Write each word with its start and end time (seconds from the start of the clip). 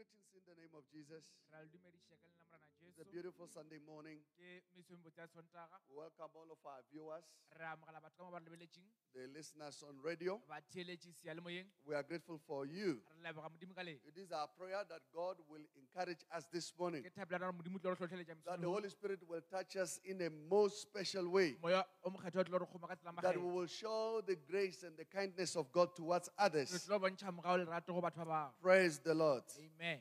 Greetings 0.00 0.32
in 0.32 0.40
the 0.48 0.56
name 0.56 0.72
of 0.72 0.84
Jesus. 0.88 1.28
Ra 1.52 1.60
le 1.60 1.68
dumedisha 1.68 2.16
ka 2.16 2.24
leina 2.24 2.40
la 2.48 2.56
Morena 2.56 2.88
It's 2.88 2.98
a 2.98 3.04
beautiful 3.04 3.44
Sunday 3.52 3.76
morning. 3.84 4.16
Ke 4.32 4.64
mesomebotse 4.72 5.20
ya 5.20 5.26
Sontaga. 5.28 5.76
We 5.92 6.00
welcome 6.00 6.32
all 6.40 6.48
of 6.48 6.56
our 6.64 6.80
viewers, 6.88 7.24
Re 7.52 7.66
amogela 7.68 8.00
batho 8.00 8.16
ka 8.16 8.24
mo 8.24 8.30
ba 8.32 8.40
re 8.40 8.48
lebeletseng, 8.48 8.88
the 9.12 9.28
listeners 9.36 9.76
on 9.84 10.00
radio. 10.00 10.40
ba 10.48 10.56
theeletše 10.72 11.12
seyalemoyeng. 11.20 11.68
We 11.84 11.92
are 11.94 12.02
grateful 12.02 12.40
for 12.48 12.64
you. 12.64 13.02
Re 13.12 13.28
leboga 13.28 13.52
Modimo 13.52 13.76
ka 13.76 13.84
lena. 13.84 14.00
It 14.08 14.16
is 14.16 14.32
our 14.32 14.48
prayer 14.56 14.80
that 14.88 15.02
God 15.12 15.36
will 15.52 15.66
encourage 15.76 16.24
us 16.32 16.48
this 16.50 16.72
morning, 16.80 17.04
Ke 17.04 17.12
thabela 17.12 17.44
gore 17.44 17.52
Modimo 17.60 17.76
o 17.76 17.84
tlo 17.84 17.92
re 17.92 18.00
tlhotlheletša 18.00 18.40
that 18.48 18.60
the. 18.64 18.66
Holy 18.72 18.88
Spirit 18.88 19.20
will 19.28 19.44
touch 19.52 19.76
us 19.76 20.00
in 20.08 20.22
a 20.24 20.30
most 20.48 20.80
special 20.80 21.28
way, 21.28 21.56
Moya 21.60 21.84
o 22.02 22.08
mokgetho 22.08 22.40
o 22.40 22.44
tlo 22.48 22.56
re 22.64 22.66
kgoma 22.72 22.88
ka 22.88 22.96
tsela 22.96 23.20
that 23.20 23.36
we 23.36 23.44
will 23.52 23.68
show 23.68 24.22
the 24.24 24.36
grace 24.48 24.82
and 24.82 24.96
the 24.96 25.04
kindness 25.04 25.56
of 25.56 25.70
God 25.70 25.92
towards 25.94 26.30
others. 26.38 26.72
tlo 26.88 26.96
bontšha 26.98 27.28
mogao 27.36 27.58
le 27.60 27.68
lerato 27.68 27.92
go 27.92 28.00
batho 28.00 28.24
ba 28.24 28.48
bangwe. 28.48 28.62
Praise 28.62 28.98
the 29.04 29.14
Lord. 29.14 29.44
Amen. 29.60 29.99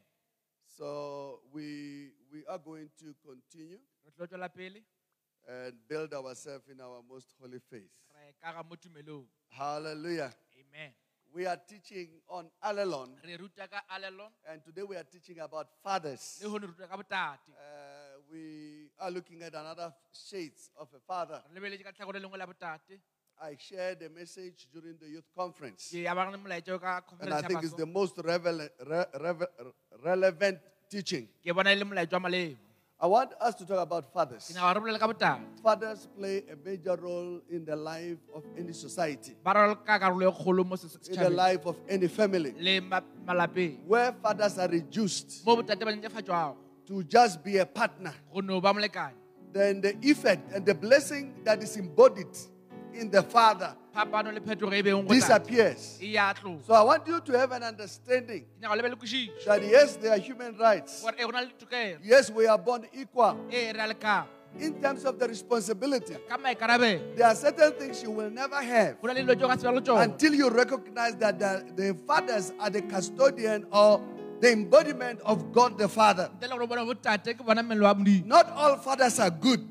So 0.79 1.41
we 1.51 2.07
we 2.31 2.45
are 2.47 2.57
going 2.57 2.87
to 3.03 3.13
continue 3.21 3.79
Re 4.05 4.11
tlo 4.15 4.25
tswela 4.27 4.47
pele. 4.47 4.79
and 5.47 5.73
build 5.89 6.13
ourselves 6.13 6.69
in 6.69 6.79
our 6.79 7.01
most 7.03 7.35
holy 7.41 7.59
faith. 7.69 7.91
Re 8.15 8.31
kaga 8.41 8.63
mo 8.63 8.75
tumelong. 8.75 9.25
Hallelujah. 9.49 10.31
Amen. 10.55 10.91
We 11.35 11.45
are 11.45 11.57
teaching 11.67 12.07
on 12.29 12.49
Alelon, 12.63 13.09
Re 13.25 13.35
ruta 13.35 13.67
ka 13.67 13.81
alelon. 13.91 14.31
and 14.49 14.63
today 14.63 14.83
we 14.83 14.95
are 14.95 15.03
teaching 15.03 15.39
about 15.39 15.67
fathers. 15.83 16.39
Le 16.41 16.49
ho 16.49 16.57
ruta 16.57 16.87
ka 16.87 16.95
botate. 16.95 17.51
Uh, 17.51 18.21
we 18.31 18.89
are 18.99 19.11
looking 19.11 19.41
at 19.43 19.53
another 19.53 19.93
shades 20.13 20.71
of 20.79 20.87
a 20.95 20.99
father. 21.05 21.43
Re 21.53 21.59
lebeletse 21.59 21.83
ka 21.83 21.91
tlhakore 21.91 22.21
lengwe 22.23 22.37
la 22.39 22.45
botate. 22.47 23.01
I 23.41 23.55
shared 23.57 24.01
a 24.03 24.09
message 24.09 24.67
during 24.73 24.95
the 24.99 25.07
youth 25.07 25.29
conference, 25.35 25.89
Ke 25.91 26.03
abang 26.11 26.31
le 26.31 26.37
molaetsa 26.37 26.71
o 26.75 26.79
ka 26.79 27.01
and 27.21 27.33
I 27.33 27.41
think 27.41 27.63
it's 27.63 27.73
the 27.73 27.85
most 27.85 28.17
revel- 28.17 28.67
re- 28.85 29.05
revel- 29.19 29.47
relevant 30.03 30.59
teaching. 30.89 31.29
Ke 31.45 31.55
bona 31.55 31.73
le 31.73 31.85
molaetsa 31.85 32.13
wa 32.13 32.19
malemo. 32.27 32.57
I 33.01 33.07
want 33.07 33.31
us 33.39 33.55
to 33.55 33.65
talk 33.65 33.79
about 33.79 34.11
fathers. 34.11 34.51
Ke 34.51 34.55
nyaka 34.57 34.75
re 34.75 34.81
bolele 34.81 34.99
ka 34.99 35.07
botate. 35.07 35.39
Fathers 35.63 36.05
play 36.17 36.43
a 36.51 36.55
major 36.67 36.97
role 36.97 37.39
in 37.49 37.63
the 37.63 37.75
life 37.77 38.17
of 38.35 38.43
any 38.57 38.73
society, 38.73 39.35
ba 39.41 39.53
raloka 39.53 39.97
karolo 39.97 40.35
kgolo 40.35 41.07
in 41.09 41.19
the 41.23 41.29
life 41.29 41.65
of 41.65 41.77
any 41.87 42.07
family. 42.09 42.51
le 42.59 42.81
ma- 42.81 42.99
malapeng 43.25 43.85
Where 43.85 44.11
fathers 44.21 44.57
are 44.59 44.67
reduced 44.67 45.45
mo 45.45 45.55
botate 45.55 45.79
ba 45.79 45.95
netefatšwago 45.95 46.57
to 46.87 47.03
just 47.03 47.41
be 47.41 47.55
a 47.57 47.65
partner, 47.65 48.13
go 48.33 48.41
no 48.41 48.59
ba 48.59 48.73
molekane 48.73 49.13
then 49.53 49.79
the 49.79 49.95
effect 50.01 50.51
and 50.53 50.65
the 50.65 50.75
blessing 50.75 51.33
that 51.45 51.63
is 51.63 51.77
embodied 51.77 52.27
in 52.93 53.09
the 53.09 53.23
father. 53.23 53.75
Phapano 53.95 54.33
le 54.33 54.39
phetogo 54.39 54.71
beng 54.83 55.07
go 55.07 55.13
tate 55.13 55.19
disappears. 55.19 55.99
So 56.65 56.73
I 56.73 56.83
want 56.83 57.07
you 57.07 57.19
to 57.19 57.37
have 57.37 57.51
an 57.51 57.63
understanding 57.63 58.45
ke 58.45 58.61
nyaka 58.61 58.75
lebe 58.75 58.89
le 58.89 58.95
kwešišo 58.95 59.45
that 59.45 59.63
yes, 59.63 59.95
there 59.97 60.11
are 60.13 60.19
human 60.19 60.57
rights. 60.57 61.01
gore 61.01 61.15
e 61.17 61.21
eh, 61.21 61.25
go 61.25 61.31
na 61.31 61.39
le 61.41 61.47
ditokelo 61.47 61.99
Yes, 62.03 62.29
we 62.29 62.47
are 62.47 62.57
born 62.57 62.85
equal. 62.93 63.37
Eh, 63.51 63.71
e 63.71 63.73
lekang 63.73 64.25
in 64.57 64.81
terms 64.81 65.05
of 65.05 65.19
the 65.19 65.27
responsibility. 65.27 66.15
There 67.15 67.27
are 67.27 67.35
certain 67.35 67.71
things 67.73 68.01
you 68.01 68.11
will 68.11 68.29
never 68.29 68.61
have 68.61 69.01
go 69.01 69.07
na 69.07 69.13
le 69.13 69.23
dilo 69.23 69.35
tse 69.35 69.43
o 69.43 69.47
ka 69.47 69.57
se 69.57 69.67
be 69.67 69.73
le 69.73 69.81
tsone 69.81 70.03
until 70.03 70.33
you 70.33 70.49
recognize 70.49 71.15
that 71.15 71.39
the, 71.39 71.65
the 71.75 71.93
fathers 72.07 72.53
are 72.59 72.69
the 72.69 72.81
custodian 72.81 73.65
or 73.71 74.01
the 74.41 74.51
embodiment 74.51 75.19
of 75.21 75.51
God 75.51 75.77
the 75.77 75.87
Father. 75.87 76.29
Not 78.25 78.49
all 78.55 78.77
fathers 78.77 79.19
are 79.19 79.29
good. 79.29 79.61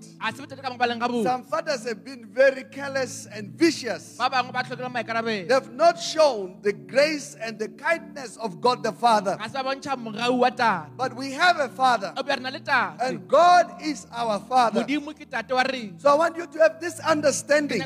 Some 1.25 1.43
fathers 1.45 1.85
have 1.85 2.05
been 2.05 2.27
very 2.27 2.65
careless 2.65 3.27
and 3.33 3.51
vicious. 3.57 4.19
They've 4.19 5.73
not 5.73 5.99
shown 5.99 6.59
the 6.63 6.73
grace 6.73 7.37
and 7.41 7.59
the 7.59 7.69
kindness 7.69 8.37
of 8.37 8.61
God 8.61 8.83
the 8.83 8.93
Father. 8.93 9.37
But 10.97 11.15
we 11.17 11.33
have 11.33 11.59
a 11.61 11.69
Father, 11.69 12.13
and 13.01 13.29
God 13.29 13.81
is 13.83 14.07
our 14.13 14.41
Father. 14.41 14.85
So 15.99 16.11
I 16.11 16.15
want 16.15 16.37
you 16.37 16.47
to 16.47 16.59
have 16.59 16.81
this 16.81 17.01
understanding 17.01 17.79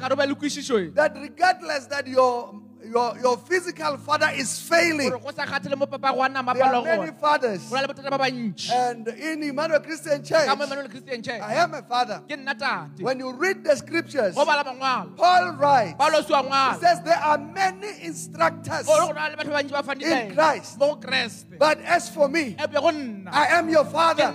that 0.95 1.13
regardless 1.17 1.87
that 1.89 2.07
your 2.07 2.55
your, 2.85 3.17
your 3.21 3.37
physical 3.39 3.97
father 3.99 4.31
is 4.35 4.59
failing, 4.61 5.11
gore 5.11 5.19
go 5.19 5.31
sa 5.31 5.45
kgathele 5.47 5.77
mo 5.79 5.87
papa 5.87 6.13
go 6.15 6.23
a 6.23 6.29
nama 6.29 6.55
there 6.55 6.65
are 6.65 6.83
many 6.83 7.13
fathers. 7.21 7.69
go 7.69 7.77
na 7.77 7.83
le 7.83 7.89
botate 7.89 8.11
ba 8.11 8.19
bantšhi 8.19 8.71
And 8.71 9.09
in 9.09 9.43
Emmanuel 9.43 9.81
Christian 9.81 10.23
Church, 10.25 10.47
ka 10.47 10.55
mo 10.57 10.65
Emmanuel 10.65 10.89
Christian 10.89 11.23
Church 11.23 11.41
I 11.43 11.55
am 11.55 11.75
a 11.75 11.83
father. 11.83 12.23
ke 12.29 12.35
nna 12.37 12.59
tate 12.59 13.03
When 13.03 13.19
you 13.19 13.33
read 13.33 13.65
the 13.65 13.77
scriptures, 13.77 14.35
go 14.35 14.45
bala 14.45 14.65
mangwalo 14.65 15.17
Paul 15.17 15.53
writes, 15.61 15.97
he 15.99 16.81
says 16.87 17.01
there 17.03 17.19
are 17.23 17.39
many 17.39 18.03
instructors. 18.03 18.87
gore 18.87 19.07
go 19.07 19.13
na 19.13 19.29
le 19.29 19.37
batho 19.37 19.71
ba 19.71 19.83
bantši 19.83 20.03
ba 20.11 20.23
In 20.23 20.35
Christ. 20.35 20.79
mo 20.79 20.95
go 20.95 21.01
kreste 21.07 21.59
But 21.59 21.79
as 21.83 22.09
for 22.11 22.29
me, 22.29 22.57
be 22.59 22.75
go 22.75 22.91
nna 22.91 23.31
I 23.33 23.47
am 23.59 23.69
your 23.69 23.85
father, 23.85 24.33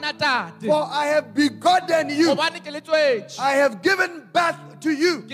for 0.63 0.83
I 0.87 1.05
have 1.07 1.33
begotten 1.33 2.09
you. 2.09 2.35
gobane 2.35 2.59
ke 2.63 2.71
letswetše 2.71 3.39
I 3.39 3.53
have 3.61 3.81
given 3.81 4.29
birth 4.33 4.79
to 4.81 4.91
you. 4.91 5.25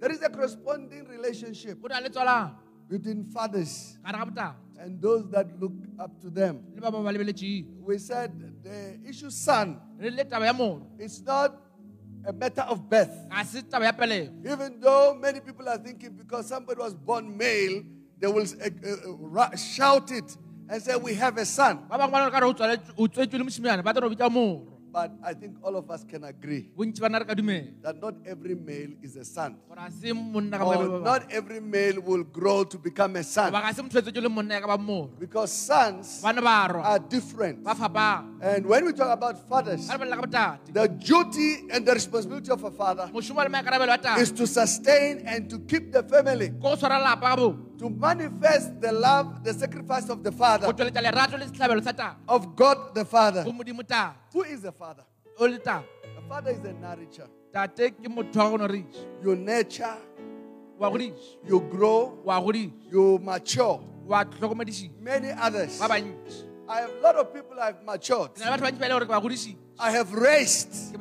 There 0.00 0.12
is 0.12 0.22
a 0.22 0.28
corresponding 0.30 1.07
relationship 1.18 1.80
go 1.82 1.88
na 1.88 2.00
le 2.00 2.08
tswalang 2.08 2.54
between 2.88 3.24
fathers 3.34 3.98
gare 4.04 4.16
ga 4.18 4.24
botate 4.24 4.54
and 4.80 5.02
those 5.02 5.26
that 5.34 5.46
look 5.60 5.74
up 5.98 6.20
to 6.22 6.30
them. 6.30 6.62
We 7.82 7.98
said 7.98 8.30
the 8.62 9.00
issue 9.08 9.30
son 9.30 9.80
re 9.98 10.10
le 10.10 10.24
taba 10.24 10.46
ya 10.46 10.52
mono 10.52 10.86
is 10.98 11.20
not 11.22 11.50
a 12.24 12.32
matter 12.32 12.62
of 12.62 12.88
birth. 12.88 13.10
ga 13.30 13.42
se 13.44 13.62
taba 13.62 13.84
ya 13.84 13.92
pelego 13.92 14.30
Even 14.46 14.80
though 14.80 15.14
many 15.20 15.40
people 15.40 15.68
are 15.68 15.78
thinking 15.78 16.12
because 16.16 16.46
somebody 16.48 16.78
was 16.80 16.94
born 16.94 17.36
male, 17.36 17.82
they 18.20 18.28
will 18.28 18.46
uh, 18.46 19.40
uh, 19.40 19.56
shout 19.56 20.10
it 20.12 20.36
and 20.68 20.82
say, 20.82 20.96
We 20.96 21.14
have 21.14 21.36
a 21.38 21.44
son. 21.46 21.78
Ba 24.98 25.06
bangwe 25.06 25.06
ba 25.06 25.06
nale 25.06 25.06
ka 25.06 25.06
re 25.06 25.06
o 25.06 25.06
tswaletswe- 25.06 25.06
o 25.06 25.06
tswetswe 25.06 25.06
le 25.06 25.06
mosimane 25.06 25.06
ba 25.06 25.06
tlo 25.06 25.06
re 25.06 25.06
o 25.06 25.06
bitša 25.06 25.06
moro 25.06 25.06
But 25.08 25.12
I 25.22 25.34
think 25.34 25.56
all 25.62 25.76
of 25.76 25.90
us 25.90 26.04
can 26.04 26.24
agree 26.24 26.70
bontši 26.76 27.00
ba 27.00 27.08
na 27.08 27.18
re 27.18 27.24
ka 27.24 27.34
dumela 27.34 27.82
that 27.82 27.96
not 28.02 28.14
every 28.26 28.54
male 28.54 28.92
is 29.02 29.16
a 29.16 29.24
son. 29.24 29.56
gore 29.68 29.76
ga 29.76 29.90
se 29.90 30.12
monna 30.12 30.58
ka 30.58 30.64
Or 30.64 31.00
not 31.00 31.22
every 31.32 31.60
male 31.60 32.00
will 32.00 32.24
grow 32.24 32.64
to 32.64 32.78
become 32.78 33.16
a 33.16 33.22
son. 33.24 33.52
ba 33.52 33.60
ga 33.60 33.72
se 33.72 33.82
motho 33.82 33.98
etsetswe 34.00 34.22
le 34.22 34.28
monna 34.28 34.54
ya 34.54 34.60
ka 34.60 34.66
ba 34.66 34.78
moro 34.78 35.10
Because 35.18 35.52
sons 35.52 36.20
bane 36.22 36.40
ba 36.40 36.68
rwa 36.68 36.82
are 36.84 36.98
different. 36.98 37.62
And 38.40 38.66
when 38.66 38.84
we 38.84 38.92
talk 38.92 39.10
about 39.10 39.38
fathers, 39.48 39.86
ga 39.86 39.94
re 39.94 39.98
bolela 39.98 40.16
ka 40.16 40.22
botate 40.26 40.72
the 40.72 40.88
duty 40.88 41.68
and 41.70 41.86
the 41.86 41.94
responsibility 41.94 42.50
of 42.50 42.62
a 42.64 42.70
father 42.70 43.10
mošomo 43.12 43.42
le 43.44 43.50
maikarabelo 43.50 43.94
wa 44.04 44.16
is 44.18 44.30
to 44.32 44.46
sustain 44.46 45.22
and 45.26 45.48
to 45.50 45.58
keep 45.60 45.92
the 45.92 46.02
family, 46.02 46.48
ko 47.80 47.88
go 47.88 47.94
tshwara 47.94 48.14
lapa 48.14 48.28
ka 48.28 48.38
bong 48.38 48.38
to 48.38 48.42
manifest 48.42 48.80
the 48.80 48.92
love, 48.92 49.44
the 49.44 49.52
sacrifice 49.54 50.08
of 50.10 50.22
the 50.22 50.32
father, 50.32 50.66
tsweletša 50.72 51.02
lerato 51.02 51.38
le 51.38 51.46
setlhabelo 51.46 51.82
sa 51.82 51.92
tate 51.92 52.16
of 52.28 52.56
God 52.56 52.94
the 52.94 53.04
Father. 53.04 53.44
go 53.44 53.52
modimo 53.52 53.86
tate 53.86 54.14
Who 54.32 54.42
is 54.44 54.62
the 54.62 54.72
father? 54.72 55.04
o 55.38 55.44
le 55.46 55.58
tate 55.58 55.84
A 56.18 56.28
father 56.28 56.50
is 56.50 56.64
a 56.64 56.72
nourisher. 56.72 57.28
tate 57.52 57.90
ke 57.94 58.08
motho 58.08 58.36
wa 58.36 58.50
go 58.50 58.56
no 58.56 58.66
reiša 58.68 59.04
You 59.22 59.34
nurture, 59.36 59.96
you 61.46 61.60
grow, 61.70 62.18
you 62.90 63.18
mature. 63.22 63.80
Many 65.00 65.30
others. 65.32 65.80
I 65.80 66.80
have 66.80 66.90
a 66.90 67.00
lot 67.02 67.16
of 67.16 67.32
people 67.32 67.58
I've 67.60 67.82
matured. 67.84 68.34
ke 68.34 68.40
na 68.40 68.50
le 68.54 68.58
batho 68.58 68.64
bantši 68.66 68.78
ba 68.78 68.86
le 68.86 68.92
gore 68.94 69.06
ke 69.06 69.08
ba 69.08 69.20
godišitše 69.20 69.56
I 69.80 69.90
have 69.92 70.12
raised. 70.12 70.92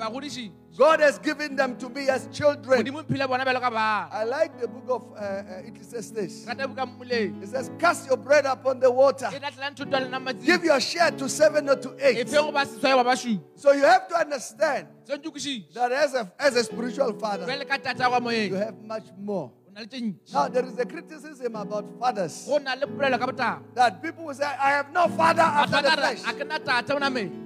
Ke 0.78 0.84
ba 0.84 0.86
godišitše 0.86 0.98
God 0.98 1.00
has 1.00 1.20
given 1.20 1.56
them 1.56 1.76
to 1.78 1.90
me 1.90 2.08
as 2.10 2.28
children. 2.32 2.80
modimo 2.80 3.04
phile 3.04 3.28
bona 3.28 3.46
bjalo 3.46 3.60
ka 3.60 3.70
bana 3.70 4.10
I 4.12 4.24
like 4.24 4.60
the 4.62 4.68
book 4.68 4.90
of 4.90 5.02
uh, 5.16 5.22
uh, 5.22 5.68
Ecclesiastes. 5.68 6.46
rata 6.48 6.68
buka 6.68 6.86
mmoleng 6.86 7.44
It 7.44 7.50
says, 7.50 7.72
Cast 7.80 8.08
your 8.08 8.18
bread 8.18 8.46
upon 8.46 8.80
the 8.80 8.92
water. 8.92 9.26
tlatlela 9.28 9.72
nthoto 9.72 10.00
le 10.00 10.08
nna 10.08 10.46
Give 10.46 10.64
your 10.64 10.80
share 10.80 11.12
to 11.12 11.28
seven 11.30 11.70
or 11.70 11.76
to 11.76 11.96
eight. 12.00 12.30
feng 12.30 12.46
go 12.46 12.52
ba 12.52 12.66
seswae 12.66 13.04
ba 13.04 13.16
So 13.56 13.72
you 13.74 13.84
have 13.86 14.08
to 14.10 14.16
understand 14.16 14.88
sentse 15.06 15.28
o 15.28 15.32
kwešiše 15.32 15.74
that 15.74 15.92
as 15.92 16.14
a, 16.14 16.32
as 16.40 16.56
a 16.56 16.64
spiritual 16.64 17.14
father, 17.20 17.46
jale 17.46 17.66
ka 17.68 17.78
tata 17.78 18.10
kwa 18.10 18.34
you 18.34 18.56
have 18.56 18.76
much 18.84 19.08
more. 19.18 19.52
o 19.68 19.72
na 19.74 19.82
le 19.82 19.88
tše 19.88 19.98
ntši 20.02 20.34
Now, 20.34 20.48
there 20.48 20.66
is 20.66 20.78
a 20.80 20.86
criticism 20.86 21.56
about 21.56 21.86
fathers 22.00 22.46
go 22.48 22.58
na 22.60 22.74
le 22.76 22.86
polelo 22.86 23.18
ka 23.18 23.26
botang 23.26 23.64
that 23.74 24.02
people 24.02 24.26
will 24.26 24.36
say, 24.36 24.46
I 24.46 24.70
have 24.78 24.92
no 24.94 25.08
father 25.08 25.42
after 25.42 25.82
the 25.82 25.92
flesh. 25.92 26.22
a 26.28 26.34
ke 26.34 26.44
nna 26.46 26.64
tata 26.64 26.96
o 26.96 27.00
nameng 27.00 27.44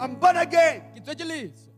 I'm 0.00 0.14
born 0.14 0.36
again. 0.38 0.82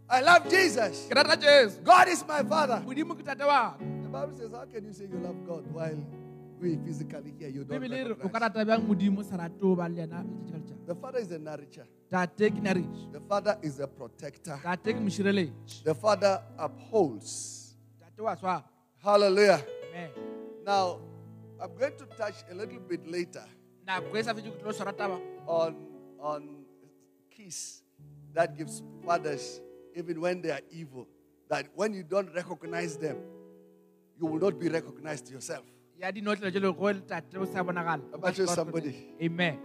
Ke 0.09 0.11
tswetse 0.11 0.11
leso 0.11 0.11
I 0.11 0.21
love 0.21 0.49
Jesus. 0.51 1.07
ke 1.09 1.15
rata 1.15 1.37
jesu 1.37 1.81
God 1.83 2.09
is 2.09 2.25
my 2.27 2.43
father. 2.43 2.83
modimo 2.87 3.15
ke 3.17 3.25
tate 3.25 3.45
wa 3.47 3.75
The 3.79 4.09
Bible 4.09 4.35
says, 4.37 4.53
How 4.53 4.65
can 4.67 4.85
you 4.85 4.93
say 4.93 5.05
you 5.11 5.19
love 5.19 5.37
God 5.47 5.65
while 5.73 5.99
we 6.61 6.77
physically 6.87 7.35
here 7.39 7.49
you 7.49 7.65
don't 7.65 7.81
bebele 7.83 8.05
re 8.05 8.11
o 8.13 8.15
ka 8.15 8.39
recognize? 8.39 8.43
rata 8.43 8.65
bjang 8.65 8.83
modimo 8.87 9.25
sa 9.25 9.37
rate 9.37 9.59
o 9.63 9.75
ba 9.75 9.89
le 9.89 9.97
yena 10.01 10.23
letšatši 10.23 10.53
ka 10.53 10.59
letšatši 10.59 10.87
The 10.87 10.95
father 10.95 11.19
is 11.19 11.31
a 11.33 11.39
nourisher. 11.39 11.87
tate 12.11 12.47
ke 12.53 12.61
nariša 12.63 13.13
The 13.13 13.21
father 13.29 13.55
is 13.63 13.81
a 13.81 13.89
protector. 13.89 14.57
tate 14.63 14.89
ke 14.95 15.01
mošireletši 15.01 15.83
The 15.85 15.95
father 15.95 16.43
upholds. 16.59 17.75
tate 18.01 18.21
wa 18.23 18.35
swara 18.37 18.63
Hallelujah. 19.03 19.61
amen 19.91 20.11
Now, 20.65 21.01
I'm 21.61 21.75
going 21.77 21.93
to 21.99 22.07
touch 22.17 22.41
a 22.51 22.55
little 22.55 22.81
bit 22.81 23.05
later 23.07 23.45
nako 23.85 24.17
sa 24.25 24.33
fetse 24.33 24.49
ke 24.49 24.59
tlo 24.63 25.21
on, 25.47 25.77
on 26.21 26.41
keys 27.29 27.83
that 28.33 28.57
gives 28.57 28.81
fathers, 29.05 29.61
even 29.95 30.21
when 30.21 30.43
they 30.43 30.51
are 30.51 30.63
evil, 30.71 31.07
that 31.49 31.67
when 31.75 31.95
you 31.95 32.03
don't 32.03 32.33
recognize 32.35 32.97
them, 32.97 33.17
you 34.19 34.27
will 34.27 34.39
not 34.41 34.59
be 34.59 34.69
recognized 34.69 35.31
yourself. 35.31 35.65
ya 35.99 36.11
dinotlelo 36.13 36.51
tse 36.51 36.61
le 36.61 36.73
go 36.73 36.87
le 36.91 37.01
tate 37.07 37.37
o 37.39 37.45
sa 37.47 37.63
bonagala 37.63 38.03
How 38.11 38.19
about 38.19 38.39
you, 38.39 38.47
somebody? 38.47 38.93
amen 39.23 39.59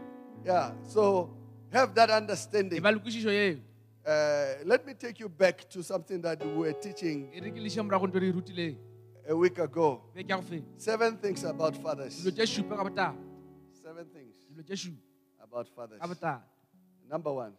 Yeah. 0.45 0.71
So 0.87 1.33
have 1.73 1.93
that 1.95 2.09
understanding. 2.09 2.81
ba 2.81 2.91
le 2.91 2.99
kwešišo 2.99 3.29
eo 3.33 3.57
Uh, 4.09 4.63
let 4.65 4.85
me 4.87 4.93
take 4.93 5.19
you 5.19 5.27
back 5.29 5.67
to 5.69 5.83
something 5.83 6.21
that 6.21 6.39
we 6.45 6.53
were 6.61 6.73
teaching 6.73 7.29
re 7.43 7.51
ke 7.51 7.59
liše 7.65 7.81
morago 7.81 8.07
nto 8.07 8.19
re 8.21 8.31
rutileng 8.31 8.77
a 9.27 9.35
week 9.35 9.57
ago. 9.59 10.01
be 10.15 10.23
ke 10.23 10.29
ya 10.29 10.37
go 10.37 10.41
feta 10.41 10.65
Seven 10.77 11.17
things 11.17 11.43
about 11.43 11.75
fathers. 11.83 12.21
dilo 12.23 12.31
tše 12.37 12.45
šupa 12.53 12.77
ka 12.79 12.83
botala 12.89 13.13
Seven 13.83 14.05
things 14.13 14.35
dilo 14.49 14.63
tše 14.63 14.75
šupa 14.85 15.01
about 15.43 15.67
fathers. 15.75 15.99
Number 17.09 17.33
one, 17.33 17.53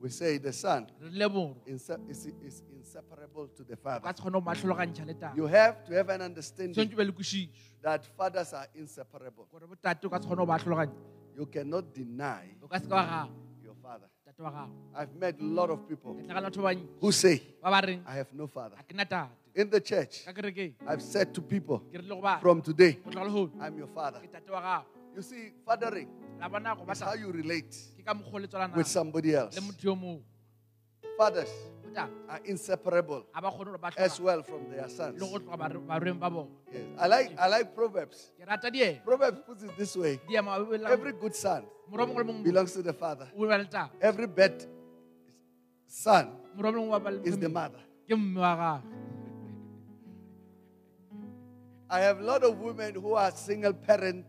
we 0.00 0.10
say 0.10 0.38
the 0.38 0.52
son 0.52 0.86
re 1.00 1.08
rile 1.08 1.28
borwa 1.28 1.56
inse- 1.66 1.98
is, 2.10 2.26
is 2.44 2.62
inseparable 2.72 3.48
to 3.48 3.64
the 3.64 3.76
father. 3.76 4.06
se 4.14 4.22
kgone 4.22 4.32
go 4.32 4.40
maatlhologantšha 4.40 5.06
le 5.06 5.14
taba. 5.14 5.36
You 5.36 5.46
have 5.46 5.84
to 5.84 5.94
have 5.94 6.08
an 6.10 6.22
understanding 6.22 6.74
tshwanetse 6.74 6.94
o 6.94 6.96
be 6.96 7.04
le 7.04 7.12
kwešišo 7.12 7.48
that 7.82 8.04
fathers 8.16 8.52
are 8.52 8.66
inseparable. 8.74 9.46
gore 9.50 9.66
botate 9.66 10.04
o 10.04 10.10
ka 10.10 10.18
se 10.20 10.26
kgone 10.28 10.36
go 10.36 10.46
baatlhologanya 10.46 10.92
You 11.36 11.46
cannot 11.46 11.92
deny 11.94 12.54
o 12.62 12.68
ka 12.68 12.78
se 12.78 12.86
ka 12.86 12.94
wa 12.94 13.02
gago 13.06 13.32
your 13.64 13.74
father. 13.82 14.08
tate 14.24 14.40
wa 14.42 14.50
gago. 14.50 14.72
I've 14.94 15.14
met 15.14 15.40
a 15.40 15.44
lot 15.44 15.70
of 15.70 15.88
people 15.88 16.14
ke 16.14 16.22
tlhagana 16.26 16.48
batho 16.50 16.62
ba 16.62 16.74
bantši 16.74 16.86
who 17.00 17.12
say, 17.12 17.42
ba 17.62 17.70
ba 17.70 17.80
reng? 17.86 18.02
I 18.06 18.14
have 18.16 18.32
no 18.32 18.46
father. 18.46 18.76
ga 18.76 18.82
ke 18.82 18.94
na 18.96 19.04
tate. 19.04 19.30
In 19.56 19.70
the 19.70 19.80
church, 19.80 20.24
I've 20.86 21.00
said 21.00 21.32
to 21.34 21.40
people 21.40 21.78
ke 21.90 21.96
rile 21.96 22.08
go 22.16 22.20
ba. 22.20 22.38
From 22.40 22.60
today, 22.62 22.92
go 23.02 23.10
tloga 23.10 23.28
lehono 23.28 23.50
I'm 23.60 23.76
your 23.78 23.88
father. 23.88 24.20
Ke 25.16 25.22
tate 25.22 25.22
wa 25.22 25.22
gago 25.22 25.22
You 25.22 25.22
see, 25.22 25.52
fathering 25.64 26.08
is 26.92 27.00
how 27.00 27.14
you 27.14 27.32
relate 27.32 27.72
ke 27.96 28.04
ka 28.04 28.12
mokgwa 28.14 28.34
o 28.34 28.38
le 28.38 28.46
tswalanang 28.48 28.76
with 28.76 28.86
somebody 28.86 29.34
else. 29.34 29.54
le 29.56 29.60
motho 29.62 29.82
yo 29.84 29.96
mongwe 29.96 30.22
Fathers 31.16 31.48
are 32.28 32.40
inseparable 32.44 33.24
ga 33.32 33.40
ba 33.40 33.48
kgone 33.50 33.64
gore 33.72 33.78
ba 33.80 33.90
as 33.96 34.20
well 34.20 34.42
from 34.42 34.68
their 34.70 34.88
sons. 34.88 35.16
le 35.20 35.26
go 35.26 35.38
tloga 35.38 35.56
bar- 35.56 35.80
barweng 35.80 36.20
ba 36.20 36.28
bona 36.30 36.50
Yes. 36.72 36.84
I 37.00 37.06
like 37.06 37.30
I 37.38 37.46
like 37.48 37.74
Proverbs. 37.74 38.32
ke 38.36 38.44
rata 38.46 38.68
diema 38.70 39.00
Proverbs 39.04 39.40
puts 39.46 39.62
it 39.64 39.72
this 39.78 39.96
way: 39.96 40.20
every 40.92 41.12
good 41.12 41.34
son 41.34 41.64
morwa 41.88 42.06
mongwe 42.06 42.20
le 42.20 42.32
mongwe 42.32 42.44
belongs 42.44 42.72
to 42.76 42.82
the 42.82 42.92
father. 42.92 43.28
o 43.34 43.46
ba 43.48 43.56
le 43.56 43.64
taba 43.64 43.90
Every 44.00 44.26
bad 44.28 44.60
son 45.88 46.28
morwa 46.54 46.72
mongwe 46.76 46.90
wa 46.92 46.98
ba 47.00 47.10
le 47.10 47.22
is 47.24 47.38
the 47.38 47.48
mother. 47.48 47.80
ke 48.06 48.12
mme 48.14 48.36
wa 48.40 48.52
gagwe 48.56 48.92
I 51.88 52.00
have 52.00 52.18
a 52.20 52.24
lot 52.24 52.42
of 52.42 52.58
women 52.58 52.96
who 52.96 53.14
are 53.14 53.30
single 53.30 53.72
parent 53.72 54.26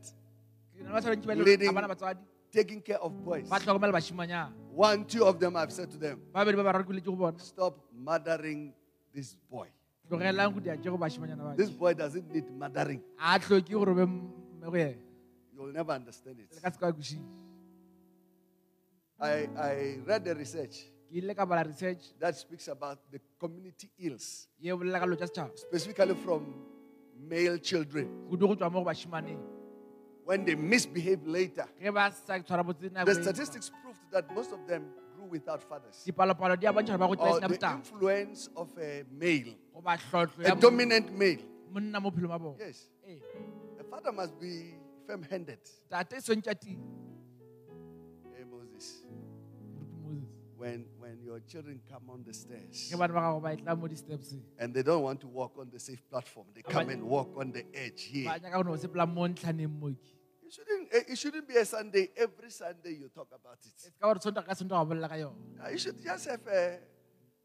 Leading- 0.80 1.68
ga 1.68 1.74
bana 1.74 1.88
batswadi 1.88 2.20
taking 2.52 2.82
care 2.82 2.98
of 3.02 3.12
boys. 3.24 3.50
ba 3.50 3.60
tlhokomela 3.60 3.92
bašimanyana 3.94 4.54
One, 4.78 5.06
two 5.06 5.26
of 5.26 5.40
them 5.40 5.56
I've 5.58 5.72
said 5.74 5.90
to 5.92 5.98
them, 5.98 6.22
ba 6.32 6.46
babedi 6.46 6.56
ba 6.58 6.64
bararo 6.64 6.84
ke 6.86 6.88
boletse 6.94 7.06
go 7.06 7.16
bona 7.16 7.40
stop 7.40 7.76
mothering 7.94 8.74
this 9.14 9.36
boy. 9.50 9.68
tlogelang 10.10 10.54
go 10.54 10.60
dia 10.60 10.78
tse 10.78 10.90
go 10.90 10.98
bašimanyana 10.98 11.44
ba 11.44 11.56
This 11.56 11.70
boy 11.72 11.94
doesn't 11.94 12.30
need 12.32 12.46
mothering. 12.52 13.02
a 13.20 13.40
tlhoke 13.40 13.70
gore 13.70 13.90
o 13.92 13.96
be 13.96 14.06
mme 14.06 14.70
go 14.70 14.76
ena 14.78 14.96
You'll 15.54 15.74
never 15.74 15.92
understand 15.94 16.40
it. 16.40 16.50
ka 16.62 16.70
se 16.72 16.78
ka 16.80 16.92
kwešiša 16.92 17.20
I, 19.20 19.50
I 19.58 19.74
read 20.06 20.24
the 20.26 20.36
research 20.36 20.86
ke 21.10 21.18
ile 21.18 21.34
ka 21.34 21.46
bala 21.46 21.64
research 21.66 22.14
that 22.20 22.36
speaks 22.38 22.68
about 22.68 23.00
the 23.12 23.20
community 23.40 23.90
ills, 23.98 24.48
ye 24.60 24.72
bolela 24.72 25.00
ka 25.00 25.06
lo 25.10 25.16
tša 25.16 25.28
setšhaba 25.28 25.58
specifically 25.58 26.16
from 26.16 26.54
male 27.18 27.58
children. 27.58 28.08
When 30.28 30.44
they 30.44 30.56
misbehave 30.56 31.24
later, 31.26 31.64
ge 31.80 31.88
ba 31.98 32.12
sa 32.12 32.36
tshwara 32.44 32.64
botse 32.68 32.92
nako 32.92 33.06
the 33.08 33.16
statistics 33.24 33.72
proved 33.82 34.04
that 34.12 34.28
most 34.36 34.52
of 34.52 34.60
them 34.68 34.84
grew 35.16 35.28
without 35.32 35.64
fathers. 35.64 36.04
dipalopalo 36.06 36.60
di 36.60 36.68
a 36.68 36.74
bontšha 36.74 36.98
gore 37.00 37.08
ba 37.08 37.16
go 37.16 37.24
Or 37.32 37.40
the 37.40 37.70
influence 37.80 38.50
of 38.56 38.68
a 38.78 39.04
male, 39.24 39.56
go 39.74 39.80
ba 39.82 39.96
tlhotlho 39.98 40.52
a 40.52 40.56
dominant 40.60 41.16
male. 41.18 41.40
monna 41.72 42.00
mo 42.04 42.12
phelong 42.12 42.30
wa 42.36 42.38
bona. 42.38 42.58
Yes. 42.60 42.90
ee 43.08 43.22
A 43.80 43.84
father 43.88 44.12
must 44.12 44.36
be 44.40 44.76
firm 45.08 45.24
handed. 45.24 45.60
tate 45.90 46.20
swantša 46.20 46.60
tiro 46.60 46.84
Hey, 48.36 48.44
Moses, 48.44 49.04
when, 50.58 50.86
when 51.00 51.16
your 51.24 51.40
children 51.48 51.80
come 51.90 52.04
on 52.10 52.24
the 52.28 52.34
stairs 52.34 52.90
ge 52.92 53.00
bana 53.00 53.14
ba 53.16 53.22
gago 53.24 53.40
ba 53.48 53.56
tla 53.56 53.76
mo 53.80 53.88
di-steps. 53.88 54.36
and 54.60 54.74
they 54.76 54.84
don't 54.84 55.04
want 55.08 55.22
to 55.24 55.28
walk 55.28 55.56
on 55.58 55.70
the 55.72 55.80
safe 55.80 56.04
platform, 56.12 56.48
they 56.54 56.64
come 56.68 56.90
and 56.90 57.02
walk 57.16 57.32
on 57.40 57.52
the 57.56 57.64
edge 57.74 58.04
here. 58.12 58.28
Ba 60.48 60.56
nyaka 60.56 60.88
go 60.88 60.88
no 60.88 60.88
sepela 60.88 60.88
mo 60.88 60.88
ntlhaneng 60.88 60.88
moke 60.88 60.88
It 60.88 60.88
shouldn't, 60.88 60.88
eh, 60.94 61.12
it 61.12 61.18
shouldn't 61.18 61.48
be 61.48 61.56
a 61.58 61.66
Sunday. 61.66 62.10
Every 62.16 62.50
Sunday 62.52 62.94
you 63.00 63.10
talk 63.10 63.28
about 63.36 63.60
it. 63.66 63.74
se 63.76 63.90
ka 64.00 64.08
gore 64.08 64.20
sontaga 64.20 64.48
ka 64.48 64.54
sontaga 64.56 64.86
go 64.88 64.96
bolela 64.96 65.10
ka 65.10 65.16
yone 65.16 65.36
You 65.72 65.78
should 65.78 66.02
just 66.04 66.26
have 66.30 66.48
a, 66.48 66.80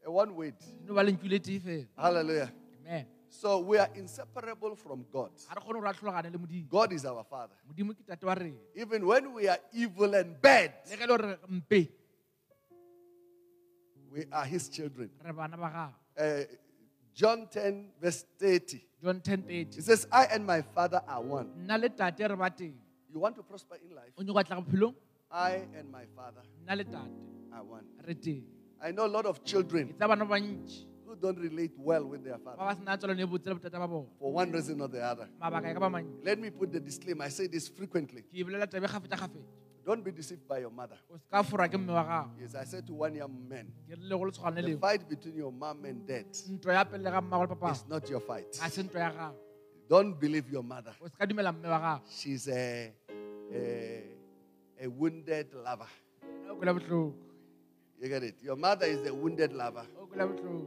a 0.05 0.11
one 0.11 0.35
word. 0.35 0.55
no 0.85 0.93
ba 0.93 1.03
lentswile 1.03 1.39
tee 1.43 1.59
fela 1.59 1.87
Hallelujah. 1.97 2.51
amen 2.79 3.05
So 3.33 3.59
we 3.65 3.79
are 3.79 3.89
inseparable 3.95 4.75
from 4.75 5.05
God. 5.11 5.31
ga 5.49 5.55
re 5.57 5.61
kgone 5.61 5.79
gore 5.81 5.89
a 5.89 5.93
tlhologane 5.93 6.31
le 6.31 6.37
modimo 6.37 6.69
God 6.69 6.93
is 6.93 7.03
our 7.05 7.23
Father. 7.25 7.55
modimo 7.67 7.93
ke 7.93 8.05
tate 8.07 8.23
wa 8.23 8.33
rena 8.33 8.59
Even 8.75 9.05
when 9.05 9.33
we 9.33 9.47
are 9.47 9.59
evil 9.73 10.13
and 10.15 10.39
bad, 10.41 10.71
le 10.89 10.95
ge 10.95 11.01
le 11.01 11.07
gore 11.07 11.37
mpe 11.49 11.89
we 14.11 14.25
are 14.31 14.45
His 14.45 14.69
children. 14.69 15.09
re 15.25 15.31
bana 15.33 15.57
ba 15.57 15.69
gago 15.69 15.93
Uh, 16.15 16.45
John 17.13 17.47
10, 17.49 17.89
verse 18.01 18.23
30. 18.39 18.81
john 19.01 19.19
ten 19.19 19.41
thirty 19.41 19.77
It 19.77 19.83
says, 19.83 20.07
I 20.11 20.25
and 20.33 20.45
my 20.45 20.61
Father 20.61 21.01
are 21.07 21.21
one. 21.21 21.49
Nna 23.13 23.19
le 23.19 23.19
tate 23.19 23.19
re 23.19 23.19
ba 23.19 23.19
teng 23.19 23.19
You 23.19 23.19
want 23.19 23.35
to 23.35 23.43
prosper 23.43 23.77
in 23.83 23.95
life? 23.95 24.13
o 24.17 24.23
nyako 24.23 24.43
tla 24.45 24.55
bophelong 24.61 24.95
I 25.31 25.61
and 25.77 25.91
my 25.91 26.05
Father 26.15 26.41
nna 26.65 26.75
le 26.77 26.83
tate 26.83 27.11
are 27.53 27.63
one. 27.63 27.85
re 28.07 28.13
teng 28.15 28.43
I 28.81 28.91
know 28.91 29.05
a 29.05 29.13
lot 29.17 29.25
of 29.25 29.43
children 29.43 29.93
tsa 29.97 30.07
bana 30.07 30.25
ba 30.25 30.35
bantši 30.35 30.85
who 31.05 31.15
don't 31.15 31.37
relate 31.39 31.73
well 31.77 32.05
with 32.05 32.23
their 32.23 32.37
ba 32.37 32.55
father 32.57 32.73
ba 32.73 32.75
sena 32.75 32.97
tswelano 32.97 33.21
e 33.21 33.25
botse 33.25 33.49
botata 33.53 33.79
ba 33.79 33.87
bona 33.87 34.07
for 34.19 34.33
one 34.33 34.51
reason 34.51 34.81
or 34.81 34.87
the 34.89 35.01
other. 35.01 35.27
mabaka 35.41 35.69
e 35.69 35.73
ka 35.73 35.79
ba 35.79 35.89
mantši 35.89 36.23
Let 36.25 36.39
me 36.39 36.49
put 36.49 36.71
the 36.71 36.79
disclaimer. 36.79 37.25
I 37.25 37.29
say 37.29 37.47
this 37.47 37.67
frequently. 37.69 38.23
ke 38.23 38.43
bolela 38.43 38.67
tabe 38.67 38.87
gafetša-gafetša 38.87 39.61
Don't 39.85 40.01
be 40.01 40.11
deceived 40.11 40.47
by 40.47 40.59
your 40.59 40.71
mother. 40.71 40.95
o 41.11 41.17
se 41.17 41.27
ka 41.29 41.43
fora 41.43 41.67
ke 41.67 41.75
mme 41.77 41.91
wa 41.93 42.03
gago 42.03 42.31
Yes, 42.41 42.55
I 42.55 42.63
said 42.63 42.87
to 42.87 42.93
one 42.93 43.13
young 43.15 43.35
man, 43.49 43.67
ke 43.87 43.95
rile 43.99 44.09
go 44.17 44.23
le 44.23 44.31
tshwana 44.31 44.63
the 44.65 44.75
fight 44.79 45.07
between 45.09 45.35
your 45.35 45.51
mom 45.51 45.83
and 45.85 46.07
dad 46.07 46.25
ntwa 46.51 46.73
ya 46.73 46.83
pele 46.85 47.03
ga 47.11 47.21
mmago 47.21 47.43
le 47.43 47.47
papa 47.55 47.71
is 47.71 47.83
not 47.87 48.09
your 48.09 48.21
fight. 48.21 48.47
ga 48.59 48.67
se 48.69 48.81
ntwa 48.83 48.99
ya 48.99 49.11
gago 49.11 49.35
Don't 49.89 50.15
believe 50.19 50.47
your 50.49 50.63
mother. 50.63 50.95
o 51.03 51.07
se 51.07 51.25
dumela 51.27 51.51
mme 51.51 51.67
wa 51.67 51.79
gago 51.79 52.01
She's 52.09 52.47
a, 52.47 52.91
a, 53.51 54.03
a 54.81 54.87
wounded 54.87 55.47
lover. 55.53 55.87
o 56.49 56.55
kwela 56.55 56.73
botlhoko 56.73 57.13
You 58.01 58.09
get 58.09 58.23
it? 58.23 58.35
Your 58.43 58.57
mother 58.57 58.85
is 58.85 59.07
a 59.07 59.13
wounded 59.13 59.53
lover. 59.53 59.85
o 59.99 60.05
kwela 60.07 60.27
botlhoko 60.27 60.65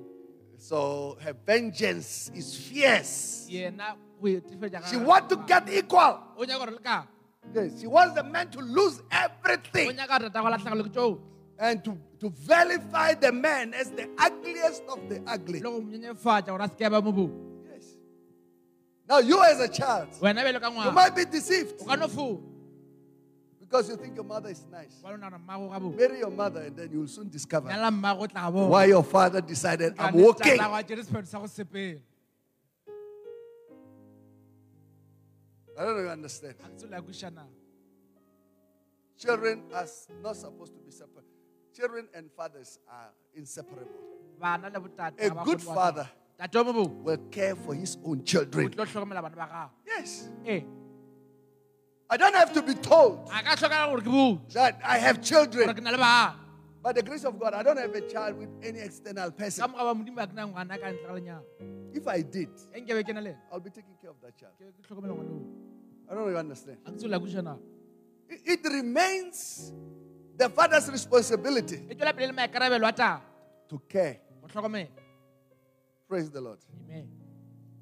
So 0.59 1.19
her 1.21 1.35
vengeance 1.35 2.31
is 2.35 2.55
fierce. 2.57 3.47
yena 3.51 3.95
go 4.21 4.29
etefetša 4.29 4.87
She 4.91 4.97
wants 4.97 5.29
to 5.29 5.37
get 5.47 5.69
equal. 5.73 6.19
o 6.37 6.45
nyaka 6.45 6.59
gore 6.59 6.71
le 6.73 6.79
ka 6.81 7.07
Yes, 7.55 7.81
she 7.81 7.87
wants 7.87 8.15
the 8.15 8.25
man 8.25 8.51
to 8.51 8.61
lose 8.61 9.01
everything 9.11 9.91
nyaka 9.97 10.19
gore 10.19 10.31
tata 10.31 10.43
go 10.43 10.51
latlhagelo 10.51 10.85
ke 10.89 10.93
tsoo 10.93 11.21
and 11.59 11.83
to, 11.85 11.97
to 12.21 12.29
vilify 12.29 13.15
the 13.15 13.33
man 13.33 13.73
as 13.73 13.91
the 13.91 14.07
ugliest 14.19 14.83
of 14.89 15.09
the 15.09 15.23
ugly. 15.27 15.61
le 15.61 15.71
go 15.71 15.81
monyenyefatša 15.81 16.47
gore 16.47 16.63
a 16.65 16.69
se 16.69 16.75
ke 16.75 16.91
ba 16.91 17.03
mo 17.03 17.13
bong 17.13 17.33
Yes. 17.71 17.85
Now, 19.09 19.19
you 19.19 19.43
as 19.45 19.61
a 19.61 19.69
child, 19.69 20.09
wena 20.21 20.43
bele 20.43 20.59
ka 20.59 20.69
you 20.85 20.91
might 20.91 21.15
be 21.15 21.25
deceived 21.27 21.75
o 21.83 21.85
ka 21.85 21.95
no 21.97 22.09
foo 22.09 22.41
because 23.69 23.89
you 23.91 23.97
think 23.97 24.15
your 24.15 24.25
mother 24.25 24.49
is 24.49 24.65
nice. 24.71 24.95
wa 25.03 25.11
lona 25.11 25.31
mmago 25.31 25.71
ga 25.71 25.79
bong 25.81 25.97
Marry 25.97 26.19
your 26.21 26.31
mother, 26.31 26.61
and 26.63 26.77
then 26.77 26.89
you'll 26.93 27.09
soon 27.09 27.29
discover 27.29 27.69
nyala 27.69 27.91
mmago 27.91 28.23
o 28.23 28.27
tla 28.27 28.51
ga 28.51 28.67
why 28.67 28.85
your 28.87 29.03
father 29.05 29.41
decided 29.41 29.95
I'm 29.99 30.15
walking. 30.15 30.59
a 30.61 30.83
jere 30.83 31.03
sephelo 31.03 31.27
sa 31.27 31.39
go 31.41 31.47
sepela 31.47 32.01
I 35.79 35.85
don't 35.85 35.97
know 35.97 36.03
you 36.03 36.09
understand. 36.09 36.55
ga 36.63 36.69
ke 36.69 36.77
tsela 36.79 36.97
ya 36.97 37.03
kwešišana 37.03 37.45
Children 39.19 39.63
are 39.73 39.89
not 40.23 40.37
supposed 40.37 40.75
to 40.77 40.81
be 40.85 40.91
separate. 40.93 41.25
Children 41.73 42.07
and 42.15 42.31
fathers 42.37 42.79
are 42.89 43.11
inseparable. 43.35 43.91
bana 44.41 44.71
le 44.71 44.79
botate 44.81 45.19
A 45.27 45.31
good 45.45 45.61
father 45.63 46.07
tate 46.39 46.55
wa 46.55 46.63
mo 46.65 46.73
bong 46.73 47.03
will 47.05 47.19
care 47.31 47.57
for 47.57 47.75
his 47.75 47.97
own 48.05 48.23
children. 48.25 48.71
tlo 48.71 48.85
tlhokomela 48.87 49.23
bana 49.27 49.37
ba 49.37 49.47
gago 49.49 49.71
Yes. 49.87 50.29
Eh. 50.47 50.63
I 52.09 52.17
don't 52.17 52.35
have 52.35 52.53
to 52.55 52.63
be 52.63 52.75
told 52.75 53.27
ga 53.29 53.43
ka 53.43 53.57
tlhokana 53.57 53.91
gore 53.91 54.01
ke 54.01 54.11
bong 54.11 54.41
that 54.55 54.79
I 54.85 54.99
have 54.99 55.21
children. 55.23 55.75
ke 55.75 55.83
na 55.83 55.91
le 55.91 55.99
bana 55.99 56.35
By 56.83 56.93
the 56.93 57.03
grace 57.03 57.25
of 57.25 57.35
God, 57.41 57.53
I 57.53 57.65
don't 57.65 57.77
have 57.79 57.93
a 57.97 58.01
child 58.07 58.39
with 58.39 58.49
any 58.63 58.79
external 58.79 59.33
person. 59.33 59.67
moga 59.73 59.83
ba 59.91 59.95
modimo 59.95 60.23
a 60.23 60.27
ke 60.27 60.35
na 60.35 60.47
ngwana 60.47 60.79
ka 60.79 60.87
ntle 60.87 61.07
ga 61.07 61.15
lenyalo 61.19 61.45
If 61.95 62.07
I 62.07 62.23
did, 62.23 62.51
nke 62.77 62.95
be 62.95 63.03
ke 63.03 63.13
na 63.15 63.21
le 63.21 63.31
ena, 63.35 63.39
I'll 63.53 63.59
be 63.61 63.71
taking 63.71 63.97
care 64.01 64.11
of 64.11 64.21
that 64.23 64.37
child. 64.39 64.53
ke 64.59 64.71
ke 64.71 64.87
tlhokomela 64.87 65.15
ngwana 65.19 65.31
o 65.35 65.43
I 66.09 66.15
don't 66.15 66.23
know 66.25 66.31
you 66.31 66.39
understand. 66.39 66.79
ga 66.87 66.93
ke 66.93 66.97
tsela 67.03 67.19
ya 67.19 67.21
kwešišana 67.25 67.55
It, 68.29 68.41
it 68.47 68.63
remains 68.71 69.73
the 70.37 70.49
father's 70.51 70.87
responsibility 70.91 71.79
tswela 71.91 72.15
pele 72.15 72.27
le 72.31 72.33
maikarabelo 72.39 72.87
a 72.87 72.93
taba 72.93 73.21
to 73.69 73.81
care. 73.89 74.21
Praise 76.09 76.31
the 76.31 76.41
Lord. 76.41 76.59
amen 76.87 77.09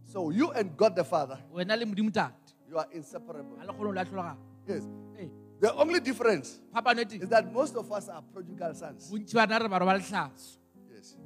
So 0.09 0.31
you 0.31 0.51
and 0.53 0.75
God 0.79 0.97
the 0.97 1.05
Father, 1.05 1.37
wena 2.75 2.83
le 2.83 2.83
modimo 2.83 2.83
tate 2.83 2.83
you 2.83 2.83
are 2.83 2.89
inseparable. 2.93 3.57
ga 3.57 3.65
le 3.65 3.73
kgone 3.73 3.89
o 3.89 3.93
la 3.93 4.05
tlhologana 4.05 4.37
Yes. 4.67 4.85
ee 5.19 5.31
The 5.61 5.73
only 5.73 6.01
difference 6.01 6.61
phapano 6.75 7.01
e 7.01 7.17
is 7.23 7.29
that 7.29 7.53
most 7.53 7.77
of 7.77 7.91
us 7.93 8.09
are 8.09 8.23
prodigal 8.33 8.75
sons. 8.75 9.11
bontši 9.11 9.35
bana 9.35 9.59
re 9.59 9.69
baro 9.69 9.87
ba 9.87 9.99
Yes. 10.91 11.17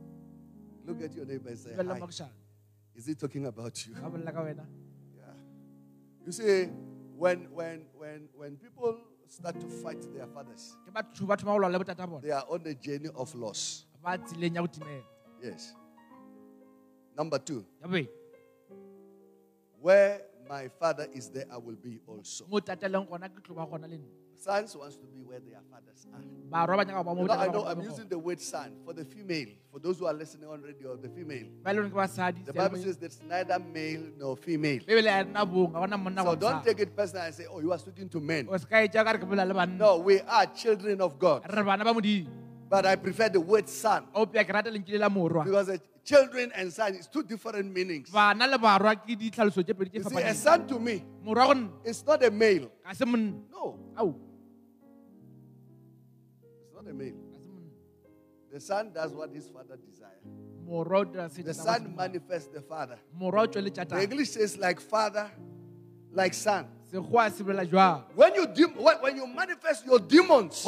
Look 0.85 1.03
at 1.03 1.15
your 1.15 1.27
neighbor 1.27 1.51
and 1.51 1.59
say, 1.59 1.75
Hi. 1.75 2.31
Is 2.95 3.07
he 3.07 3.15
talking 3.15 3.47
about 3.47 3.87
you? 3.87 3.95
ga 3.95 4.09
bolela 4.11 4.33
ka 4.33 4.43
wena 4.43 4.67
Yeah. 5.17 5.35
You 6.27 6.33
see, 6.33 6.67
when 7.17 7.49
when 7.53 7.87
when 7.97 8.29
when 8.37 8.57
people 8.57 8.99
start 9.27 9.61
to 9.61 9.69
fight 9.69 10.01
their 10.15 10.27
fathers. 10.27 10.77
ke 10.87 10.93
batho 10.93 11.27
ba 11.27 11.37
thoma 11.37 11.53
go 11.53 11.59
lwa 11.59 11.71
le 11.73 11.79
botata 11.79 12.07
bona 12.09 12.21
They 12.23 12.31
are 12.33 12.45
on 12.49 12.67
a 12.67 12.75
journey 12.75 13.11
of 13.15 13.35
loss. 13.35 13.87
ba 14.03 14.19
tseleng 14.19 14.55
ya 14.55 14.67
Yes. 15.43 15.75
Number 17.17 17.39
two, 17.39 17.67
where 19.81 20.23
my 20.49 20.69
father 20.81 21.07
is 21.15 21.29
there, 21.31 21.45
I 21.53 21.57
will 21.59 21.77
be 21.77 22.01
also. 22.07 22.47
mo 22.49 22.61
tateleng 22.61 23.07
gona 23.09 23.29
ke 23.29 23.41
tlo 23.45 23.55
ba 23.57 23.67
gona 23.67 23.89
le 23.89 23.97
nna 23.99 24.09
Sons 24.39 24.77
wants 24.79 24.95
to 24.95 25.03
be 25.11 25.19
where 25.27 25.41
their 25.43 25.59
fathers 25.69 26.07
are. 26.15 26.23
barwa 26.47 26.77
ba 26.79 26.85
nyaka 26.87 27.03
go 27.03 27.05
ba 27.11 27.15
mo 27.15 27.23
You 27.23 27.27
know, 27.27 27.35
I 27.35 27.49
know 27.49 27.65
I'm 27.67 27.83
using 27.83 28.07
the 28.09 28.19
word 28.19 28.41
son 28.41 28.71
for 28.87 28.93
the 28.95 29.05
female. 29.05 29.49
For 29.73 29.81
those 29.81 29.99
who 29.99 30.07
are 30.07 30.15
listening 30.15 30.49
on 30.49 30.63
radio, 30.63 30.95
the 30.95 31.09
female. 31.11 31.51
ba 31.63 31.75
le 31.75 31.83
gore 31.83 31.91
ke 31.91 31.99
basadi 32.07 32.47
The 32.47 32.53
Bible 32.55 32.79
says 32.79 32.97
there's 32.97 33.19
neither 33.27 33.59
male 33.59 34.05
nor 34.17 34.37
female. 34.39 34.79
bebele 34.87 35.11
ya 35.11 35.25
nna 35.27 35.43
bong 35.45 35.73
ga 35.75 35.81
bona 35.83 35.99
monna 35.99 36.23
So 36.23 36.37
don't 36.37 36.63
take 36.65 36.79
it 36.81 36.95
personal 36.95 37.27
and 37.27 37.35
say, 37.35 37.47
oh, 37.51 37.59
you 37.61 37.73
are 37.75 37.79
speaking 37.83 38.09
to 38.15 38.21
men. 38.21 38.47
o 38.49 38.57
se 38.57 38.65
ka 38.71 38.77
etša 38.87 39.03
ka 39.05 39.11
re 39.11 39.19
ke 39.19 39.27
bolela 39.27 39.49
le 39.51 39.55
banna 39.59 39.75
No, 39.77 39.99
we 39.99 40.21
are 40.23 40.47
children 40.55 41.01
of 41.03 41.19
God. 41.19 41.43
Re 42.71 42.83
bana 42.83 42.83
ba 42.83 42.83
modimo 42.85 42.85
But 42.85 42.87
I 42.87 42.97
prefer 42.97 43.29
the 43.29 43.41
word 43.41 43.69
son 43.69 44.05
oh, 44.15 44.27
opea 44.27 44.45
ke 44.45 44.53
rata 44.53 44.71
lenkile 44.71 44.99
la 44.99 45.09
morwa 45.09 45.45
because 45.45 45.67
the 45.67 45.81
children 46.05 46.53
and 46.55 46.73
son 46.73 46.95
is 46.95 47.07
two 47.07 47.23
different 47.23 47.73
meanings. 47.75 48.11
bana 48.11 48.47
le 48.47 48.59
barwa 48.59 48.95
ke 48.97 49.17
ditlhaloso 49.19 49.63
tše 49.65 49.75
pedi 49.75 49.91
tše 49.91 49.97
You 49.97 50.05
see, 50.05 50.23
a 50.23 50.35
son 50.35 50.67
to 50.69 50.79
me 50.79 51.05
is 51.85 52.05
not 52.07 52.23
a 52.25 52.31
male. 52.31 52.71
ga 52.85 52.93
se 52.95 53.05
monna 53.05 53.33
No, 53.51 53.79
it's 56.43 56.75
not 56.75 56.87
a 56.89 56.95
male. 56.95 57.13
ga 57.13 57.39
se 57.39 57.49
monna 57.49 57.71
The 58.53 58.61
son 58.61 58.93
does 58.93 59.13
what 59.13 59.31
his 59.31 59.49
father 59.49 59.77
desires. 59.77 60.23
morwa 60.67 61.01
o 61.01 61.05
dira 61.05 61.29
The 61.29 61.55
son 61.55 61.95
manifests 61.97 62.49
the 62.53 62.61
father. 62.63 62.99
morwa 63.19 63.43
o 63.43 63.47
tšweletša 63.47 63.89
The 63.89 64.03
English 64.03 64.31
says 64.31 64.57
like 64.59 64.81
father, 64.81 65.31
like 66.13 66.35
son. 66.35 66.67
sekgowa 66.91 67.31
se 67.31 67.45
bolela 67.45 67.67
jwang 67.69 68.03
When 68.15 68.35
you 68.35 68.47
when 68.81 68.97
when 69.03 69.17
you 69.17 69.27
manifest 69.27 69.85
your 69.87 69.99
demons, 69.99 70.65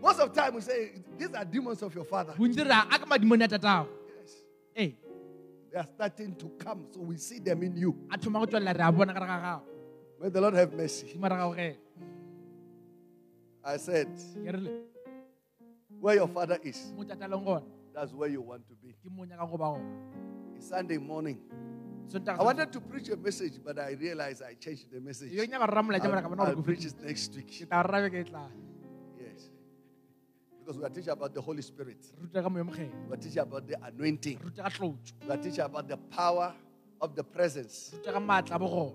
go 0.00 0.02
tšweletša 0.02 0.02
madimong 0.02 0.02
ya 0.02 0.02
gago 0.02 0.02
most 0.02 0.20
of 0.20 0.28
the 0.34 0.40
time 0.40 0.54
we 0.54 0.60
say 0.60 0.92
these 1.18 1.34
are 1.34 1.44
demons 1.44 1.82
of 1.82 1.94
your 1.94 2.04
father. 2.04 2.34
bontsi 2.38 2.62
re 2.64 2.70
a 2.72 2.98
ka 2.98 3.06
madimong 3.06 3.38
Yes. 3.40 4.32
ee 4.76 4.94
They 5.72 5.80
are 5.82 5.88
starting 5.94 6.32
to 6.40 6.48
come, 6.56 6.86
so 6.90 7.00
we 7.00 7.16
see 7.18 7.38
them 7.38 7.62
in 7.62 7.76
you. 7.76 7.92
a 8.10 8.16
thoma 8.18 8.40
go 8.40 8.46
tswelela 8.46 8.72
re 8.76 8.84
a 8.84 8.92
bona 8.92 9.12
ka 9.12 9.20
re 9.20 9.26
ga 9.26 9.38
gago 9.40 9.62
May 10.20 10.30
the 10.30 10.40
Lord 10.40 10.54
have 10.54 10.72
mercy. 10.72 11.06
dimo 11.12 11.28
re 11.28 11.36
gago 11.36 11.54
ge 11.56 11.76
I 13.66 13.76
said, 13.78 14.06
where 16.00 16.14
your 16.14 16.28
father 16.28 16.58
is, 16.62 16.92
mo 16.96 17.02
tataleng 17.04 17.44
gona 17.44 17.62
that's 17.92 18.12
where 18.12 18.28
you 18.30 18.40
want 18.42 18.62
to 18.68 18.74
be. 18.82 18.92
ke 19.02 19.08
mo 19.10 19.24
nyakang 19.24 19.50
go 19.50 19.56
ba 19.56 19.74
gona 19.74 19.90
It's 20.56 20.68
Sunday 20.68 20.96
morning. 20.98 21.36
I 22.28 22.42
wanted 22.42 22.70
to 22.72 22.80
preach 22.80 23.08
a 23.10 23.16
message, 23.16 23.58
but 23.62 23.78
I 23.82 23.90
realized 23.98 24.40
I 24.40 24.54
changed 24.54 24.88
the 24.92 25.00
message. 25.00 25.32
yo 25.32 25.42
nyaka 25.44 25.66
rra 25.66 25.82
molaetša 25.82 26.08
mara 26.08 26.22
ka 26.22 26.28
bona 26.30 26.42
I'll, 26.46 26.56
I'll 26.56 26.62
preach 26.62 26.84
it 26.86 26.94
next 27.02 27.34
week. 27.36 27.66
Because 30.66 30.78
we 30.80 30.84
are 30.84 30.90
teaching 30.90 31.10
about 31.12 31.32
the 31.32 31.40
Holy 31.40 31.62
Spirit. 31.62 31.98
ruta 32.20 32.42
ka 32.42 32.48
moyo 32.48 32.64
mogelo 32.66 32.90
We 33.06 33.14
are 33.14 33.16
teaching 33.22 33.38
about 33.38 33.68
the 33.68 33.76
anointing. 33.86 34.40
ruta 34.42 34.62
ka 34.64 34.68
tlotso 34.70 35.12
We 35.24 35.30
are 35.30 35.36
teaching 35.38 35.60
about 35.62 35.86
the 35.86 35.96
power 35.96 36.52
of 37.00 37.14
the 37.14 37.22
presence. 37.22 37.92
ruta 37.94 38.12
ka 38.12 38.18
maatla 38.18 38.58
bo 38.58 38.92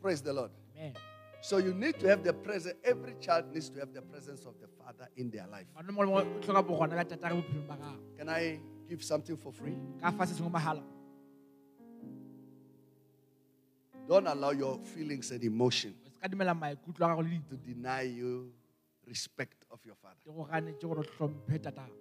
Praise 0.00 0.22
the 0.22 0.32
Lord. 0.32 0.52
amen 0.78 0.94
So 1.40 1.58
you 1.58 1.74
need 1.74 1.98
to 2.00 2.06
have 2.08 2.22
the 2.22 2.32
presence. 2.32 2.76
Every 2.84 3.14
child 3.20 3.52
needs 3.54 3.68
to 3.70 3.78
have 3.80 3.92
the 3.94 4.02
presence 4.02 4.44
of 4.46 4.54
the 4.60 4.68
Father 4.78 5.08
in 5.16 5.28
their 5.30 5.46
life. 5.50 5.66
bana 5.74 5.90
mo 5.90 6.02
le 6.02 6.06
mongwe 6.06 6.22
o 6.22 6.40
tlhoka 6.40 6.62
bogona 6.62 6.94
ba 6.94 7.04
tata 7.04 7.28
ka 7.28 7.34
bophelong 7.34 7.66
ba 7.66 7.74
gago 7.82 7.98
Can 8.16 8.28
I 8.28 8.60
give 8.88 9.02
something 9.02 9.36
for 9.36 9.50
free? 9.52 9.74
ka 10.00 10.12
fa 10.14 10.22
se 10.24 10.34
sengwe 10.38 10.52
mahala 10.54 10.82
Don't 14.06 14.26
allow 14.26 14.50
your 14.50 14.78
feelings 14.94 15.32
and 15.34 15.42
emotion 15.42 15.94
o 16.06 16.10
se 16.14 16.18
ka 16.22 16.28
dumela 16.30 16.54
maikutlo 16.54 17.02
a 17.06 17.10
gago 17.10 17.22
le 17.26 17.42
to 17.50 17.56
deny 17.58 18.02
you 18.02 18.52
respect 19.08 19.64
of 19.70 19.80
your 19.84 19.96
Father. 19.96 20.20
di 20.24 20.30
go 20.30 20.44
ganetse 20.44 20.84
gore 20.86 21.00
o 21.00 21.06
tlhomphe 21.10 21.58
tatago 21.58 21.96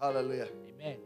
Hallelujah. 0.00 0.48
amen 0.68 0.98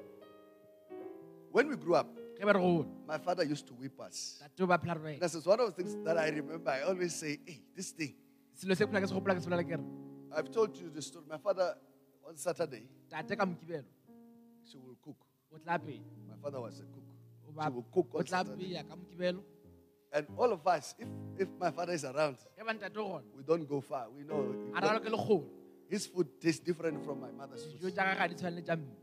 When 1.53 1.69
we 1.69 1.77
grew 1.77 1.95
up, 1.99 2.07
ge 2.39 2.45
ba 2.47 2.53
re 2.55 2.61
gola 2.63 2.87
my 3.07 3.19
father 3.19 3.45
used 3.45 3.67
to 3.69 3.75
whip 3.75 4.01
us. 4.01 4.39
tate 4.43 4.61
o 4.63 4.67
ba 4.67 4.79
phela 4.79 4.97
re 5.05 5.19
This 5.19 5.35
is 5.35 5.47
one 5.47 5.61
of 5.61 5.67
the 5.71 5.77
things 5.83 5.95
that 6.05 6.17
I 6.19 6.29
remember. 6.31 6.71
I 6.71 6.83
always 6.83 7.15
say, 7.15 7.39
hey, 7.47 7.61
this 7.77 7.91
thing. 7.93 8.15
selo 8.55 8.75
se 8.75 8.85
phela 8.87 9.01
ke 9.03 9.09
se 9.11 9.15
gopola 9.15 9.35
ke 9.39 9.43
se 9.43 9.49
bolela 9.51 9.65
ke 9.67 9.77
re 9.79 9.85
I've 10.33 10.51
told 10.51 10.77
you 10.79 10.91
the 10.95 11.03
story. 11.03 11.25
My 11.29 11.39
father, 11.39 11.75
on 12.29 12.37
Saturday, 12.37 12.85
tate 13.11 13.35
ka 13.37 13.45
mokibelo 13.45 13.85
she 14.65 14.79
will 14.79 14.97
cook. 15.03 15.19
o 15.53 15.59
tla 15.59 15.79
peya 15.79 16.01
My 16.31 16.37
father 16.43 16.61
was 16.61 16.79
a 16.81 16.87
cook. 16.95 17.07
She 17.43 17.51
will 17.75 17.87
cook 17.93 18.09
on 18.15 18.27
Saturday. 18.27 18.79
Peya 20.11 20.23
ka 20.23 20.33
mokibelo 20.33 20.39
And 20.39 20.39
all 20.39 20.53
of 20.53 20.67
us, 20.67 20.95
if, 20.99 21.09
if 21.39 21.49
my 21.59 21.71
father 21.71 21.93
is 21.93 22.05
around, 22.05 22.37
ge 22.37 22.65
ba 22.65 22.75
ntate 22.75 22.97
o 22.97 23.05
gona 23.05 23.23
we 23.37 23.43
don't 23.43 23.69
go 23.69 23.81
far. 23.81 24.07
We 24.11 24.25
know 24.25 24.55
his 25.89 26.07
food 26.07 26.29
tastes 26.41 26.61
different 26.61 27.05
from 27.05 27.21
my 27.21 27.31
mother's 27.31 27.65
food. 27.65 27.95
tja 27.95 28.05
ga 28.05 28.15
ga 28.15 28.29
di 28.29 28.35
tshwane 28.35 28.57
le 28.57 28.63
tša 28.63 28.77
mme. 28.77 28.97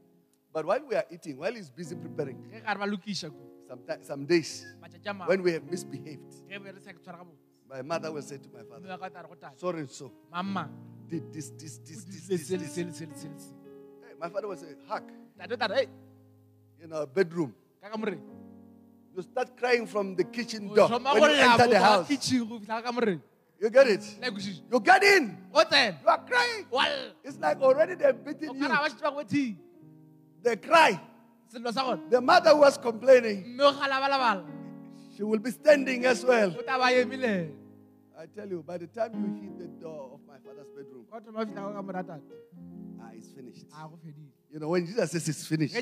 But 0.53 0.65
while 0.65 0.81
we 0.87 0.95
are 0.95 1.05
eating, 1.11 1.37
while 1.37 1.53
he's 1.53 1.69
busy 1.69 1.95
preparing, 1.95 2.37
ge 2.51 2.63
ga 2.63 2.73
re 2.73 2.79
ba 2.79 2.85
lokiša 2.85 3.29
ku 3.29 3.43
sometimes, 3.67 4.07
some 4.07 4.25
days, 4.25 4.65
matšatši 4.81 5.09
a 5.09 5.13
mangwe. 5.13 5.27
when 5.27 5.43
we 5.43 5.51
have 5.51 5.63
misbehaved, 5.63 6.31
ge 6.47 6.63
be 6.63 6.71
re 6.71 6.79
sa 6.79 6.91
ke 6.91 6.99
tshwara 7.03 7.19
gabotse 7.23 7.47
my 7.69 7.81
mother 7.81 8.11
will 8.11 8.21
say 8.21 8.37
to 8.37 8.49
my 8.49 8.63
father, 8.63 8.87
wa 8.87 8.97
ka 8.97 9.09
tla 9.09 9.21
re 9.23 9.27
go 9.27 9.35
tate 9.35 9.91
so. 9.91 10.11
Mama. 10.31 10.69
did 11.07 11.31
this, 11.33 11.49
this, 11.51 11.77
this, 11.79 12.03
this, 12.03 12.27
this, 12.27 12.47
this. 12.47 12.75
se 12.75 12.83
Hey, 12.87 14.15
my 14.19 14.29
father 14.29 14.47
will 14.47 14.55
say, 14.55 14.67
Huck, 14.87 15.03
tate 15.37 15.51
o 15.51 15.55
tla 15.55 15.67
re 15.67 15.87
in 16.81 16.93
our 16.93 17.05
bedroom. 17.05 17.53
You 19.17 19.24
start 19.24 19.57
crying 19.57 19.88
from 19.89 20.13
the 20.15 20.24
kitchen 20.24 20.69
o 20.71 20.75
door 20.77 20.89
when 21.17 21.31
you 21.33 21.41
enter 21.41 21.65
the 21.67 21.79
house. 21.81 22.05
kitchen 22.07 22.45
go 22.45 22.59
fitlha 22.62 22.83
ka 22.86 22.91
moreng 22.93 23.17
You 23.59 23.71
get 23.74 23.88
it? 23.89 24.05
You 24.71 24.79
get 24.79 25.01
in. 25.01 25.36
What 25.50 25.71
then? 25.71 25.97
You 26.03 26.09
are 26.13 26.21
crying. 26.21 26.65
Well, 26.69 27.09
It's 27.25 27.39
like 27.41 27.57
already 27.59 27.95
they're 27.95 28.13
beating 28.13 28.53
you. 28.53 28.67
ra 28.69 28.86
ba 28.86 28.89
šetse 28.93 29.01
ba 29.01 29.09
go 29.17 29.24
They 30.45 30.55
cry. 30.62 31.01
sello 31.50 31.74
sa 31.74 31.81
gone 31.81 32.05
The 32.13 32.21
mother 32.21 32.53
was 32.55 32.77
complaining, 32.77 33.57
mme 33.57 33.65
o 33.65 33.74
galabalabala 33.74 34.45
she 35.17 35.24
will 35.25 35.39
be 35.41 35.50
standing 35.50 36.05
as 36.05 36.21
well. 36.24 36.53
o 36.53 36.62
tla 36.62 36.77
ba 36.77 36.93
emile 36.93 37.50
I 38.21 38.25
tell 38.38 38.50
you, 38.50 38.62
by 38.62 38.77
the 38.77 38.86
time 38.88 39.13
you 39.17 39.29
hit 39.41 39.57
the 39.57 39.69
door 39.81 40.13
of 40.13 40.21
my 40.29 40.38
father's 40.45 40.69
bedroom, 40.77 41.05
o 41.09 41.17
thoma 41.17 41.41
o 41.41 41.45
fitlha 41.50 41.74
ka 41.74 41.81
mora 41.81 42.03
tate 42.05 42.38
ah, 43.01 43.09
it's 43.17 43.33
finished. 43.33 43.65
a 43.74 43.81
go 43.89 43.97
fedile 43.97 44.29
You 44.53 44.59
know, 44.62 44.69
when 44.69 44.86
Jesus 44.86 45.09
says 45.09 45.25
it's 45.27 45.45
finished, 45.50 45.74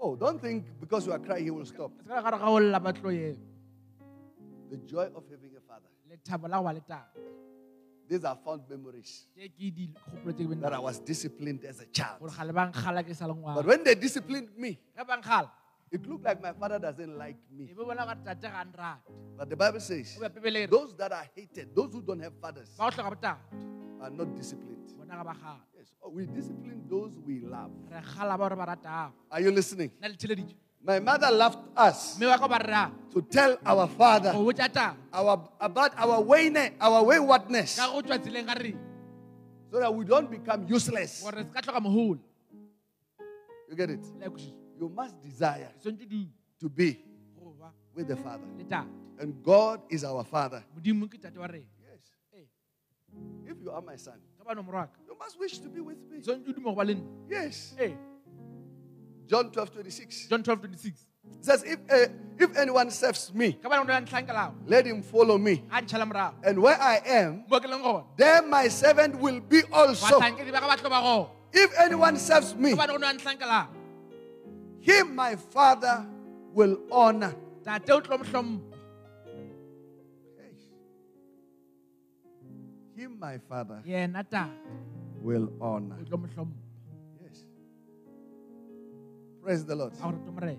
ge 0.00 0.08
jesu 0.08 0.08
a 0.08 0.08
re 0.08 0.08
go 0.08 0.08
fedile 0.08 0.08
oh, 0.08 0.16
don't 0.16 0.40
think 0.40 0.64
because 0.80 1.06
you 1.06 1.12
are 1.12 1.18
crying, 1.18 1.44
he 1.44 1.50
will 1.50 1.64
stop. 1.66 1.92
se 2.02 2.08
ka 2.08 2.22
ga 2.22 2.30
re 2.30 2.38
ga 2.38 2.48
o 2.50 2.58
lla 2.58 2.80
ba 2.80 2.92
tlo 2.92 3.10
eme 3.10 3.36
The 4.70 4.76
joy 4.86 5.06
of 5.16 5.24
having 5.28 5.56
a 5.56 5.60
father. 5.60 5.90
lethabo 6.08 6.48
la 6.48 6.58
go 6.58 6.64
ba 6.64 6.72
le 6.72 6.80
tate 6.80 7.20
These 8.08 8.24
are 8.24 8.36
fond 8.44 8.62
memories 8.68 9.26
tše 9.36 9.48
ke 9.48 9.70
di 9.74 9.90
kgopolo 9.94 10.32
tše 10.34 10.44
ke 10.48 10.60
that 10.60 10.72
I 10.72 10.78
was 10.78 10.98
disciplined 10.98 11.64
as 11.64 11.80
a 11.80 11.86
child. 11.86 12.20
gore 12.20 12.30
gale 12.36 12.52
ba 12.52 12.70
nkgala 12.72 13.04
ke 13.06 13.14
sa 13.14 13.26
le 13.26 13.34
But 13.34 13.66
when 13.66 13.84
they 13.84 13.94
disciplined 13.94 14.50
me, 14.56 14.78
ge 14.96 15.06
ba 15.06 15.16
nkgala 15.20 15.50
it 15.90 16.06
looked 16.06 16.24
like 16.24 16.40
my 16.42 16.52
father 16.52 16.78
doesn't 16.78 17.18
like 17.18 17.36
me. 17.50 17.66
be 17.66 17.74
bona 17.74 18.04
gare 18.06 18.16
tate 18.24 18.42
ga 18.42 18.64
nrate 18.64 18.98
But 19.36 19.48
the 19.50 19.56
Bible 19.56 19.80
says, 19.80 20.16
o 20.18 20.20
be 20.20 20.28
pebelere 20.40 20.68
those 20.70 20.94
that 20.96 21.12
are 21.12 21.26
hated, 21.34 21.74
those 21.74 21.92
who 21.92 22.02
don't 22.02 22.20
have 22.20 22.32
fathers, 22.40 22.68
ba 22.78 22.90
go 22.90 23.02
tlhoka 23.02 23.10
botate 23.16 23.36
are 24.00 24.10
not 24.10 24.36
disciplined. 24.36 24.86
bona 24.98 25.14
ga 25.16 25.24
ba 25.24 25.34
gala 25.34 25.60
Yes, 25.76 25.88
oh, 26.02 26.10
we 26.10 26.26
discipline 26.26 26.82
those 26.88 27.12
we 27.26 27.40
love. 27.40 27.70
re 27.90 28.00
gala 28.14 28.36
ba 28.38 28.44
gore 28.48 28.56
ba 28.56 28.66
ratang 28.76 29.12
Are 29.30 29.40
you 29.40 29.50
listening? 29.50 29.90
nna 30.00 30.08
le 30.08 30.16
theleditše 30.16 30.56
My 30.82 30.98
mother 30.98 31.30
loved 31.30 31.58
us 31.76 32.16
mme 32.18 32.26
wa 32.32 32.38
ka 32.38 32.48
ba 32.48 32.58
rrang 32.62 32.92
to 33.12 33.20
tell 33.22 33.58
our 33.66 33.86
father 33.88 34.32
go 34.32 34.44
botsa 34.48 34.68
tang 34.72 34.96
our, 35.12 35.36
about 35.60 35.92
our 35.98 36.20
wayne, 36.22 36.72
our 36.80 37.02
waywardness, 37.04 37.76
ka 37.76 37.90
go 37.92 38.00
tswa 38.00 38.16
tseleng 38.18 38.46
ga 38.46 38.54
re 38.56 38.72
so 39.70 39.78
that 39.78 39.92
we 39.94 40.04
don't 40.04 40.30
become 40.30 40.64
useless. 40.70 41.20
gore 41.22 41.42
se 41.44 41.50
ka 41.52 41.60
tlhoka 41.60 41.80
mogolo 41.82 42.20
You 43.70 43.76
get 43.76 43.90
it? 43.90 44.02
You 44.80 44.88
must 44.88 45.20
desire 45.20 45.68
to 45.84 46.68
be 46.70 46.98
with 47.94 48.08
the 48.08 48.16
Father. 48.16 48.44
And 49.20 49.34
God 49.44 49.82
is 49.90 50.02
our 50.04 50.24
Father. 50.24 50.64
modimo 50.74 51.04
ke 51.06 51.20
tate 51.20 51.36
wa 51.36 51.44
rena. 51.46 51.66
Yes. 51.76 52.00
ee 52.32 52.48
If 53.44 53.60
you 53.60 53.70
are 53.70 53.82
my 53.82 53.96
son, 53.96 54.16
ka 54.38 54.44
bano 54.48 54.62
morwaka 54.64 54.96
you 55.06 55.12
must 55.18 55.36
wish 55.38 55.58
to 55.58 55.68
be 55.68 55.80
with 55.84 55.98
me. 56.08 56.22
swantse 56.24 56.48
o 56.48 56.52
duma 56.56 56.70
go 56.72 56.76
ba 56.80 56.84
le 56.88 56.94
nna. 56.94 57.04
Yes. 57.28 57.74
ee 57.78 57.92
John 59.28 59.50
12 59.52 59.70
26 59.84 60.28
john 60.28 60.42
12 60.42 60.60
26 60.72 61.06
says, 61.40 61.62
if, 61.62 61.78
uh, 61.92 62.08
if 62.40 62.56
anyone 62.56 62.90
serves 62.90 63.28
me, 63.34 63.52
ka 63.60 63.68
bana 63.68 63.84
go 63.84 63.92
ya 63.92 64.00
ntlhankelago 64.00 64.54
let 64.66 64.86
him 64.86 65.02
follow 65.02 65.36
me. 65.36 65.56
ga 65.68 65.82
ntšhala 65.84 66.08
morago 66.08 66.34
And 66.42 66.56
where 66.62 66.80
I 66.80 66.96
am, 67.04 67.44
mo 67.46 67.60
ke 67.60 67.68
leng 67.68 67.84
gona 67.84 68.04
there 68.16 68.40
my 68.40 68.68
servant 68.68 69.20
will 69.20 69.40
be 69.44 69.60
also. 69.70 70.16
batlhankedi 70.16 70.48
ba 70.50 70.64
ka 70.64 70.68
ba 70.72 70.76
tlo 70.80 70.88
ba 70.88 71.04
gona 71.04 71.28
If 71.52 71.74
anyone 71.82 72.16
serves 72.16 72.54
me, 72.54 72.72
him 74.80 75.14
my 75.14 75.36
Father 75.36 76.06
will 76.52 76.78
honor. 76.90 77.34
tate 77.64 77.90
o 77.90 78.00
tlo 78.00 78.18
motlhompha 78.18 78.60
Hey. 80.38 80.54
Him 82.96 83.18
my 83.18 83.38
Father 83.38 83.82
yena 83.86 84.22
tate 84.28 84.50
will 85.22 85.48
honor. 85.60 85.96
Yes. 87.22 87.44
Praise 89.42 89.64
the 89.64 89.74
Lord. 89.76 89.92
a 89.92 90.24
to 90.26 90.58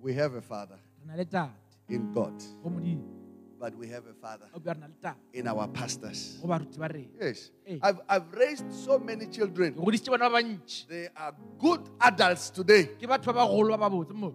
We 0.00 0.12
have 0.14 0.34
a 0.34 0.42
Father 0.42 0.78
re 1.00 1.06
na 1.06 1.14
le 1.14 1.24
tate 1.24 1.50
in 1.88 2.12
God. 2.12 2.32
modimo 2.70 3.23
but 3.64 3.74
we 3.80 3.86
have 3.88 4.04
a 4.12 4.16
father 4.24 4.46
oh, 4.52 4.56
o 4.56 4.60
bja 4.64 4.72
re 4.76 4.80
na 4.84 4.88
le 4.92 4.96
taba 5.04 5.16
in 5.40 5.46
our 5.52 5.66
pastors. 5.78 6.20
go 6.42 6.48
baruti 6.52 6.78
ba 6.82 6.88
rena 6.94 7.08
Yes. 7.26 7.38
Eh. 7.66 7.78
I've, 7.86 8.00
I've 8.14 8.28
raised 8.42 8.68
so 8.86 8.98
many 9.10 9.26
children. 9.36 9.70
godisitse 9.86 10.10
bana 10.14 10.28
ba 10.28 10.36
bantši 10.38 10.80
They 10.94 11.04
are 11.24 11.32
good 11.66 11.82
adults 12.10 12.44
today. 12.58 12.82
ke 13.00 13.08
batho 13.12 13.32
ba 13.32 13.40
bagolo 13.44 13.72
ba 13.76 13.88
babotse 13.88 14.14
mo 14.24 14.30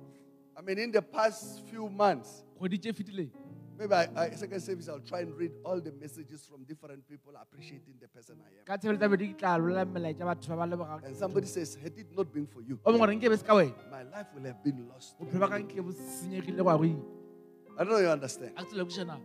I 0.60 0.62
mean, 0.68 0.78
in 0.86 0.92
the 0.92 1.02
past 1.18 1.62
few 1.72 1.86
months, 2.02 2.30
kgwedi 2.58 2.78
tše 2.86 2.92
fetileng 3.02 3.30
maybe 3.80 3.94
I, 4.00 4.08
I, 4.24 4.30
second 4.42 4.60
service, 4.60 4.88
I'll 4.94 5.06
try 5.12 5.20
and 5.26 5.32
read 5.42 5.54
all 5.64 5.80
the 5.80 5.94
messages 6.02 6.42
from 6.50 6.66
different 6.72 7.08
people 7.12 7.32
appreciating 7.44 7.96
the 8.02 8.10
person 8.16 8.36
I 8.48 8.50
am. 8.58 8.66
ka 8.70 8.76
tshebeletsa 8.82 9.10
bedi 9.14 9.28
ke 9.34 9.38
tla 9.44 9.54
lolela 9.62 9.86
melaetša 9.98 10.26
batho 10.32 10.50
ba 10.54 10.58
ba 10.64 10.68
lebogang 10.74 11.06
And 11.12 11.16
somebody 11.24 11.48
says, 11.56 11.78
had 11.84 11.94
it 12.04 12.10
not 12.18 12.34
been 12.38 12.48
for 12.56 12.62
you, 12.72 12.80
o 12.84 12.92
mongwe 12.98 13.08
re 13.14 13.16
nke 13.20 13.30
be 13.36 13.38
se 13.44 13.48
ka 13.52 13.60
wena 13.62 13.88
my 13.98 14.04
life 14.16 14.30
will 14.36 14.48
have 14.52 14.60
been 14.66 14.82
lost. 14.90 15.16
I 17.80 17.84
don't 17.86 17.94
know 17.94 18.00
you 18.00 18.10
understand. 18.12 18.52
a 18.58 18.64
ke 18.64 18.70
tsela 18.76 18.84
kušana 18.86 19.16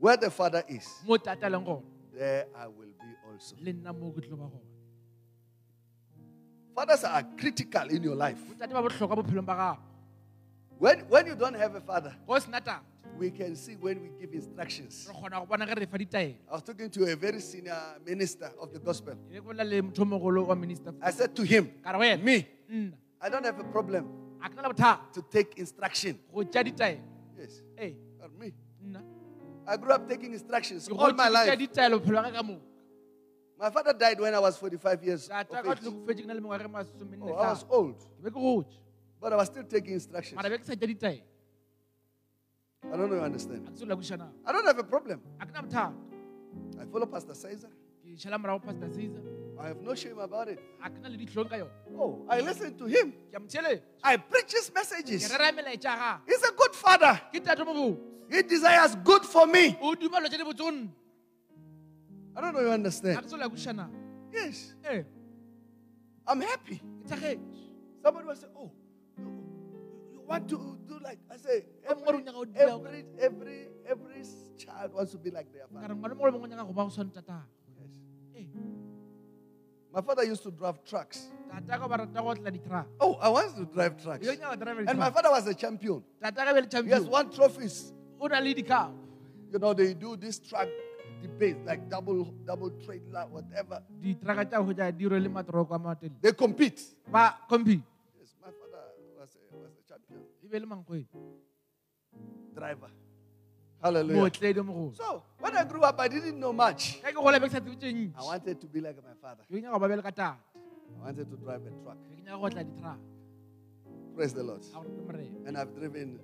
Where 0.00 0.16
the 0.16 0.30
father 0.30 0.62
is, 0.68 0.86
mo 1.06 1.16
tata 1.16 1.46
leng 1.46 1.64
gona 1.64 1.82
there 2.12 2.46
I 2.58 2.66
will 2.66 2.90
be 2.98 3.10
also. 3.30 3.54
le 3.62 3.72
nna 3.72 3.94
mo 3.94 4.10
ke 4.10 4.20
tlo 4.26 4.36
ba 4.36 4.50
gona 4.50 4.66
Fathers 6.74 7.04
are 7.04 7.22
critical 7.38 7.86
in 7.90 8.02
your 8.02 8.16
life. 8.16 8.42
botate 8.50 8.72
ba 8.74 8.82
botlhokwa 8.82 9.22
bophelong 9.22 9.46
ba 9.46 9.54
gago 9.54 9.78
When, 10.78 10.98
when 11.08 11.26
you 11.26 11.36
don't 11.36 11.54
have 11.54 11.76
a 11.76 11.80
father, 11.80 12.12
go 12.26 12.36
sena 12.38 12.60
tata 12.60 12.80
we 13.16 13.30
can 13.30 13.54
see 13.54 13.76
when 13.76 14.02
we 14.02 14.08
give 14.20 14.34
instructions. 14.34 15.06
re 15.08 15.14
kgona 15.14 15.38
go 15.38 15.46
bona 15.46 15.64
ge 15.70 15.78
re 15.78 15.86
fa 15.86 15.96
ditaelo 15.96 16.34
I 16.50 16.52
was 16.58 16.62
talking 16.66 16.90
to 16.90 17.04
a 17.06 17.14
very 17.14 17.38
senior 17.40 17.78
minister 18.04 18.50
of 18.60 18.72
the 18.74 18.80
gospel. 18.80 19.14
ke 19.30 19.38
bolela 19.40 19.62
le 19.64 19.80
motho 19.80 20.02
o 20.02 20.04
mogolo 20.04 20.44
wa 20.50 20.54
minister 20.56 20.92
I 21.00 21.12
said 21.12 21.36
to 21.36 21.44
him, 21.44 21.70
ka 21.84 21.92
re 21.94 21.98
wena 22.02 22.18
Me, 22.20 22.44
I 23.22 23.28
don't 23.30 23.44
have 23.46 23.60
a 23.60 23.64
problem 23.70 24.23
a 24.44 24.48
ke 24.50 24.54
na 24.56 24.62
le 24.62 24.68
bothata 24.74 25.12
to 25.14 25.22
take 25.22 25.56
instruction. 25.58 26.18
go 26.32 26.44
tša 26.44 26.62
ditaelo 26.68 27.00
Yes, 27.38 27.62
ee 27.78 27.90
but 28.20 28.30
me. 28.38 28.52
I 29.66 29.76
grew 29.80 29.92
up 29.96 30.06
taking 30.08 30.32
instructions 30.38 30.88
all 30.88 31.12
my 31.22 31.28
life. 31.36 31.48
ditaelo 31.58 31.98
bophelo 32.00 32.20
ba 32.22 32.30
ka 32.30 32.36
ka 32.38 32.42
moka 32.50 32.62
My 33.56 33.70
father 33.70 33.92
died 33.94 34.18
when 34.20 34.34
I 34.34 34.40
was 34.44 34.56
45 34.58 35.04
years 35.08 35.28
tata 35.28 35.58
of 35.58 35.64
ka 35.64 35.72
age. 35.72 35.80
tlhokofetse 35.80 36.20
ke 36.22 36.26
na 36.30 36.34
le 36.34 36.40
mengwaga 36.44 36.68
masomenne 36.68 37.22
Oh, 37.22 37.34
I 37.34 37.50
was 37.54 37.64
old, 37.70 37.96
ke 38.18 38.24
be 38.24 38.30
ke 38.30 38.40
gotse 38.46 38.76
but 39.20 39.32
I 39.32 39.36
was 39.40 39.48
still 39.52 39.64
taking 39.64 39.94
instructions. 40.00 40.36
mara 40.36 40.50
be 40.52 40.58
ke 40.58 40.66
sa 40.70 40.74
tša 40.74 40.88
ditaelo 40.92 41.22
I 42.92 42.96
don't 42.98 43.08
know 43.10 43.16
you 43.16 43.22
understand. 43.30 43.62
a 43.66 43.70
ke 43.70 43.76
tsela 43.80 43.96
kušana 44.02 44.28
I 44.44 44.52
don't 44.52 44.66
have 44.72 44.78
a 44.78 44.88
problem. 44.94 45.18
a 45.40 45.46
ke 45.46 45.52
na 45.54 45.62
bothata 45.62 45.86
I 46.82 46.84
follow 46.92 47.06
Pastor 47.06 47.34
Caesar. 47.34 47.70
Ke 49.56 49.60
šhala 49.60 49.60
morago 49.60 49.60
pastor 49.60 49.60
caesar 49.60 49.60
I 49.60 49.68
have 49.68 49.80
no 49.82 49.94
shame 49.94 50.18
about 50.18 50.48
it. 50.48 50.58
a 50.82 50.90
ke 50.90 50.98
na 51.02 51.08
le 51.08 51.16
ditlhong 51.16 51.70
Oh, 51.96 52.26
I 52.28 52.40
listen 52.40 52.76
to 52.78 52.84
him. 52.86 53.12
ke 53.30 53.34
a 53.36 53.40
motheletša 53.40 53.80
I 54.02 54.16
preach 54.16 54.52
his 54.52 54.72
messages. 54.74 55.30
rera 55.30 55.52
melaetša 55.52 55.94
ga 55.98 56.20
He's 56.26 56.42
a 56.42 56.52
good 56.52 56.74
father. 56.74 57.20
ke 57.32 57.40
tate 57.44 57.64
mo 57.64 57.74
botse 57.74 57.98
He 58.30 58.42
desires 58.42 58.96
good 59.04 59.24
for 59.24 59.46
me. 59.46 59.76
o 59.80 59.94
dumelo 59.94 60.26
tša 60.28 60.38
di 60.38 60.44
botse 60.44 60.60
o 60.60 60.70
nna 60.70 60.88
I 62.36 62.40
don't 62.40 62.52
know 62.54 62.60
you 62.62 62.70
understand. 62.72 63.18
ke 63.18 63.26
tsela 63.26 63.48
kušana 63.48 63.90
Yes, 64.32 64.74
ee 64.90 65.04
I'm 66.26 66.40
happy. 66.40 66.80
Somebody 68.02 68.26
will 68.26 68.34
say, 68.34 68.46
Oh, 68.56 68.70
you, 70.12 70.20
want 70.26 70.48
to 70.48 70.56
do 70.88 70.98
like 71.04 71.18
I 71.30 71.36
say, 71.36 71.66
Wa 71.86 71.94
mongwe 71.94 72.08
o 72.08 72.08
every, 72.08 72.22
nyaka 72.24 72.32
ho 72.32 72.44
dira- 72.44 72.72
every, 72.74 73.04
every, 73.20 73.58
every 73.86 74.24
child 74.56 74.94
wants 74.94 75.12
to 75.12 75.18
be 75.18 75.30
like 75.30 75.52
their 75.52 75.68
father. 75.68 75.94
My 79.94 80.00
father 80.02 80.24
used 80.24 80.42
to 80.42 80.50
drive 80.50 80.82
trucks. 80.84 81.30
tata 81.48 81.78
ka 81.78 81.86
ba 81.86 81.96
rata 82.02 82.18
go 82.20 82.34
tla 82.34 82.50
ditruck 82.50 82.86
Oh, 83.00 83.14
I 83.22 83.28
wanted 83.30 83.54
to 83.62 83.66
drive 83.72 83.94
trucks. 84.02 84.26
yo 84.26 84.34
nyaka 84.34 84.58
driver 84.58 84.82
And 84.90 84.98
my 84.98 85.10
father 85.10 85.30
was 85.30 85.46
a 85.46 85.54
champion. 85.54 86.02
tata 86.20 86.42
ka 86.44 86.52
be 86.52 86.60
le 86.66 86.82
He 86.82 86.90
has 86.90 87.06
won 87.06 87.30
trophies. 87.30 87.92
o 88.20 88.26
na 88.26 88.38
le 88.40 88.50
You 88.50 89.58
know, 89.60 89.72
they 89.72 89.94
do 89.94 90.16
this 90.16 90.40
truck 90.40 90.66
debate, 91.22 91.56
like 91.64 91.88
double 91.88 92.24
double 92.44 92.70
trailer, 92.84 93.24
whatever. 93.30 93.78
ditraka 94.02 94.44
tša 94.50 94.58
go 94.66 94.72
ja 94.74 94.90
diro 94.90 95.14
le 95.14 95.28
matoroko 95.30 95.74
a 95.74 95.78
matele 95.78 96.10
They 96.20 96.32
compete. 96.32 96.82
ba 97.08 97.38
compete 97.48 97.82
Yes, 98.18 98.34
my 98.42 98.50
father 98.50 98.82
was 99.16 99.30
a, 99.38 99.56
was 99.56 99.70
a 99.78 99.82
champion 99.88 100.20
be 100.50 100.58
le 100.58 100.66
mankgwedi 100.66 101.06
driver. 102.54 102.90
Hallelujah. 103.84 104.30
So 104.96 105.22
when 105.38 105.54
I 105.54 105.64
grew 105.64 105.82
up, 105.82 106.00
I 106.00 106.08
didn't 106.08 106.40
know 106.40 106.52
much. 106.54 107.02
ka 107.02 107.10
ke 107.12 107.14
gola 107.20 107.38
be 107.38 107.48
ke 107.48 107.52
sa 107.52 107.60
tsebe 107.60 107.76
tše 107.76 108.12
I 108.16 108.22
wanted 108.24 108.56
to 108.60 108.66
be 108.66 108.80
like 108.80 108.96
my 109.04 109.12
father. 109.20 109.44
ke 109.44 109.60
nyaka 109.60 109.72
go 109.76 109.78
ba 109.78 109.88
be 109.92 109.96
le 109.96 110.02
ka 110.02 110.10
tata 110.10 110.36
I 110.96 111.04
wanted 111.04 111.28
to 111.28 111.36
drive 111.36 111.60
a 111.68 111.72
truck. 111.84 111.98
ke 112.08 112.24
nyaka 112.24 112.40
go 112.40 112.48
tla 112.48 112.64
ditruck 112.64 113.00
Praise 114.16 114.32
the 114.32 114.42
Lord. 114.42 114.62
a 114.64 114.80
gore 114.80 114.88
ke 114.88 115.04
morena 115.04 115.38
And 115.46 115.58
I've 115.58 115.74
driven 115.76 116.18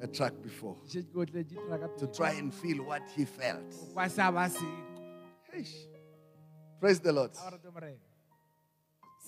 a 0.00 0.06
truck 0.06 0.34
before 0.46 0.76
ke 0.86 0.86
šetse 0.94 1.10
ke 1.10 1.18
otletse 1.26 1.50
ditrucka 1.58 1.88
to 1.98 2.06
try 2.06 2.30
and 2.38 2.54
feel 2.54 2.84
what 2.86 3.02
he 3.16 3.24
felt. 3.26 3.66
kwa 3.92 4.06
sa 4.08 4.30
ba 4.30 4.46
se 4.48 4.62
Eish. 5.58 5.74
Praise 6.78 7.00
the 7.00 7.10
Lord. 7.12 7.32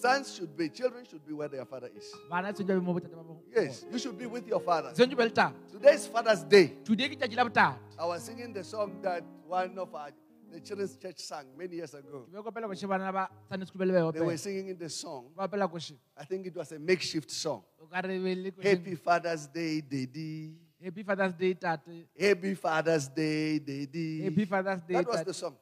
Sons 0.00 0.32
should 0.36 0.56
be, 0.56 0.68
children 0.68 1.04
should 1.04 1.26
be 1.26 1.32
where 1.34 1.48
their 1.48 1.64
father 1.64 1.90
is. 1.96 2.06
bana 2.30 2.52
tshwantse 2.52 2.66
ba 2.68 2.78
be 2.80 2.86
mo 2.86 2.92
botate 2.94 3.14
ba 3.18 3.22
bo 3.24 3.42
Yes, 3.54 3.84
you 3.90 3.98
should 3.98 4.16
be 4.18 4.26
with 4.26 4.46
your 4.46 4.60
father. 4.60 4.90
tshwantse 4.94 5.16
be 5.16 5.24
le 5.24 5.30
tata 5.30 5.54
Today's 5.72 6.06
Father's 6.06 6.42
Day. 6.44 6.66
today 6.84 7.08
ke 7.08 7.16
tšatši 7.18 7.36
la 7.36 7.74
I 7.98 8.04
was 8.06 8.22
singing 8.22 8.52
the 8.52 8.62
song 8.62 9.00
that 9.02 9.24
one 9.46 9.76
of 9.78 9.92
our 9.94 10.10
the 10.52 10.60
children's 10.60 10.96
church 10.96 11.18
sang 11.18 11.46
many 11.58 11.76
years 11.76 11.94
ago. 11.94 12.26
ke 12.30 12.32
be 12.32 12.38
kopela 12.46 12.68
koše 12.70 12.86
bana 12.88 13.12
ba 13.12 13.28
sunday 13.50 13.66
school 13.66 13.80
be 13.80 13.86
le 13.86 14.12
be 14.12 14.18
They 14.18 14.24
were 14.24 14.36
singing 14.36 14.68
in 14.68 14.78
the 14.78 14.88
song. 14.88 15.32
ba 15.36 15.48
opela 15.48 15.66
koše 15.68 15.94
I 16.16 16.24
think 16.24 16.46
it 16.46 16.54
was 16.54 16.70
a 16.72 16.78
makeshift 16.78 17.30
song. 17.30 17.62
o 17.82 17.86
ka 17.86 17.98
re 18.00 18.18
be 18.18 18.34
le 18.36 18.50
koše- 18.52 18.64
Happy 18.70 18.94
Father's 18.94 19.46
Day, 19.48 19.80
Daddy. 19.80 20.54
happy 20.84 21.02
fathers 21.02 21.34
day 21.34 21.54
tate 21.54 22.06
Happy 22.16 22.54
Father's 22.54 23.08
Day, 23.08 23.58
Daddy. 23.58 24.22
happy 24.22 24.44
fathers 24.44 24.80
day 24.86 24.94
That 24.94 25.08
was 25.08 25.24
the 25.24 25.34
song. 25.34 25.56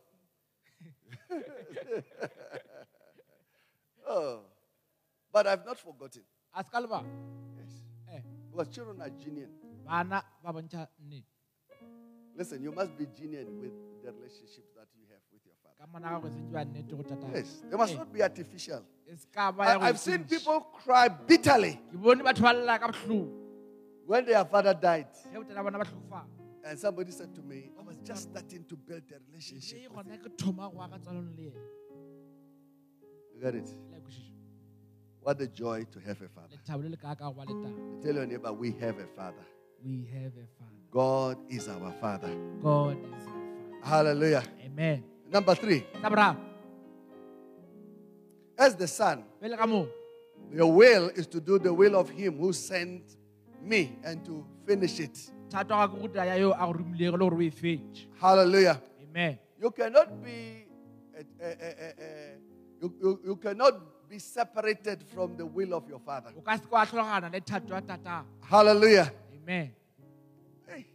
oh, 4.06 4.40
but 5.32 5.46
I've 5.46 5.64
not 5.66 5.78
forgotten. 5.78 6.22
a 6.54 6.62
se 6.64 6.70
Yes, 7.58 7.72
eh 8.12 8.20
because 8.50 8.68
children 8.74 9.00
are 9.02 9.10
genuine. 9.10 9.50
bana 9.86 10.22
ba 10.42 10.52
bontšha 10.52 10.88
Listen, 12.36 12.62
you 12.62 12.70
must 12.72 12.96
be 12.98 13.06
genuine 13.18 13.60
with 13.60 13.72
the 14.04 14.12
relationships 14.12 14.68
that 14.76 14.86
you 14.94 15.06
have 15.08 15.20
with 15.32 15.40
your 15.44 15.54
father. 15.62 15.76
ka 15.80 15.86
mona 15.92 16.10
ga 16.10 16.20
go 16.20 16.28
sentse 16.28 16.52
ba 16.52 16.64
nnete 16.64 16.90
go 16.96 17.02
tata 17.02 17.26
Yes, 17.34 17.62
they 17.70 17.76
must 17.76 17.94
not 17.96 18.12
be 18.12 18.22
artificial. 18.22 18.82
I, 19.58 19.76
I've 19.88 19.98
seen 19.98 20.24
people 20.24 20.60
cry 20.84 21.08
bitterly 21.08 21.80
ke 21.92 21.96
bone 21.96 22.22
batho 22.22 22.42
ba 22.42 22.52
lla 22.52 22.78
ka 22.78 22.88
botlhoko 22.88 23.28
when 24.06 24.24
their 24.24 24.44
father 24.44 24.74
died. 24.74 25.08
ge 25.32 25.36
botala 25.36 25.62
bona 25.64 25.78
ba 25.78 25.84
tlhokofala 25.84 26.26
And 26.66 26.76
somebody 26.76 27.12
said 27.12 27.32
to 27.36 27.42
me, 27.42 27.70
I 27.78 27.82
was 27.86 27.94
just 28.02 28.22
starting 28.30 28.64
to 28.66 28.74
build 28.76 29.04
a 29.14 29.18
relationship. 29.30 29.86
You 33.36 33.42
got 33.42 33.54
it? 33.54 33.70
What 35.20 35.40
a 35.40 35.46
joy 35.48 35.84
to 35.92 36.00
have 36.00 36.22
a 36.22 36.28
father. 36.28 36.56
lethabo 36.56 36.82
le 36.84 36.88
le 36.88 36.96
ka 36.96 37.14
ka 37.14 37.28
go 37.30 37.34
ba 37.34 37.42
le 37.42 37.54
tata 37.62 38.02
Tell 38.02 38.14
your 38.14 38.26
neighbor, 38.26 38.52
we 38.52 38.70
have 38.80 38.98
a 38.98 39.06
father. 39.16 39.44
we 39.84 40.08
have 40.12 40.32
a 40.32 40.46
father 40.58 40.72
God 40.90 41.36
is 41.50 41.68
our 41.68 41.92
father. 42.00 42.30
god 42.62 42.96
is 42.96 43.26
our 43.26 43.80
father 43.82 43.86
Hallelujah. 43.86 44.42
amen 44.64 45.02
Number 45.30 45.54
three, 45.56 45.84
as 48.56 48.74
the 48.76 48.86
son, 48.86 49.24
your 50.52 50.72
will 50.72 51.08
is 51.16 51.26
to 51.26 51.40
do 51.40 51.58
the 51.58 51.74
will 51.74 51.96
of 51.96 52.08
him 52.08 52.38
who 52.38 52.52
sent 52.52 53.16
me 53.60 53.98
and 54.04 54.24
to 54.24 54.46
finish 54.64 55.00
it. 55.00 55.18
thato 55.50 55.74
ga 55.74 55.88
ke 55.88 56.00
go 56.00 56.08
taya 56.08 56.38
yo 56.38 56.52
a 56.52 56.58
go 56.66 56.72
romilego 56.72 57.12
le 57.18 57.18
gore 57.18 57.34
o 57.34 57.50
fetse 57.50 58.06
Hallelujah. 58.20 58.80
amen 59.02 59.38
You 59.60 59.70
cannot 59.72 60.22
be, 60.22 60.66
uh, 61.18 61.22
uh, 61.42 61.46
uh, 61.46 62.45
you, 62.80 62.94
you, 63.02 63.20
you 63.26 63.36
cannot 63.36 63.74
be 64.08 64.18
separated 64.18 65.02
from 65.14 65.36
the 65.36 65.44
will 65.44 65.74
of 65.74 65.88
your 65.88 65.98
father. 66.00 66.30
o 66.36 66.40
ka 66.40 66.56
se 66.56 66.62
kwa 66.68 66.86
tlhologana 66.86 67.30
le 67.32 67.40
thato 67.40 67.74
ya 67.74 67.80
tatang 67.80 68.24
Hallelujah. 68.40 69.10
amen 69.42 69.70
Hey. 70.68 70.86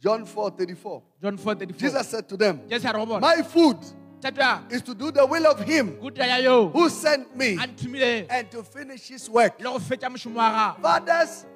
John 0.00 0.24
4 0.26 0.50
34. 0.50 1.02
john 1.22 1.36
4 1.38 1.54
34 1.54 1.78
Jesus 1.78 2.08
said 2.08 2.28
to 2.28 2.36
them, 2.36 2.60
jesu 2.68 2.88
a 2.88 2.92
re 2.92 2.98
go 2.98 3.06
bona 3.06 3.20
My 3.20 3.42
food 3.42 3.78
thato 4.20 4.38
ya 4.40 4.60
is 4.70 4.82
to 4.82 4.94
do 4.94 5.10
the 5.10 5.24
will 5.24 5.46
of 5.46 5.60
him 5.60 5.98
go 6.00 6.10
taya 6.10 6.42
yo 6.42 6.68
who 6.68 6.88
sent 6.88 7.34
me 7.36 7.54
a 7.54 7.66
nthumileng 7.66 8.26
and 8.30 8.50
to 8.50 8.62
finish 8.62 9.08
his 9.08 9.28
work. 9.30 9.58
le 9.58 9.64
go 9.64 9.78
fetša 9.78 10.08
mošomo 10.10 10.34
wa 10.36 10.50
gago 10.50 10.82
Fathers 10.82 11.46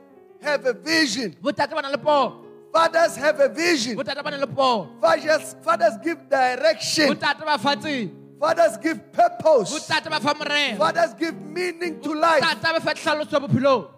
have 0.42 0.64
a 0.66 0.72
vision. 0.72 1.35
botate 1.42 1.70
ba 1.75 1.83
na 1.83 1.88
le 1.90 1.99
pono 1.99 2.42
Fathers 2.72 3.16
have 3.16 3.40
a 3.40 3.49
vision. 3.49 3.96
botate 3.96 4.22
ba 4.22 4.31
na 4.31 4.37
le 4.38 4.46
pono 4.46 4.88
Fathers, 5.01 5.57
fathers 5.62 5.94
give 6.03 6.18
direction. 6.31 7.09
botate 7.09 7.44
ba 7.44 7.59
fa 7.59 7.77
tsebo 7.77 8.11
Fathers 8.38 8.77
give 8.79 9.01
purpose. 9.12 9.72
botate 9.72 10.11
ba 10.11 10.20
fa 10.20 10.35
morero 10.35 10.77
Fathers 10.79 11.14
give 11.14 11.35
meaning 11.40 12.01
to 12.01 12.12
life. 12.14 12.42
botate 12.42 12.62
ba 12.75 12.81
fa 12.81 12.92
tlhaloso 12.94 13.40
bophelong 13.40 13.90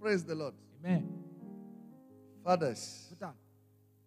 Praise 0.00 0.24
the 0.24 0.34
Lord. 0.34 0.54
amen 0.84 1.08
Fathers 2.44 3.08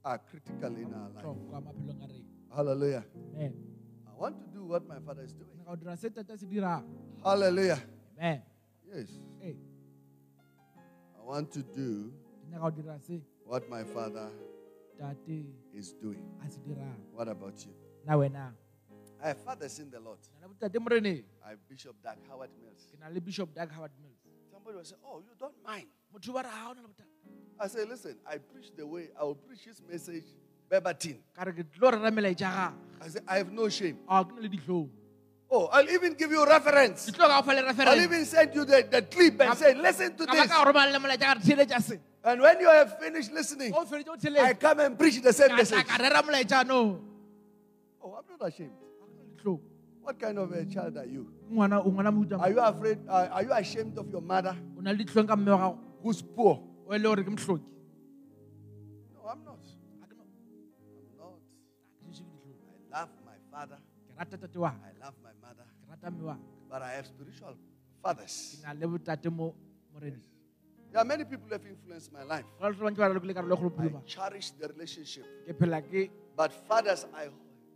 are 0.04 0.20
critical 0.30 0.76
in 0.76 0.94
our 0.94 1.10
life. 1.10 1.24
tlhokwa 1.24 1.62
maphelong 1.64 2.04
a 2.04 2.08
rena 2.08 2.26
Hallelujah. 2.56 3.04
amen 3.36 3.54
I 4.08 4.14
want 4.22 4.40
to 4.40 4.48
do 4.54 4.64
what 4.66 4.88
my 4.88 5.00
father 5.06 5.24
is 5.24 5.34
doing. 5.34 5.50
ga 5.66 5.72
o 5.72 5.76
dira 5.76 5.98
se 5.98 6.10
tata 6.10 6.38
se 6.38 6.46
dirang 6.46 6.84
Hallelujah. 7.24 7.80
amen 8.20 8.42
Yes. 8.94 9.10
Ee. 9.44 9.56
want 11.26 11.50
to 11.52 11.64
do 11.74 12.14
ke 12.46 12.52
nyaka 12.54 12.62
go 12.62 12.70
dira 12.70 13.00
se 13.02 13.22
what 13.46 13.68
my 13.70 13.84
father 13.84 14.30
is 15.74 15.92
doing. 15.98 16.22
a 16.46 16.50
se 16.52 16.60
dirang 16.68 17.00
What 17.12 17.28
about 17.28 17.58
you? 17.66 17.74
I 18.08 19.28
have 19.30 19.38
fathers 19.44 19.80
in 19.80 19.90
the 19.90 20.00
Lord. 20.00 20.20
ke 20.22 20.38
na 20.42 20.48
le 20.48 20.54
botate 20.54 20.78
moreneng 20.80 21.24
I 21.46 21.50
have 21.50 21.60
Bishop 21.70 21.96
Doug 22.04 22.18
Howard 22.30 22.50
Mills. 22.62 22.88
na 23.00 23.08
le 23.10 23.20
bishop 23.22 23.54
dag 23.54 23.70
heward 23.72 23.92
mills 24.02 24.20
Somebody 24.52 24.78
will 24.78 24.86
say, 24.86 24.96
Oh, 25.06 25.20
you 25.20 25.34
don't 25.40 25.56
mind. 25.66 25.88
motho 26.14 26.34
ba 26.34 26.44
re 26.44 26.50
ga 26.50 26.70
o 26.70 26.74
na 26.74 26.82
le 26.82 26.88
botate 26.88 27.10
I 27.60 27.68
say, 27.68 27.86
Listen, 27.86 28.18
I 28.28 28.38
preach 28.38 28.72
the 28.78 28.86
way, 28.86 29.10
I 29.20 29.24
will 29.24 29.36
preach 29.36 29.64
his 29.66 29.82
message 29.90 30.26
verbatim. 30.70 31.18
ka 31.36 31.44
re 31.44 31.54
ke 31.54 31.66
tlo 31.74 31.92
rera 31.92 32.12
melaetša 32.12 32.50
gage 32.52 32.74
I 33.02 33.08
say, 33.10 33.20
I 33.28 33.38
have 33.38 33.52
no 33.52 33.70
shame. 33.70 33.98
a 34.08 34.24
ke 34.24 34.32
na 34.36 34.42
le 34.42 34.50
ditlhong 34.50 34.90
Oh, 35.50 35.68
I'll 35.72 35.90
even 35.90 36.14
give 36.14 36.32
you 36.32 36.46
reference. 36.46 37.10
ke 37.10 37.16
tlo 37.16 37.26
ka 37.28 37.42
go 37.42 37.48
fa 37.50 37.54
le 37.58 37.90
I'll 37.90 38.02
even 38.02 38.26
send 38.26 38.54
you 38.54 38.66
the, 38.66 38.86
the 38.90 39.02
clip 39.02 39.42
and 39.42 39.58
say, 39.58 39.74
Listen 39.74 40.16
to 40.18 40.26
this. 40.26 40.48
ka 40.48 40.64
go 40.64 40.72
romala 40.72 40.92
le 40.94 41.00
molaetša 41.00 41.26
ka 41.26 41.34
re 41.34 41.42
theeletša 41.42 41.82
se 41.82 42.00
And 42.26 42.42
when 42.42 42.60
you 42.60 42.68
have 42.70 42.98
finished 43.00 43.32
listening, 43.34 43.74
o 43.74 43.86
feditše 43.86 44.38
o 44.38 44.44
I 44.44 44.54
come 44.54 44.80
and 44.82 44.98
preach 44.98 45.22
the 45.22 45.34
same 45.34 45.56
message. 45.56 45.86
Oh, 48.06 48.14
I'm 48.14 48.26
not 48.30 48.42
ashamed. 48.48 48.78
ga 48.78 49.06
ke 49.10 49.18
na 49.18 49.26
le 49.26 49.60
What 50.06 50.20
kind 50.22 50.38
of 50.38 50.52
a 50.54 50.62
child 50.70 50.98
are 51.02 51.06
you? 51.10 51.26
ngwana 51.50 51.82
o 51.82 51.90
ngwana 51.90 52.12
mohuta 52.14 52.38
Are 52.40 52.52
you 52.54 52.60
afraid? 52.62 53.00
Uh, 53.10 53.28
are 53.34 53.44
you 53.44 53.54
ashamed 53.54 53.98
of 53.98 54.06
your 54.14 54.22
mother 54.22 54.54
o 54.78 54.82
na 54.82 54.92
le 54.94 54.98
ditlhong 55.02 55.26
ka 55.28 55.36
mme 55.36 55.50
wa 55.52 55.58
gago 55.58 55.78
who's 56.06 56.22
poor? 56.22 56.62
o 56.86 56.94
le 56.94 57.00
gore 57.02 57.24
ke 57.26 57.30
motlhoki 57.34 57.66
No, 59.14 59.26
I'm 59.26 59.42
not. 59.44 59.58
Ga 59.98 60.06
ke 60.06 60.14
no- 60.14 60.30
I'm 60.30 61.18
not. 61.18 61.42
ga 61.98 62.06
ke 62.06 62.14
šešo 62.14 62.30
ke 62.30 62.46
ditlhong 62.54 62.78
I 62.78 63.02
love 63.02 63.10
my 63.26 63.38
father. 63.50 63.80
ke 63.82 64.14
rata 64.22 64.38
tate 64.38 64.58
wa 64.62 64.70
I 64.70 64.94
love 65.02 65.18
my 65.26 65.34
mother. 65.42 65.66
ke 65.66 65.90
rata 65.90 66.08
mme 66.14 66.24
wa 66.30 66.38
But 66.70 66.82
I 66.86 66.92
have 67.02 67.08
spiritual 67.10 67.58
fathers. 68.06 68.62
na 68.62 68.78
le 68.78 68.86
botate 68.86 69.30
mo 69.34 69.56
moreneng 69.94 70.22
There 70.94 71.02
are 71.02 71.08
many 71.12 71.26
people 71.26 71.48
who 71.50 71.54
have 71.58 71.66
influenced 71.66 72.14
my 72.14 72.22
life. 72.24 72.46
go 72.62 72.70
na 72.70 72.70
le 72.70 72.78
batho 72.78 72.86
ba 72.86 72.92
ntse 72.94 73.02
ba 73.02 73.10
re 73.10 73.26
le 73.26 73.34
karolo 73.34 73.56
kgolo 73.58 73.98
I 73.98 74.06
cherish 74.06 74.52
the 74.62 74.70
relationship. 74.70 75.26
ke 75.50 75.58
phela 75.58 75.82
ke 75.82 76.10
But 76.38 76.52
fathers, 76.70 77.08
I, 77.16 77.32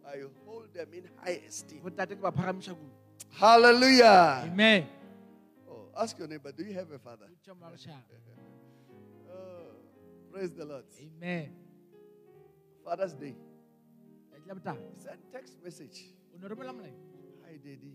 I 0.09 0.25
hold 0.45 0.73
them 0.73 0.89
in 0.93 1.05
high 1.21 1.39
esteem. 1.47 1.81
botate 1.85 2.15
ke 2.17 2.21
ba 2.21 2.31
phagamiša 2.31 2.73
kudu 2.73 2.93
Hallelujah. 3.37 4.49
amen 4.49 4.87
Oh, 5.69 5.85
ask 5.95 6.17
your 6.17 6.27
neighbor, 6.27 6.51
do 6.51 6.63
you 6.65 6.73
have 6.73 6.89
a 6.91 6.97
father? 6.99 7.27
Oh, 9.29 9.69
praise 10.31 10.51
the 10.51 10.65
Lord. 10.65 10.85
amen 10.97 11.53
Father's 12.83 13.13
Day. 13.13 13.35
letšatši 14.33 14.65
la 14.65 14.75
Send 14.97 15.21
text 15.31 15.53
message. 15.63 16.09
o 16.33 16.37
ne 16.41 16.91
Hi, 17.45 17.57
Daddy. 17.57 17.93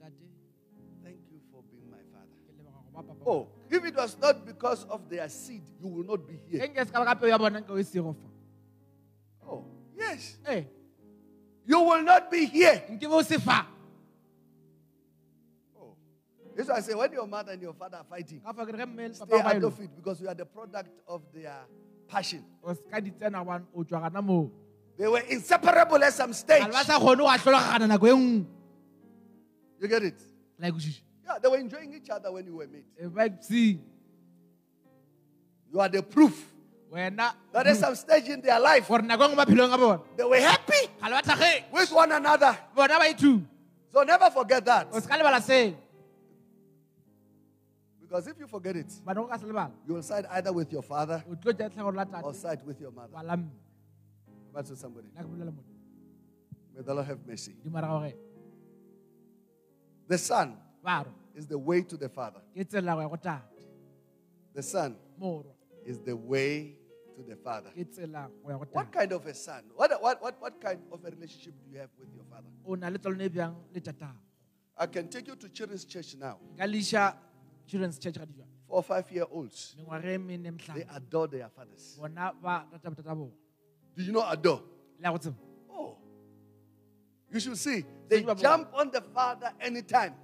Daddy. 0.00 0.28
Thank 1.02 1.20
you 1.32 1.40
for 1.52 1.62
being 1.72 1.88
my 1.90 2.02
father. 2.12 2.36
ke 2.44 2.52
lebega 2.52 2.70
go 2.72 2.90
ba 2.92 3.00
papa 3.02 3.22
Oh, 3.24 3.48
if 3.70 3.80
it 3.84 3.96
was 3.96 4.12
not 4.20 4.44
because 4.44 4.84
of 4.92 5.08
their 5.08 5.28
seed, 5.28 5.62
you 5.80 5.88
will 5.88 6.04
not 6.04 6.20
be 6.28 6.36
here. 6.48 6.68
nke 6.68 6.84
se 6.84 6.92
ka 6.92 7.00
ba 7.00 7.06
ka 7.08 7.14
peo 7.16 7.28
ya 7.32 7.38
bona 7.40 7.60
nka 7.64 7.72
o 7.72 7.80
sego 7.82 8.12
fa 8.12 8.28
Oh, 9.48 9.64
yes. 9.96 10.36
ee 10.48 10.64
You 11.66 11.80
will 11.80 12.02
not 12.02 12.30
be 12.30 12.46
here. 12.46 12.82
nke 12.90 13.08
bo 13.10 13.22
se 13.22 13.36
Oh. 15.76 15.96
That's 16.56 16.68
why 16.68 16.76
I 16.76 16.80
say 16.80 16.94
when 16.94 17.12
your 17.12 17.26
mother 17.26 17.52
and 17.52 17.62
your 17.62 17.74
father 17.74 17.98
are 17.98 18.04
fighting, 18.08 18.40
ka 18.40 18.52
fa 18.52 18.64
ke 18.64 18.72
re 18.72 18.78
ge 18.78 18.86
mme 18.86 19.08
le 19.08 19.14
stay 19.14 19.40
out 19.40 19.64
of 19.64 19.80
it 19.80 19.90
because 19.96 20.20
you 20.20 20.28
are 20.28 20.34
the 20.34 20.46
product 20.46 20.90
of 21.08 21.22
their 21.34 21.58
passion. 22.06 22.44
o 22.62 22.72
se 22.72 22.82
ka 22.90 23.00
di 23.00 23.10
tsena 23.10 23.42
gobane 23.44 23.64
o 23.74 23.82
tswa 23.84 24.00
gana 24.02 24.22
moo 24.22 24.48
They 24.96 25.08
were 25.08 25.20
inseparable 25.28 26.02
at 26.04 26.12
some 26.14 26.32
stage. 26.32 26.60
ga 26.62 26.66
le 26.66 26.72
ba 26.72 26.84
sa 26.84 26.98
kgone 27.00 27.18
go 27.18 27.26
atlhologana 27.28 27.86
nako 27.90 28.06
nngwe 28.14 28.46
You 29.78 29.88
get 29.88 30.02
it? 30.04 30.20
Yeah, 30.58 31.38
they 31.42 31.48
were 31.48 31.58
enjoying 31.58 31.92
each 31.92 32.08
other 32.08 32.32
when 32.32 32.46
you 32.46 32.56
were 32.56 32.66
made. 32.66 32.84
Eh, 32.98 33.28
e 33.50 33.78
You 35.70 35.80
are 35.80 35.88
the 35.88 36.02
proof 36.02 36.32
that 36.92 37.66
at 37.66 37.76
some 37.76 37.94
stage 37.94 38.28
in 38.28 38.40
their 38.40 38.60
life, 38.60 38.88
gore 38.88 39.02
nako 39.02 39.28
nngwe 39.28 39.36
maphelong 39.36 39.72
a 39.72 39.78
bona. 39.78 40.00
They 40.16 40.24
were 40.24 40.40
happy. 40.40 40.88
Ga 41.00 41.08
le 41.08 41.14
ba 41.16 41.22
tlhage 41.22 41.64
with 41.72 41.92
one 41.92 42.12
another. 42.12 42.56
bona 42.74 42.98
ba 42.98 43.08
itu. 43.10 43.42
So 43.92 44.02
never 44.02 44.30
forget 44.30 44.64
that. 44.64 44.88
o 44.92 45.00
se 45.00 45.08
ka 45.08 45.16
lebala 45.16 45.40
seo. 45.40 45.74
Because 48.00 48.26
if 48.28 48.38
you 48.38 48.46
forget 48.46 48.76
it, 48.76 48.86
bana 49.04 49.20
go 49.20 49.26
ka 49.26 49.36
se 49.36 49.46
lebala. 49.46 49.72
you 49.86 49.94
will 49.94 50.02
side 50.02 50.26
either 50.30 50.52
with 50.52 50.72
your 50.72 50.82
father 50.82 51.24
o 51.28 51.34
tlo 51.34 51.52
ja 51.58 51.68
tlhagoro 51.68 51.96
la 51.96 52.20
or 52.22 52.34
side 52.34 52.64
with 52.64 52.80
your 52.80 52.92
mother. 52.92 53.12
wa 53.12 53.22
la 53.22 53.36
mme. 53.36 53.50
That's 54.54 54.70
to 54.70 54.76
somebody. 54.76 55.08
la 55.14 55.22
ke 55.22 55.26
bolela 55.26 55.50
motho. 55.50 55.74
May 56.74 56.82
the 56.82 56.94
Lord 56.94 57.06
have 57.06 57.18
mercy. 57.26 57.52
di 57.62 57.68
mara 57.68 57.88
gore 57.88 58.14
The 60.08 60.18
son 60.18 60.56
is 61.34 61.46
the 61.48 61.58
way 61.58 61.82
to 61.82 61.96
the 61.96 62.08
father. 62.08 62.40
ke 62.54 62.64
tsela 62.64 62.94
go 62.94 63.00
ya 63.00 63.08
go 63.08 63.16
tate. 63.16 63.42
The 64.54 64.62
son 64.62 64.96
is 65.86 65.98
the 66.00 66.16
way 66.16 66.76
to 67.16 67.22
the 67.22 67.36
father. 67.36 67.70
ke 67.70 67.84
tsela 67.88 68.28
go 68.44 68.66
What 68.72 68.92
kind 68.92 69.12
of 69.12 69.26
a 69.26 69.34
son? 69.34 69.62
What, 69.74 69.90
what, 70.02 70.22
what, 70.22 70.40
what 70.40 70.60
kind 70.60 70.80
of 70.92 71.04
a 71.04 71.10
relationship 71.10 71.54
do 71.64 71.70
you 71.72 71.78
have 71.78 71.90
with 71.98 72.08
your 72.14 72.24
father? 72.30 72.48
o 72.66 72.74
na 72.74 72.88
le 72.88 72.98
tlolone 72.98 73.28
bjang 73.30 73.54
le 73.74 73.80
tatago 73.80 74.18
I 74.78 74.86
can 74.86 75.08
take 75.08 75.26
you 75.26 75.36
to 75.36 75.48
children's 75.48 75.84
church 75.86 76.14
now. 76.16 76.38
children's 77.66 77.98
church 77.98 78.16
Four 78.68 78.78
or 78.78 78.82
five 78.82 79.10
year 79.12 79.24
olds. 79.30 79.76
They 79.78 80.84
adore 80.94 81.28
their 81.28 81.48
fathers. 81.48 81.96
bona 81.98 82.32
ba 82.42 82.66
rata 82.72 82.90
botata 82.90 83.14
bona 83.16 83.30
Do 83.96 84.02
you 84.02 84.12
know 84.12 84.28
adore? 84.28 84.62
le 85.00 85.04
ya 85.04 85.16
go 85.16 85.34
Oh. 85.70 85.96
You 87.32 87.40
should 87.40 87.56
see. 87.56 87.84
They 88.08 88.22
jump 88.22 88.68
on 88.74 88.90
the 88.90 89.00
father 89.00 89.52
anytime. 89.60 90.14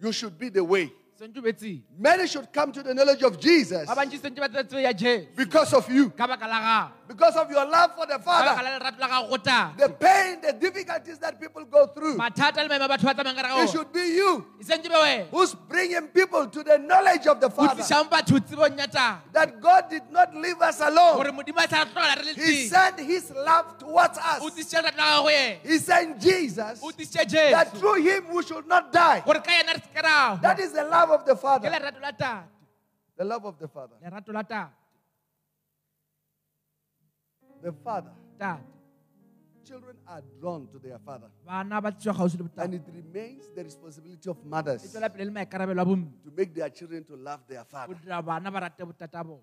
You 0.00 0.12
should 0.12 0.38
be 0.38 0.48
the 0.50 0.62
way. 0.64 0.92
sentse 1.18 1.38
o 1.38 1.42
betseng 1.42 1.82
Many 1.98 2.26
should 2.28 2.52
come 2.52 2.70
to 2.72 2.82
the 2.82 2.94
knowledge 2.94 3.22
of 3.24 3.38
Jesus 3.40 3.86
ba 3.86 3.94
bantši 3.96 4.18
sentse 4.22 4.38
ba 4.38 4.48
tsebe 4.48 4.82
ya 4.82 4.92
jesu. 4.92 5.26
because 5.34 5.72
of 5.74 5.88
you, 5.90 6.10
ka 7.08 7.14
baka 7.14 7.24
la 7.24 7.30
gago 7.32 7.32
because 7.32 7.36
of 7.36 7.50
your 7.50 7.64
love 7.66 7.94
for 7.96 8.06
the 8.06 8.18
Father. 8.18 8.62
la 8.62 8.78
lerato 8.78 8.98
la 9.00 9.08
gago 9.08 9.28
go 9.30 9.36
tate 9.36 9.76
The 9.78 9.88
pain, 9.88 10.40
the 10.40 10.52
difficulties 10.52 11.18
that 11.18 11.40
people 11.40 11.64
go 11.64 11.86
through. 11.86 12.16
mathata 12.16 12.62
le 12.62 12.68
maemo 12.68 12.84
a 12.84 12.88
batho 12.88 13.04
ba 13.04 13.14
tsamayang 13.14 13.36
ka 13.42 13.62
It 13.62 13.70
should 13.70 13.92
be 13.92 14.00
you 14.14 14.46
sentse 14.62 14.82
be 14.82 14.88
wena 14.90 15.26
who's 15.30 15.54
bringing 15.54 16.08
people 16.08 16.46
to 16.48 16.62
the 16.62 16.78
knowledge 16.78 17.26
of 17.26 17.40
the 17.40 17.50
Father. 17.50 17.82
tlišang 17.82 18.08
batho 18.10 18.38
tsebong 18.40 18.78
ya 18.78 18.86
tang 18.86 19.18
That 19.32 19.60
God 19.60 19.88
did 19.90 20.10
not 20.10 20.34
leave 20.34 20.60
us 20.60 20.80
alone. 20.80 21.16
gore 21.16 21.32
modimo 21.32 21.64
a 21.64 21.68
sa 21.68 21.84
re 21.84 21.90
tlogela 21.90 22.16
re 22.16 22.24
le 22.24 22.34
He 22.34 22.66
sent 22.68 23.00
His 23.00 23.30
love 23.30 23.78
towards 23.78 24.18
us. 24.18 24.40
tlisitše 24.42 24.82
lerato 24.82 24.96
la 24.96 25.22
gago 25.22 25.28
yena 25.30 25.58
He 25.64 25.78
sent 25.78 26.20
Jesus 26.20 26.80
that 26.80 27.70
through 27.76 28.02
Him 28.02 28.28
we 28.32 28.42
should 28.42 28.66
not 28.66 28.92
die. 28.92 29.20
gore 29.24 29.40
ka 29.40 29.50
yena 29.52 29.74
re 29.74 29.80
se 29.80 29.90
ke 29.94 30.02
rago 30.04 30.40
That 30.42 30.58
is 30.60 30.72
the 30.72 30.84
love 30.84 31.10
of 31.10 31.24
the 31.24 31.36
Father. 31.36 31.68
lerato 31.70 32.00
la 32.00 32.10
tate 32.12 32.44
The 33.16 33.24
love 33.24 33.44
of 33.46 33.58
the 33.58 33.66
Father. 33.66 33.96
Lerato 37.62 37.62
la 37.62 37.62
tate 37.62 37.62
The 37.62 37.72
Father. 37.84 38.12
tate 38.38 38.76
Children 39.64 39.96
are 40.06 40.22
drawn 40.40 40.66
to 40.68 40.78
their 40.78 40.98
Father. 40.98 41.28
bana 41.44 41.80
ba 41.80 41.90
tliswa 41.92 42.14
kgauswi 42.14 42.38
le 42.40 42.62
And 42.64 42.74
it 42.74 42.82
remains 42.94 43.50
the 43.54 43.64
responsibility 43.64 44.28
of 44.30 44.42
mothers 44.44 44.82
tswela 44.82 45.10
pele 45.12 45.24
le 45.26 45.30
maikarabelo 45.30 45.84
to 46.24 46.30
make 46.36 46.54
their 46.54 46.70
children 46.70 47.04
to 47.04 47.16
love 47.16 47.40
their 47.46 47.64
father. 47.64 47.94
dira 47.94 48.22
bana 48.22 48.50
ba 48.50 48.60
rate 48.60 48.78
botata 48.84 49.22
bona 49.24 49.42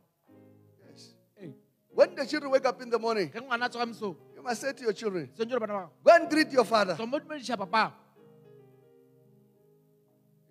Yes. 0.90 1.14
Ee. 1.42 1.54
When 1.94 2.16
the 2.16 2.26
children 2.26 2.52
wake 2.52 2.66
up 2.66 2.82
in 2.82 2.90
the 2.90 2.98
morning, 3.00 3.30
ge 3.30 3.36
ngwana 3.40 3.66
a 3.66 3.70
tsoga 3.70 3.86
mesong 3.86 4.16
you 4.36 4.42
must 4.42 4.62
say 4.62 4.74
to 4.74 4.84
your 4.84 4.94
children, 4.94 5.30
sentse 5.38 5.50
gore 5.50 5.60
bana 5.60 5.74
ba 5.74 5.90
go 6.04 6.12
and 6.16 6.30
greet 6.30 6.52
your 6.52 6.66
father. 6.66 6.96
tswa 6.96 7.08
mo 7.08 7.20
dumediša 7.20 7.58
papa 7.58 7.94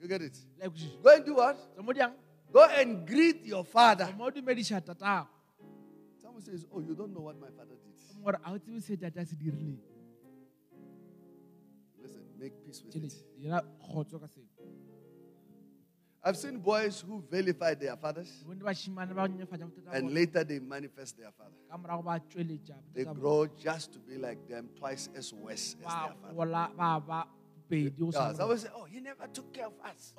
You 0.01 0.09
get 0.09 0.21
it? 0.23 0.37
Go 1.03 1.11
and 1.11 1.25
do 1.25 1.35
what? 1.35 1.57
tswa 1.75 1.83
mo 1.85 1.93
diang 1.93 2.13
Go 2.53 2.63
and 2.63 3.05
greet 3.07 3.45
your 3.45 3.65
father. 3.65 4.07
Someone 6.35 6.43
says, 6.59 6.67
Oh, 6.73 6.81
you 6.81 6.95
don't 6.97 7.15
know 7.15 7.21
what 7.21 7.39
my 7.41 7.47
father 7.57 7.77
did. 7.79 7.95
gore 8.25 8.39
a 8.45 8.53
o 8.53 8.59
tsebe 8.59 8.81
se 8.83 8.97
tate 8.97 9.17
a 9.21 9.25
se 9.27 9.37
dirileng 9.37 9.79
Listen, 12.03 12.23
make 12.39 12.53
peace 12.65 12.83
with 12.85 12.97
it. 12.97 13.15
dira 13.39 13.63
kgotso 13.83 14.19
ka 14.21 14.27
seo 14.27 14.43
I've 16.27 16.37
seen 16.39 16.57
boys 16.59 17.03
who 17.07 17.23
vilify 17.31 17.75
their 17.75 17.97
fathers 17.97 18.31
bone 18.47 18.59
bašimane 18.59 19.15
ba 19.15 19.29
nyefatša 19.29 19.67
botata 19.71 19.93
and 19.99 20.11
later 20.15 20.43
they 20.43 20.59
manifest 20.59 21.17
their 21.19 21.31
father. 21.39 21.55
ka 21.71 21.77
morago 21.79 22.03
ba 22.03 22.19
tsweletša 22.19 22.75
They 22.95 23.05
grow 23.05 23.47
just 23.47 23.93
to 23.93 23.99
be 24.01 24.17
like 24.19 24.41
them, 24.49 24.69
twice 24.75 25.09
as 25.15 25.33
worse 25.33 25.77
as 25.79 25.93
their 25.95 26.15
father. 26.19 26.35
gola 26.35 26.71
ba 26.77 26.99
ba 27.01 27.21
pedi 27.71 27.91
go 27.99 28.11
Yeah, 28.11 28.33
sa 28.33 28.35
someone 28.35 28.59
say, 28.59 28.71
Oh, 28.75 28.85
he 28.85 29.01
never 29.01 29.27
took 29.29 29.53
care 29.53 29.67
of 29.67 29.77
us. 29.85 30.15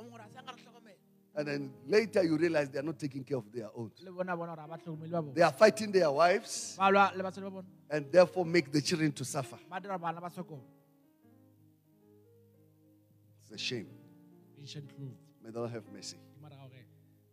Gore 1.36 1.43
a 1.43 1.43
sa 1.43 1.43
nga 1.43 1.43
re 1.43 1.43
tlhokomela 1.43 1.43
And 1.43 1.48
then 1.48 1.74
later 1.88 2.24
you 2.24 2.38
realize 2.38 2.69
they 2.69 2.80
are 2.80 2.84
not 2.84 2.98
taking 3.00 3.24
care 3.24 3.38
of 3.38 3.52
their 3.52 3.69
own. 3.76 3.91
le 4.04 4.12
bona 4.12 4.36
bona 4.38 4.56
gore 4.56 4.63
a 4.63 4.67
ba 4.67 4.78
tlhokomele 4.78 5.12
ba 5.12 5.34
They 5.34 5.41
are 5.43 5.52
fighting 5.54 5.91
their 5.91 6.12
wives 6.12 6.76
ba 6.78 6.89
lwa 6.91 7.12
le 7.15 7.24
basadi 7.24 7.41
ba 7.43 7.50
bona 7.52 7.67
and 7.89 8.12
therefore 8.12 8.45
make 8.45 8.71
the 8.71 8.82
children 8.82 9.12
to 9.12 9.26
suffer. 9.26 9.58
ba 9.69 9.80
dira 9.80 9.98
bana 10.00 10.21
ba 10.21 10.30
sokola 10.30 10.62
It's 13.43 13.52
a 13.52 13.58
shame. 13.58 13.88
May 15.43 15.52
the 15.52 15.60
Lord 15.60 15.71
have 15.71 15.84
mercy. 15.93 16.17
ke 16.17 16.41
maragao 16.43 16.69
ge 16.69 16.82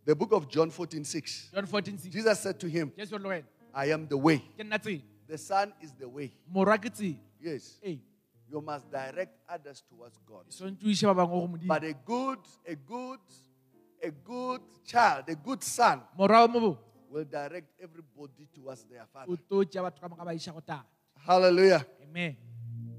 The 0.05 0.15
book 0.15 0.31
of 0.33 0.47
John 0.49 0.69
14 0.69 1.03
6. 1.05 1.49
john 1.53 1.65
14 1.65 1.97
6 1.97 2.13
Jesus 2.13 2.39
said 2.39 2.59
to 2.59 2.67
him, 2.67 2.91
I 3.73 3.85
am 3.91 4.07
the 4.07 4.17
way. 4.17 4.37
ke 4.57 4.61
nna 4.63 4.77
tsela 4.79 5.01
The 5.27 5.37
Son 5.37 5.73
is 5.81 5.91
the 5.93 6.07
way. 6.07 6.31
Yes. 7.41 7.79
You 8.51 8.61
must 8.61 8.91
direct 8.91 9.39
others 9.49 9.81
towards 9.89 10.19
God. 10.27 10.45
swantse 10.49 10.85
o 10.85 10.89
ise 10.89 11.01
ba 11.03 11.15
bangwe 11.15 11.57
go 11.57 11.57
But 11.65 11.83
a 11.83 11.93
good, 11.93 12.39
a 12.67 12.75
good, 12.75 13.19
a 14.03 14.11
good 14.11 14.61
child, 14.85 15.23
a 15.29 15.35
good 15.35 15.63
son 15.63 16.01
will 16.17 17.23
direct 17.25 17.69
everybody 17.81 18.47
towards 18.53 18.83
their 18.85 19.05
father. 19.13 19.37
tlo 19.49 19.63
tšea 19.63 19.81
batho 19.83 20.01
ka 20.01 20.07
moka 20.09 20.25
ba 20.25 20.33
iša 20.33 20.51
go 20.53 20.59
tata 20.59 20.83
Hallelujah. 21.25 21.85
amen 22.03 22.35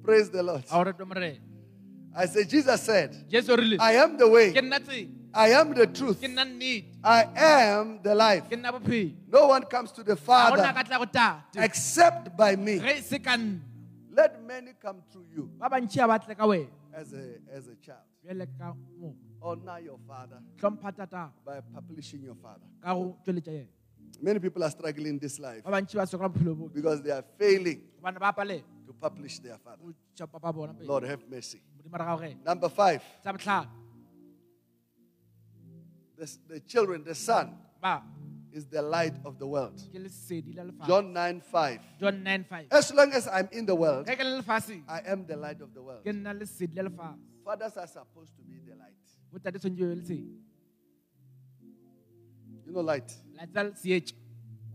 Praise 0.03 0.31
the 0.31 0.43
Lord. 0.43 0.65
a 0.71 0.79
o 0.79 0.85
retwe 0.85 1.05
morena 1.07 1.39
I 2.17 2.27
say, 2.27 2.45
Jesus 2.45 2.81
said, 2.81 3.11
jesu 3.29 3.53
o 3.53 3.57
rile 3.57 3.77
I 3.81 3.93
am 3.97 4.17
the 4.17 4.29
way, 4.29 4.53
ke 4.53 4.63
nna 4.63 4.79
tsela 4.81 5.11
I 5.35 5.49
am 5.51 5.75
the 5.75 5.87
truth, 5.87 6.21
ke 6.23 6.29
nna 6.31 6.45
nnete 6.47 6.85
I 7.03 7.23
am 7.37 7.99
the 8.03 8.15
life. 8.15 8.49
ke 8.49 8.55
nna 8.57 8.71
bophelo 8.73 9.13
No 9.29 9.49
one 9.49 9.65
comes 9.65 9.91
to 9.93 10.03
the 10.05 10.17
Father 10.17 10.63
ka 10.63 10.83
tla 10.83 10.99
go 10.99 11.05
tate 11.05 11.59
except 11.59 12.37
by 12.37 12.55
me. 12.57 12.79
ge 12.79 13.03
se 13.03 13.19
ka 13.19 13.37
nna 13.37 13.61
Let 14.15 14.41
many 14.47 14.73
come 14.81 15.03
through 15.11 15.27
you 15.35 15.51
ba 15.59 15.69
bantšhi 15.69 15.99
a 15.99 16.07
batle 16.07 16.37
ka 16.39 16.47
wena 16.47 16.71
as 16.95 17.13
a, 17.13 17.25
as 17.53 17.67
a 17.67 17.75
child. 17.83 18.07
Honor 19.45 19.79
your 19.85 19.99
father 20.09 20.39
hlompha 20.61 20.91
tata 20.97 21.31
by 21.45 21.61
publishing 21.61 22.23
your 22.25 22.35
father. 22.41 22.65
ka 22.83 22.95
go 22.95 23.17
tšweletša 23.25 23.53
yena 23.53 23.69
Many 24.23 24.39
people 24.39 24.63
are 24.63 24.71
struggling 24.71 25.09
in 25.15 25.19
this 25.19 25.39
life 25.39 25.63
ba 25.65 25.71
bantšhi 25.77 25.95
ba 26.01 26.07
sokola 26.07 26.29
bophelo 26.33 26.55
bo 26.57 26.69
because 26.73 27.03
they 27.03 27.11
are 27.13 27.25
failing 27.39 27.81
gobane 28.01 28.19
ba 28.19 28.33
palela 28.33 28.65
to 28.87 28.93
publish 28.95 29.39
their 29.41 29.59
father. 29.59 29.83
go 29.85 29.93
tša 30.17 30.27
papa 30.31 30.53
bona 30.53 30.73
pele 30.73 30.89
Lord, 30.89 31.05
have 31.05 31.23
mercy. 31.29 31.61
modimo 31.77 31.99
ra 32.01 32.07
gago 32.17 32.23
ge 32.25 32.37
Number 32.45 32.69
five, 32.71 33.03
sa 33.23 33.33
botlhano 33.33 33.69
the, 36.17 36.27
the 36.49 36.61
children, 36.61 37.05
the 37.05 37.15
son 37.15 37.53
ba 37.83 38.03
is 38.55 38.65
the 38.71 38.81
light 38.81 39.15
of 39.27 39.37
the 39.43 39.47
world. 39.47 39.77
ke 39.93 39.99
lesedi 39.99 40.55
la 40.57 40.63
lefatshe 40.65 40.89
John 40.89 41.13
9 41.13 41.41
5. 41.53 41.81
john 42.01 42.17
9 42.23 42.45
5 42.49 42.67
As 42.71 42.95
long 42.95 43.11
as 43.13 43.27
I'm 43.29 43.49
in 43.53 43.67
the 43.67 43.75
world, 43.75 44.07
ge 44.07 44.15
ke 44.17 44.25
le 44.25 44.41
lefaseng 44.41 44.83
I 44.89 45.01
am 45.05 45.27
the 45.27 45.37
light 45.37 45.61
of 45.61 45.75
the 45.75 45.83
world. 45.83 46.01
ke 46.07 46.15
nna 46.17 46.33
lesedi 46.33 46.77
la 46.81 46.89
lefatshe 46.89 47.21
Fathers 47.45 47.77
are 47.77 47.87
supposed 47.87 48.33
to 48.39 48.43
be 48.43 48.57
the 48.65 48.73
light. 48.73 48.97
Botate 49.35 49.59
tshwanetse 49.59 49.79
be 49.89 49.95
lesedi 50.01 50.41
You 52.67 52.73
know, 52.73 52.81
light. 52.81 53.13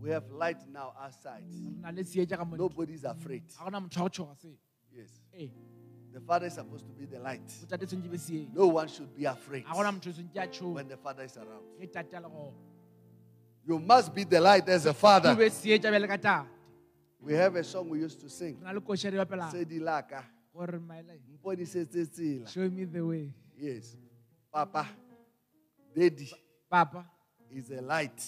We 0.00 0.10
have 0.10 0.30
light 0.30 0.56
now 0.72 0.94
outside. 0.98 1.44
re 1.50 1.70
na 1.82 1.90
le 1.90 2.02
seetša 2.04 2.36
ka 2.38 2.44
mone 2.44 2.58
Nobody's 2.58 3.04
afraid. 3.04 3.42
ga 3.58 3.64
gona 3.64 3.80
motho 3.80 4.00
wa 4.00 4.08
go 4.08 4.08
tshoga 4.08 4.36
se 4.40 4.48
Yes. 4.92 5.10
Eh. 5.34 5.48
The 6.12 6.20
father 6.20 6.46
is 6.46 6.54
supposed 6.54 6.86
to 6.86 6.92
be 6.92 7.04
the 7.06 7.18
light. 7.18 7.46
botate 7.68 7.86
tshwanetse 7.86 8.10
be 8.10 8.16
seetša 8.18 8.54
No 8.54 8.68
one 8.68 8.88
should 8.88 9.14
be 9.16 9.24
afraid 9.26 9.64
ga 9.66 9.72
gona 9.74 9.92
motho 9.92 10.08
o 10.08 10.12
tshwanetse 10.12 10.72
when 10.74 10.88
the 10.88 10.96
father 10.96 11.24
is 11.24 11.36
around. 11.36 11.64
ge 11.80 11.90
tate 11.92 12.14
a 12.14 12.20
le 12.20 12.28
gona 12.28 12.52
You 13.66 13.78
must 13.78 14.14
be 14.14 14.24
the 14.24 14.40
light 14.40 14.68
as 14.68 14.86
a 14.86 14.94
father. 14.94 15.34
be 15.34 15.50
seetša 15.50 15.90
bjale 15.90 16.08
ka 16.08 16.16
tate 16.16 16.46
We 17.20 17.34
have 17.34 17.54
a 17.56 17.64
song 17.64 17.90
we 17.90 17.98
used 18.00 18.20
to 18.20 18.28
sing. 18.30 18.56
re 18.60 18.64
na 18.64 18.72
le 18.72 18.80
košadi 18.80 19.16
ba 19.16 19.26
pela 19.26 19.50
Sedi 19.52 19.78
laka, 19.80 20.24
gore 20.54 20.78
my 20.80 21.00
life 21.02 21.20
mponisetse 21.34 22.06
tsela. 22.06 22.48
show 22.48 22.70
me 22.70 22.84
the 22.84 23.00
way 23.04 23.34
Yes. 23.58 23.96
Papa, 24.50 24.88
Daddy. 25.94 26.30
Papa 26.68 27.19
is 27.54 27.70
a 27.70 27.80
light 27.80 28.18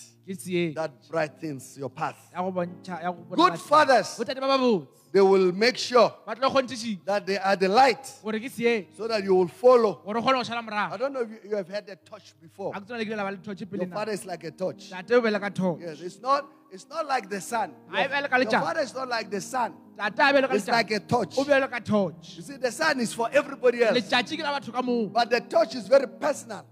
that 0.75 0.91
brightens 1.11 1.77
your 1.79 1.91
path. 1.91 2.17
ya 2.33 2.43
go 2.43 2.53
bontšha 2.53 3.03
ya 3.03 3.13
go 3.13 3.23
bona 3.23 3.37
Good 3.51 3.61
fathers, 3.61 4.17
botate 4.19 4.41
ba 4.41 4.49
babotse 4.49 4.87
they 5.13 5.21
will 5.21 5.53
make 5.53 5.77
sure 5.77 6.13
ba 6.27 6.35
tlo 6.35 6.51
kgonthišiša 6.51 7.05
that 7.05 7.27
they 7.27 7.39
are 7.39 7.57
the 7.57 7.69
light 7.69 8.05
gore 8.23 8.39
ke 8.41 8.49
seetša 8.51 8.97
so 8.97 9.09
that 9.09 9.23
you 9.25 9.35
will 9.35 9.49
follow. 9.49 10.01
gore 10.05 10.19
o 10.19 10.23
kgone 10.23 10.39
go 10.41 10.43
šala 10.43 10.93
I 10.93 10.97
don't 10.97 11.13
know 11.13 11.21
if 11.23 11.31
you, 11.31 11.51
you 11.51 11.57
have 11.57 11.69
had 11.69 11.89
a 11.89 11.97
touch 11.97 12.35
before. 12.41 12.73
a 12.75 12.81
ke 12.81 12.87
tsona 12.87 12.99
le 12.99 13.05
kile 13.05 13.17
la 13.17 13.25
ba 13.25 13.31
le 13.31 13.37
thotšhe 13.39 13.71
pele 13.71 13.85
Your 13.85 13.95
father 13.95 14.13
is 14.13 14.25
like 14.27 14.45
a 14.45 14.51
touch. 14.51 14.91
tate 14.91 15.11
o 15.13 15.21
be 15.21 15.31
le 15.31 15.41
ka 15.41 15.51
thotšhe 15.51 15.81
Yes, 15.81 16.01
it's 16.01 16.21
not 16.21 16.47
it's 16.73 16.89
not 16.89 17.07
like 17.07 17.29
the 17.29 17.39
sun. 17.41 17.71
Your, 17.93 18.01
your 18.01 18.51
father 18.51 18.81
is 18.81 18.95
not 18.95 19.07
like 19.09 19.29
the 19.31 19.41
sun. 19.43 19.75
tate 19.99 20.19
a 20.19 20.33
be 20.33 20.41
le 20.41 20.49
ka 20.49 20.55
It's 20.55 20.69
like 20.69 20.91
a 20.91 21.01
letšatši 21.01 21.09
touch. 21.09 21.39
o 21.39 21.45
be 21.45 21.61
le 21.61 21.69
ka 21.69 21.81
thotšhe 21.81 22.37
You 22.37 22.43
see, 22.43 22.57
the 22.57 22.73
sun 22.73 23.01
is 23.01 23.13
for 23.13 23.29
everybody 23.33 23.83
else. 23.85 23.99
letšatši 23.99 24.37
ke 24.39 24.43
la 24.43 24.59
batho 24.59 24.73
ka 24.73 24.83
moo 24.83 25.09
But 25.09 25.31
the 25.31 25.41
touch 25.41 25.75
is 25.75 25.87
very 25.89 26.07
personal. 26.07 26.65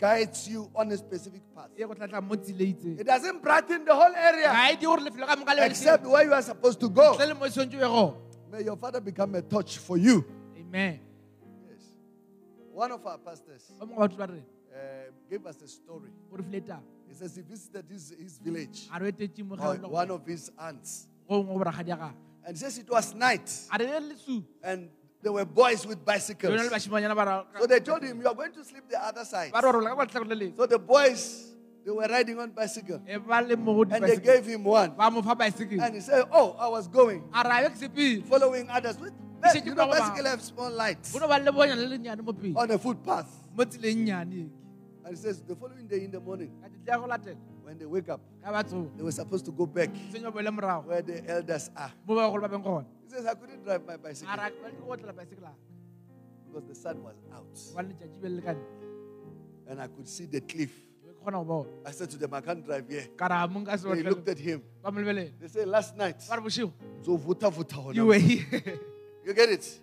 Mara 0.00 0.18
thotšhe 0.18 0.26
personal 0.26 0.26
Guides 0.26 0.48
you 0.48 0.70
on 0.74 0.92
a 0.92 0.96
specific 0.96 1.42
path. 1.54 1.70
go 1.76 1.94
tlatla 1.94 2.22
mo 2.22 2.34
tsile 2.36 2.74
itseng 2.74 3.00
It 3.00 3.06
doesn't 3.06 3.42
brighten 3.42 3.84
the 3.84 3.94
whole 3.94 4.14
area 4.14 4.46
ga 4.48 4.74
di 4.76 4.86
gore 4.86 5.00
lefelo 5.00 5.26
ka 5.26 5.36
moka 5.36 5.54
le 5.54 5.56
be 5.56 5.60
le 5.60 5.66
except 5.66 6.06
where 6.06 6.24
you 6.24 6.32
are 6.32 6.42
supposed 6.42 6.80
to 6.80 6.88
go. 6.88 7.16
tle 7.16 7.26
le 7.26 7.34
mo 7.34 7.46
swantse 7.48 7.74
o 7.74 7.78
ye 7.78 7.84
gona 7.86 8.14
May 8.50 8.62
your 8.64 8.76
father 8.76 9.00
become 9.00 9.34
a 9.34 9.42
touch 9.42 9.78
for 9.78 9.96
you. 9.98 10.24
amen 10.58 11.00
Yes. 11.68 11.82
One 12.72 12.92
of 12.92 13.04
our 13.06 13.18
pastors 13.18 13.64
o 13.80 13.86
mongwe 13.86 13.98
wa 13.98 14.08
batho 14.08 14.16
ba 14.18 14.26
rena 14.26 14.42
uh, 14.72 15.10
gave 15.30 15.44
us 15.46 15.62
a 15.62 15.68
story. 15.68 16.10
o 16.32 16.36
re 16.36 16.42
file 16.44 16.60
taba 16.60 16.82
He 17.08 17.14
says 17.14 17.34
he 17.36 17.42
visited 17.42 17.86
his, 17.90 18.12
his 18.20 18.38
village, 18.38 18.86
a 18.92 19.00
re 19.00 19.12
etetše 19.12 19.42
mo 19.44 19.56
or 19.56 19.76
one 19.88 20.10
of 20.10 20.24
his 20.26 20.50
aunts. 20.58 21.08
go 21.28 21.42
ngwe 21.42 21.52
go 21.58 21.64
boragadi 21.64 21.88
ya 21.90 21.96
gage 21.96 22.14
And 22.46 22.56
he 22.56 22.60
says 22.64 22.78
it 22.78 22.88
was 22.88 23.14
night, 23.14 23.50
a 23.72 23.78
re 23.78 23.86
le 23.86 24.00
lesu 24.12 24.42
and 24.62 24.88
there 25.22 25.32
were 25.32 25.44
boys 25.44 25.86
with 25.86 26.04
bicycles. 26.04 26.68
bašimanyana 26.70 27.14
ba 27.14 27.24
ra- 27.24 27.44
So 27.60 27.66
they 27.66 27.80
told 27.80 28.02
him, 28.02 28.20
You 28.20 28.28
are 28.28 28.34
going 28.34 28.52
to 28.52 28.64
sleep 28.64 28.84
the 28.88 29.02
other 29.02 29.24
side. 29.24 29.52
ba 29.52 29.58
re 29.58 29.72
gore 29.72 29.76
o 29.76 29.84
la 29.84 29.90
ka 29.90 29.94
kwa 29.96 30.06
letlhakore 30.06 30.28
le 30.28 30.36
leng. 30.36 30.56
So 30.56 30.66
the 30.66 30.78
boys, 30.78 31.54
they 31.84 31.90
were 31.90 32.06
riding 32.06 32.38
on 32.38 32.50
bicycle, 32.50 33.00
ba 33.26 33.42
le 33.42 33.56
mo 33.56 33.84
go 33.84 33.94
and 33.94 34.04
they 34.04 34.16
gave 34.16 34.46
him 34.46 34.64
one. 34.64 34.90
ba 34.96 35.10
mo 35.10 35.22
fa 35.22 35.34
baesekele 35.34 35.82
And 35.82 35.94
he 35.96 36.00
said, 36.00 36.24
Oh, 36.32 36.54
I 36.58 36.68
was 36.68 36.86
going, 36.88 37.24
a 37.34 37.42
re 37.48 37.66
a 37.66 37.70
be 37.70 37.74
ke 37.74 37.78
sepele 37.78 38.24
following 38.26 38.70
others. 38.70 38.98
With, 38.98 39.12
you 39.64 39.74
know, 39.74 39.86
ba 39.86 39.86
go 39.86 39.92
ba- 39.92 39.98
bicycle 40.00 40.24
have 40.26 40.42
small 40.42 40.70
lights. 40.70 41.12
Go 41.12 41.18
no 41.18 41.28
ba 41.28 41.38
le 41.42 41.50
bonyane 41.52 41.76
le 41.76 41.96
lennyane 41.98 42.22
mo 42.22 42.32
pele 42.32 42.54
on 42.56 42.70
a 42.70 42.78
footpath. 42.78 43.28
mo 43.56 43.64
tseleng 43.64 44.06
nyane. 44.06 44.50
And 45.04 45.16
he 45.16 45.22
says, 45.22 45.40
The 45.40 45.56
following 45.56 45.86
day 45.88 46.04
in 46.04 46.10
the 46.10 46.20
morning, 46.20 46.52
ka 47.68 47.74
tetle 47.74 47.76
ya 47.76 47.76
go 47.76 47.76
latela 47.76 47.76
when 47.76 47.78
they 47.78 47.86
wake 47.86 48.08
up, 48.08 48.20
they 48.96 49.02
were 49.02 49.12
supposed 49.12 49.44
to 49.44 49.52
go 49.52 49.66
back 49.66 49.90
senyo 50.12 50.32
boele 50.32 50.50
morago. 50.50 50.86
where 50.86 51.02
the 51.02 51.22
elders 51.28 51.70
are. 51.76 51.92
mo 52.06 52.14
bagolo 52.16 52.40
ba 52.42 52.48
beng 52.48 52.62
gona 52.64 52.86
He 53.04 53.14
says, 53.14 53.24
I 53.24 53.34
couldn't 53.34 53.64
drive 53.64 53.86
my 53.86 53.96
bicycle. 53.96 54.32
A 54.32 54.36
ra 54.36 54.50
ba 54.50 54.70
ke 54.70 54.86
go 54.86 54.96
tlela 54.96 55.12
baesekela 55.14 55.52
because 56.46 56.64
the 56.68 56.74
sun 56.74 57.02
was 57.02 57.16
out. 57.32 57.48
Ba 57.74 57.82
letšatši 57.82 58.20
be 58.20 58.28
le 58.28 58.34
le 58.36 58.42
ka 58.42 58.52
ntle 58.52 58.64
and 59.68 59.80
I 59.80 59.86
could 59.86 60.08
see 60.08 60.26
the 60.26 60.40
cliff. 60.40 60.70
be 61.04 61.12
ke 61.12 61.16
kgona 61.24 61.38
go 61.40 61.44
bona. 61.44 61.68
I 61.86 61.90
said 61.92 62.10
to 62.10 62.16
them, 62.16 62.34
I 62.34 62.40
can't 62.40 62.64
drive 62.64 62.88
here. 62.88 63.08
ka 63.16 63.26
ra 63.26 63.46
mo 63.46 63.60
nka 63.60 63.78
se 63.78 63.94
They 63.94 64.02
looked 64.02 64.28
at 64.28 64.38
him. 64.38 64.62
ba 64.82 64.90
mo 64.90 65.00
lebelela 65.00 65.30
They 65.40 65.48
say, 65.48 65.64
Last 65.64 65.96
night, 65.96 66.20
ba 66.28 66.36
re 66.36 66.42
bošego. 66.42 66.72
so 67.02 67.16
vuta 67.16 67.50
vuta 67.50 67.76
hona. 67.76 67.94
You 67.94 68.06
were 68.06 68.18
here 68.18 68.44
you 69.24 69.34
get 69.34 69.48
it? 69.50 69.80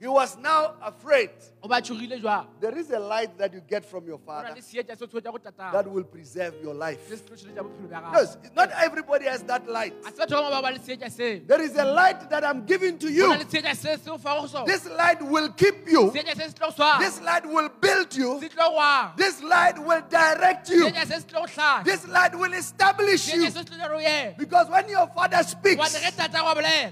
He 0.00 0.08
was 0.08 0.38
now 0.38 0.76
afraid. 0.80 1.28
o 1.62 1.68
ba 1.68 1.76
tšhogile 1.82 2.18
jwang 2.22 2.46
There 2.58 2.72
is 2.78 2.90
a 2.90 2.98
light 2.98 3.36
that 3.36 3.52
you 3.52 3.60
get 3.60 3.84
from 3.84 4.06
your 4.06 4.18
father 4.18 4.48
le 4.56 4.62
seetša 4.62 4.96
se 4.96 5.04
o 5.04 5.06
tshwetša 5.06 5.30
go 5.30 5.36
tatang 5.38 5.72
that 5.72 5.86
will 5.86 6.04
preserve 6.04 6.54
your 6.62 6.72
life. 6.74 6.98
se 7.08 7.16
se 7.18 7.22
tlo 7.24 7.36
širetša 7.36 7.62
bophelo 7.62 7.88
bja 7.88 8.00
gago 8.00 8.16
Yes, 8.16 8.36
not 8.56 8.70
everybody 8.80 9.26
has 9.26 9.42
that 9.42 9.68
light. 9.68 9.92
There 10.02 11.60
is 11.60 11.76
a 11.76 11.84
light 11.84 12.30
that 12.30 12.44
I'm 12.44 12.64
giving 12.64 12.96
to 12.98 13.08
you. 13.12 13.28
na 13.28 13.36
le 13.36 13.44
seetša 13.44 13.74
se 13.76 13.96
se 14.04 14.10
o 14.10 14.16
fago 14.16 14.40
go 14.40 14.46
sona 14.46 14.64
This 14.64 14.86
light 14.88 15.20
will 15.20 15.50
keep 15.52 15.86
you. 15.86 16.10
seetša 16.16 16.34
se 16.36 16.48
se 16.48 16.54
tlo 16.56 16.66
go 16.68 16.72
swara 16.72 16.98
This 16.98 17.20
light 17.20 17.44
will 17.46 17.68
build 17.68 18.16
you. 18.16 18.40
se 18.40 18.48
tlo 18.48 18.70
gwang 18.72 19.16
This 19.16 19.42
light 19.42 19.78
will 19.78 20.02
direct 20.08 20.70
you. 20.70 20.88
seetša 20.88 21.06
se 21.06 21.20
se 21.20 21.26
tlo 21.28 21.40
go 21.40 21.46
hlaka 21.46 21.84
This 21.84 22.08
light 22.08 22.34
will 22.34 22.54
establish 22.54 23.28
you. 23.34 23.42
seetša 23.44 23.52
se 23.52 23.58
se 23.58 23.64
tlo 23.64 23.76
dira 23.76 23.94
o 23.96 24.00
yena 24.00 24.36
Because 24.38 24.66
when 24.70 24.88
your 24.88 25.06
father 25.14 25.42
speaks, 25.44 25.76
gobane 25.76 26.00
ge 26.08 26.16
tata 26.16 26.42
wa 26.42 26.54
bolela 26.54 26.90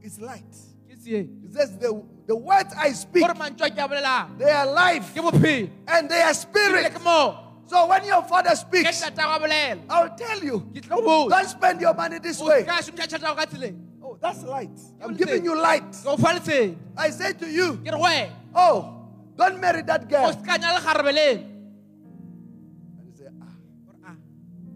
it's 0.00 0.18
light. 0.18 0.56
He 1.04 1.26
says, 1.50 1.76
the, 1.78 1.90
the 2.26 2.36
words 2.36 2.72
I 2.78 2.92
speak, 2.92 3.24
gore 3.26 3.34
mantso 3.34 3.66
a 3.66 3.70
ke 3.70 3.78
a 3.78 3.88
bolelang 3.88 4.38
they 4.38 4.50
are 4.50 4.66
life 4.66 5.16
and 5.16 6.08
they 6.08 6.22
are 6.22 6.34
spirit. 6.34 6.92
So 7.66 7.86
when 7.88 8.04
your 8.04 8.22
father 8.24 8.54
speaks, 8.54 9.00
tata 9.00 9.22
wa 9.26 9.38
bolela 9.38 9.80
I'll 9.88 10.14
tell 10.14 10.44
you, 10.44 10.60
ke 10.74 10.82
tlo 10.84 11.00
go 11.00 11.02
botsa 11.02 11.30
don't 11.30 11.48
spend 11.48 11.80
your 11.80 11.94
money 11.94 12.18
this 12.18 12.40
way. 12.40 12.64
ka 12.64 12.82
šomiša 12.84 13.06
tšhelete 13.08 13.22
ya 13.24 13.34
go 13.34 13.40
ka 13.40 13.46
tseleng 13.46 13.76
Oh, 14.04 14.18
that's 14.20 14.42
light. 14.42 14.76
I'm 15.00 15.16
giving 15.16 15.44
you 15.44 15.56
light. 15.56 15.88
ke 15.92 16.04
go 16.04 16.16
fa 16.16 16.36
I 16.96 17.10
say 17.10 17.32
to 17.32 17.46
you, 17.48 17.80
oh, 18.54 19.08
don't 19.36 19.58
marry 19.60 19.82
that 19.82 20.08
girl. 20.08 20.32
se 20.32 20.38
ka 20.44 20.58
nya 20.58 20.76
lekgarebe 20.76 21.08
And 21.08 23.06
you 23.08 23.12
say, 23.16 23.28
ah, 23.40 23.56
Gore, 23.86 23.96
ah, 24.04 24.16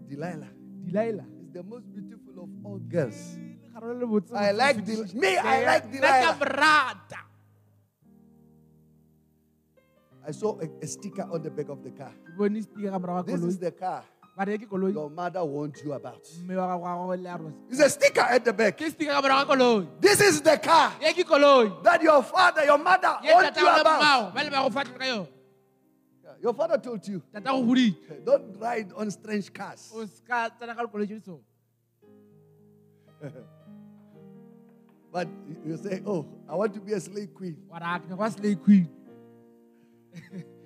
Delilah 0.09 0.49
is 1.43 1.51
the 1.53 1.61
most 1.63 1.85
beautiful 1.93 2.43
of 2.43 2.49
all 2.65 2.79
girls. 2.79 3.37
lekgarebe 3.61 3.99
le 3.99 4.05
botse 4.07 4.33
I 4.33 4.51
like. 4.51 4.83
Del- 4.83 5.05
me, 5.13 5.37
I 5.37 5.65
like 5.65 5.85
ke 5.91 6.01
Delilah. 6.01 7.26
I 10.27 10.31
saw 10.31 10.59
a, 10.59 10.67
a 10.83 10.87
sticker 10.87 11.23
on 11.31 11.41
the 11.41 11.49
back 11.49 11.69
of 11.69 11.81
the 11.83 11.91
car. 11.91 12.11
ke 12.11 12.37
bone 12.37 12.61
sticker 12.61 12.91
ka 12.91 12.99
morago 12.99 13.25
ga 13.25 13.31
This 13.31 13.43
is 13.43 13.57
the 13.59 13.71
car 13.71 14.03
ba 14.37 14.45
re 14.45 14.57
ke 14.57 14.67
koloi 14.69 14.93
your 14.93 15.09
mother 15.09 15.43
warned 15.45 15.77
you 15.83 15.93
about. 15.93 16.27
mme 16.43 16.57
wa 16.57 16.65
gago 16.77 17.23
ga 17.23 17.37
go 17.37 17.53
It's 17.69 17.79
a 17.79 17.89
sticker 17.89 18.21
at 18.21 18.43
the 18.43 18.51
back. 18.53 18.77
ke 18.77 18.89
sticker 18.91 19.11
ka 19.13 19.21
morago 19.21 19.47
ga 19.47 19.53
koloi 19.55 19.87
This 20.01 20.19
is 20.21 20.41
the 20.41 20.57
car 20.57 20.91
ye 21.01 21.13
ke 21.13 21.25
koloi 21.25 21.81
that 21.83 22.01
your 22.03 22.21
father, 22.23 22.65
your 22.65 22.77
mother 22.77 23.15
warned 23.23 23.55
you 23.55 23.67
about. 23.67 24.01
mmao 24.03 24.33
ba 24.35 24.43
le 24.43 24.49
ba 24.51 24.63
go 24.67 24.69
fatlhela 24.69 24.99
ka 24.99 25.05
yone 25.05 25.27
Yeah, 26.27 26.33
Your 26.43 26.53
father 26.53 26.77
told 26.77 27.07
you, 27.07 27.23
tata 27.33 27.45
go 27.49 27.63
godile 27.63 27.95
don't 28.25 28.59
ride 28.59 28.91
on 28.97 29.09
strange 29.11 29.51
cars. 29.53 29.89
o 29.95 30.05
se 30.05 30.21
ka 30.27 30.49
tsena 30.49 30.75
ka 30.75 30.83
dikoloi 30.85 31.07
tse 31.07 31.19
di 31.19 31.25
so 31.25 31.39
But 35.09 35.29
you 35.65 35.77
say, 35.77 36.03
oh, 36.05 36.27
I 36.49 36.53
want 36.53 36.73
to 36.75 36.81
be 36.81 36.91
a 36.93 36.99
slave 36.99 37.33
queen 37.33 37.55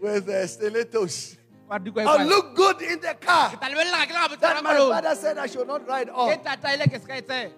with 0.01 0.29
uh, 0.29 0.47
stilettos. 0.47 1.37
I'll 1.71 2.25
look 2.27 2.53
good 2.55 2.81
in 2.81 2.99
the 2.99 3.15
car 3.15 3.49
ke 3.49 3.55
tla 3.59 3.69
lebelela 3.71 4.03
ke 4.03 4.11
le 4.11 4.19
ga 4.19 4.27
botse 4.27 4.39
that 4.41 4.63
my 4.63 4.75
father 4.75 5.15
said 5.15 5.37
I 5.37 5.47
should 5.47 5.67
not 5.67 5.87
ride 5.87 6.09
ke 6.09 6.13
on. 6.13 6.43
tata 6.43 6.67
ile 6.75 6.83
ke 6.87 6.99
se 6.99 7.07
ka 7.07 7.21
tsena 7.21 7.51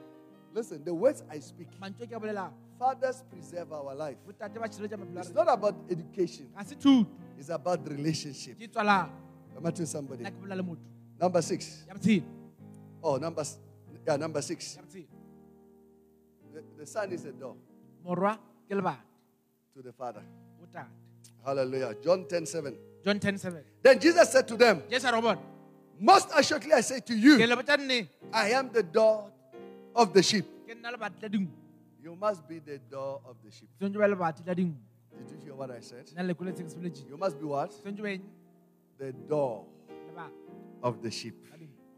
Listen, 0.54 0.84
the 0.86 0.94
words 0.94 1.24
I 1.32 1.40
speak, 1.40 1.68
mantswe 1.82 2.06
ke 2.06 2.14
a 2.14 2.20
bolelang 2.20 2.52
fathers 2.78 3.24
preserve 3.32 3.74
our 3.74 3.96
life. 3.96 4.18
botate 4.28 4.54
ba 4.62 4.70
tshireletsa 4.70 4.98
maphelo 5.02 5.18
a 5.18 5.20
It's 5.22 5.34
not 5.34 5.50
about 5.50 5.76
education, 5.90 6.46
ga 6.56 6.64
se 6.64 6.76
thuto 6.76 7.08
it's 7.40 7.50
about 7.50 7.82
relationship. 7.90 8.62
Am 8.78 9.66
I 9.66 9.72
to 9.72 9.86
somebody? 9.88 10.22
nna 10.24 10.30
ke 10.30 10.38
bolela 10.38 10.58
le 10.58 10.64
motho 10.64 10.86
Number 11.20 11.42
six. 11.42 11.86
Oh, 13.02 13.18
number 13.18 13.44
yeah, 14.06 14.18
number 14.18 14.42
six. 14.42 14.78
The, 16.54 16.64
the 16.78 16.86
son 16.86 17.12
is 17.14 17.26
a 17.26 17.32
door 17.32 17.56
morwa 18.06 18.38
ke 18.70 18.78
lebati 18.78 19.02
to 19.74 19.82
the 19.82 19.92
father. 19.92 20.22
Hallelujah. 21.46 21.96
John 22.04 22.26
10 22.28 22.46
7. 22.46 22.76
john 23.04 23.20
10 23.20 23.38
7 23.38 23.64
Then 23.82 24.00
Jesus 24.00 24.30
said 24.32 24.48
to 24.48 24.56
them, 24.56 24.82
jesu 24.90 25.08
a 25.08 25.12
re 25.22 25.38
Most 26.00 26.30
assuredly 26.36 26.74
I 26.74 26.82
say 26.82 27.00
to 27.02 27.14
you, 27.16 27.38
le 27.46 27.56
botsa 27.56 27.78
nne 27.78 28.08
I 28.34 28.50
am 28.52 28.70
the 28.72 28.84
door 28.84 29.30
of 29.96 30.14
the 30.14 30.24
sheep. 30.24 30.46
ke 30.68 30.74
nna 30.76 30.92
lebati 30.96 31.22
la 31.22 31.28
dinku 31.30 31.52
You 32.02 32.16
must 32.16 32.48
be 32.48 32.60
the 32.60 32.80
door 32.90 33.22
of 33.26 33.36
the 33.44 33.52
sheep. 33.52 33.70
tshwanetse 33.80 33.98
ba 34.00 34.08
lebati 34.08 34.46
la 34.48 34.54
dinku 34.54 34.78
Did 35.18 35.30
you 35.32 35.38
hear 35.44 35.56
what 35.56 35.70
I 35.72 35.82
said? 35.82 36.06
nna 36.16 36.24
le 36.28 36.34
koletseng 36.34 36.70
se 36.70 36.78
boletseng 36.78 37.10
You 37.10 37.18
must 37.18 37.40
be 37.40 37.46
what? 37.46 37.72
tshwanetse 37.72 38.02
ba 38.02 38.10
eng 38.10 38.24
The 38.98 39.12
door 39.28 39.66
of 40.82 41.02
the 41.02 41.12
sheep. 41.12 41.36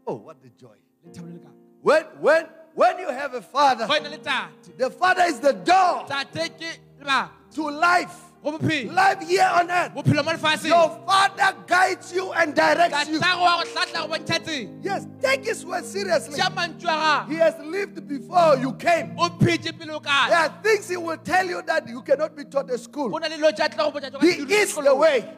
Oh, 0.06 0.14
what 0.16 0.40
the 0.42 0.48
joy. 0.58 0.76
le 1.04 1.10
thabo 1.12 1.26
le 1.26 1.32
le 1.34 1.38
kaka 1.38 1.54
When 1.82 2.02
when 2.20 2.46
when 2.74 2.98
you 2.98 3.08
have 3.08 3.32
a 3.34 3.40
father, 3.42 3.86
the 3.86 4.90
father 4.90 5.22
is 5.32 5.38
the 5.40 5.52
door 5.52 6.04
tate 6.06 6.50
ke 6.58 6.78
lebati 7.00 7.30
to 7.54 7.70
life. 7.70 8.25
Life 8.46 9.26
here 9.26 9.42
on 9.42 9.68
earth. 9.70 9.92
bophelo 9.92 10.22
mo 10.24 10.30
lefatsheng 10.30 10.68
Your 10.68 10.88
father 11.04 11.56
guides 11.66 12.12
you 12.14 12.32
and 12.32 12.54
directs 12.54 13.08
you. 13.08 13.18
tatago 13.18 13.40
wa 13.42 13.62
go 13.64 13.70
hlatla 13.70 14.06
go 14.06 14.14
bontšha 14.14 14.38
tsela 14.44 14.84
Yes, 14.84 15.06
take 15.20 15.44
his 15.44 15.66
word 15.66 15.84
seriously. 15.84 16.38
ša 16.38 16.54
mantswe 16.54 16.86
a 16.88 17.26
He 17.28 17.34
has 17.36 17.54
lived 17.58 18.06
before 18.06 18.56
you 18.58 18.72
came. 18.74 19.16
o 19.18 19.28
phetse 19.30 19.72
pele 19.76 19.90
o 19.94 19.98
There 19.98 20.38
are 20.38 20.52
things 20.62 20.88
he 20.88 20.96
will 20.96 21.16
tell 21.16 21.44
you 21.44 21.60
that 21.62 21.88
you 21.88 22.00
cannot 22.02 22.36
be 22.36 22.44
taught 22.44 22.70
at 22.70 22.78
school. 22.78 23.08
go 23.08 23.18
na 23.18 23.26
le 23.26 23.36
dilo 23.36 23.50
tša 23.50 23.68
tla 23.74 23.90
go 23.90 23.98
botša 23.98 24.10
tša 24.12 24.20
ka 24.20 24.26
He 24.26 24.54
is 24.62 24.74
the 24.76 24.94
way. 24.94 25.34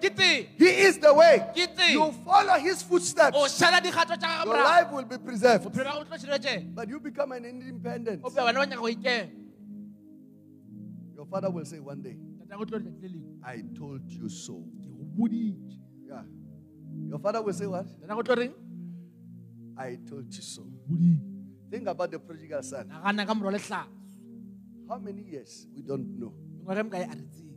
He 0.59 0.67
is 0.69 0.99
the 0.99 1.15
way. 1.15 1.47
You 1.91 2.13
follow 2.27 2.59
his 2.59 2.83
footsteps. 2.83 3.35
o 3.35 3.49
šala 3.49 3.81
dikgato 3.81 4.21
tša 4.21 4.45
gago 4.45 4.53
Your 4.53 4.63
life 4.63 4.91
will 4.93 5.05
be 5.09 5.17
preserved. 5.17 5.65
bophelo 5.65 5.85
ba 5.85 5.93
gago 5.93 6.05
tlo 6.05 6.17
tšhiretše 6.19 6.75
But 6.75 6.89
you 6.91 7.01
become 7.01 7.33
an 7.33 7.47
independent. 7.47 8.21
o 8.23 8.29
pe 8.29 8.43
wena 8.43 8.59
wa 8.61 8.67
nyaka 8.67 8.81
go 8.81 8.89
ikema 8.89 9.31
Your 11.17 11.27
father 11.27 11.51
will 11.51 11.65
say 11.65 11.81
one 11.81 12.01
day, 12.01 12.17
tata 12.49 12.57
go 12.59 12.65
tlo 12.65 12.79
letšatši 12.79 13.01
le 13.03 13.09
lengwe 13.09 13.35
I 13.43 13.63
told 13.79 14.09
you 14.11 14.29
so. 14.29 14.55
ke 14.83 14.89
go 14.89 15.05
boditše 15.17 15.79
Yeah. 16.09 16.25
Your 17.09 17.19
father 17.21 17.43
will 17.43 17.53
say 17.53 17.67
what? 17.67 17.87
tata 18.01 18.15
go 18.15 18.23
tlo 18.23 18.35
reng 18.37 18.55
I 19.77 19.97
told 20.09 20.27
you 20.35 20.43
so. 20.43 20.63
Think 21.71 21.87
about 21.87 22.11
the 22.11 22.19
prodigal 22.19 22.63
son. 22.63 22.89
nagana 22.89 23.27
ka 23.27 23.35
morwa 23.35 23.53
letlhao 23.53 23.87
How 24.89 24.99
many 24.99 25.23
years? 25.23 25.67
We 25.75 25.83
don't 25.83 26.09
know. 26.19 26.33
mengwaga 26.59 26.83
mokae 26.85 27.05
a 27.05 27.15
re 27.15 27.27
tsebe 27.29 27.55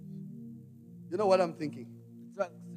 You 1.09 1.17
know 1.17 1.27
what 1.27 1.41
I'm 1.41 1.53
thinking? 1.53 1.87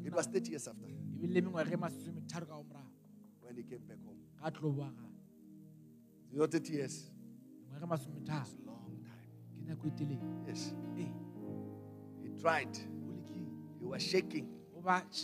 It 0.04 0.12
was 0.12 0.26
30 0.26 0.50
years 0.50 0.68
after 0.68 0.86
ebile 0.88 1.40
mengwaga 1.42 1.76
masometharo 1.76 2.46
ka 2.46 2.54
go 2.54 2.64
morago 2.70 2.90
when 3.42 3.56
he 3.56 3.62
came 3.62 3.82
back 3.88 3.98
home. 4.06 4.20
You 6.32 6.38
know, 6.38 6.46
30 6.46 6.72
years? 6.72 7.10
e 7.82 7.86
masometharo 7.86 8.46
Long 8.66 9.02
time. 9.02 9.28
ke 9.58 9.62
nako 9.68 9.90
telele 9.98 10.22
Yes. 10.48 10.74
ee 10.96 11.02
He 11.02 11.08
tried. 12.44 12.76
He 13.80 13.86
was 13.86 14.02
shaking. 14.02 14.48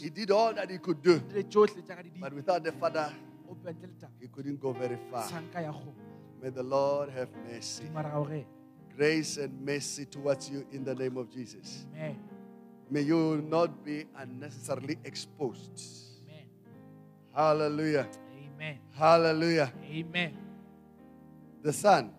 He 0.01 0.09
did 0.09 0.31
all 0.31 0.55
that 0.55 0.71
he 0.71 0.79
could 0.79 1.03
do. 1.03 1.19
dile 1.21 1.43
tsotlhe 1.45 1.83
tša 1.87 1.97
ka 1.97 2.03
di 2.03 2.11
But 2.19 2.33
without 2.33 2.65
the 2.65 2.73
father, 2.73 3.13
o 3.47 3.55
pentle 3.55 3.89
le 3.89 3.95
taba 4.01 4.13
he 4.19 4.27
couldn't 4.29 4.59
go 4.59 4.73
very 4.73 4.97
far. 5.11 5.29
sanka 5.29 5.61
ya 5.61 5.71
kgomo 5.73 5.93
May 6.43 6.49
the 6.49 6.63
Lord 6.63 7.11
have 7.11 7.29
mercy. 7.47 7.85
Grace 8.97 9.37
and 9.37 9.53
mercy 9.61 10.07
towards 10.07 10.49
you 10.51 10.65
in 10.73 10.83
the 10.85 10.95
name 10.95 11.19
of 11.19 11.29
Jesus. 11.31 11.85
amen 11.93 12.17
May 12.91 13.03
you 13.03 13.45
not 13.49 13.85
be 13.85 14.07
unnecessarily 14.17 14.97
exposed. 15.05 15.77
amen 16.25 16.47
Hallelujah. 17.37 18.09
amen 18.33 18.79
Hallelujah. 18.97 19.71
amen 19.85 20.33
The 21.63 21.73
Son 21.75 22.11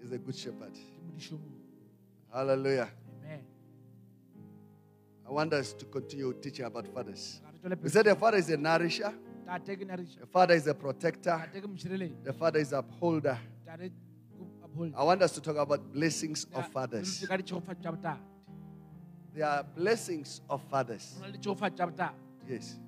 is 0.00 0.12
a 0.12 0.18
good 0.18 0.36
shepherd. 0.36 0.78
Hallelujah. 2.32 2.88
I 5.28 5.32
want 5.32 5.52
us 5.52 5.72
to 5.72 5.84
continue 5.86 6.32
teaching 6.34 6.64
about 6.64 6.86
fathers. 6.88 7.40
We 7.82 7.88
said 7.88 8.06
the 8.06 8.14
father 8.14 8.38
is 8.38 8.48
a 8.50 8.56
nourisher, 8.56 9.12
the 9.46 10.26
father 10.32 10.54
is 10.54 10.66
a 10.68 10.74
protector, 10.74 11.44
the 12.24 12.32
father 12.32 12.60
is 12.60 12.72
a 12.72 12.78
upholder. 12.78 13.38
tate 13.66 13.90
ke 13.90 13.92
uphold 14.64 14.92
I 14.96 15.02
want 15.02 15.22
us 15.22 15.32
to 15.32 15.40
talk 15.40 15.56
about 15.56 15.92
blessings 15.92 16.46
of 16.54 16.68
fathers. 16.68 17.24
ka 17.26 17.36
ditšhegofatso 17.36 17.82
tša 17.82 17.90
botate 17.96 18.20
There 19.34 19.44
are 19.46 19.62
blessings 19.64 20.40
of 20.48 20.62
fathers. 20.70 21.14
go 21.18 21.20
na 21.20 21.26
le 21.26 21.32
ditšhegofatso 21.38 21.76
tša 21.76 21.86
botate 21.90 22.14
Yes. 22.48 22.78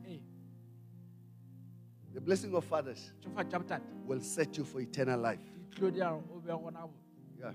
The 2.14 2.20
blessing 2.20 2.55
of 2.55 2.64
fathers 2.64 3.11
tšhegofatso 3.20 3.51
tša 3.51 3.59
botate 3.59 3.83
will 4.07 4.20
set 4.20 4.57
you 4.57 4.64
for 4.64 4.81
eternal 4.81 5.18
life. 5.20 5.42
di 5.42 5.74
tlilo 5.77 5.90
di 5.90 6.01
a 6.01 6.11
o 6.14 6.38
be 6.40 6.53
gona 6.53 6.81
gabo 6.87 6.94
Yeah. 7.40 7.53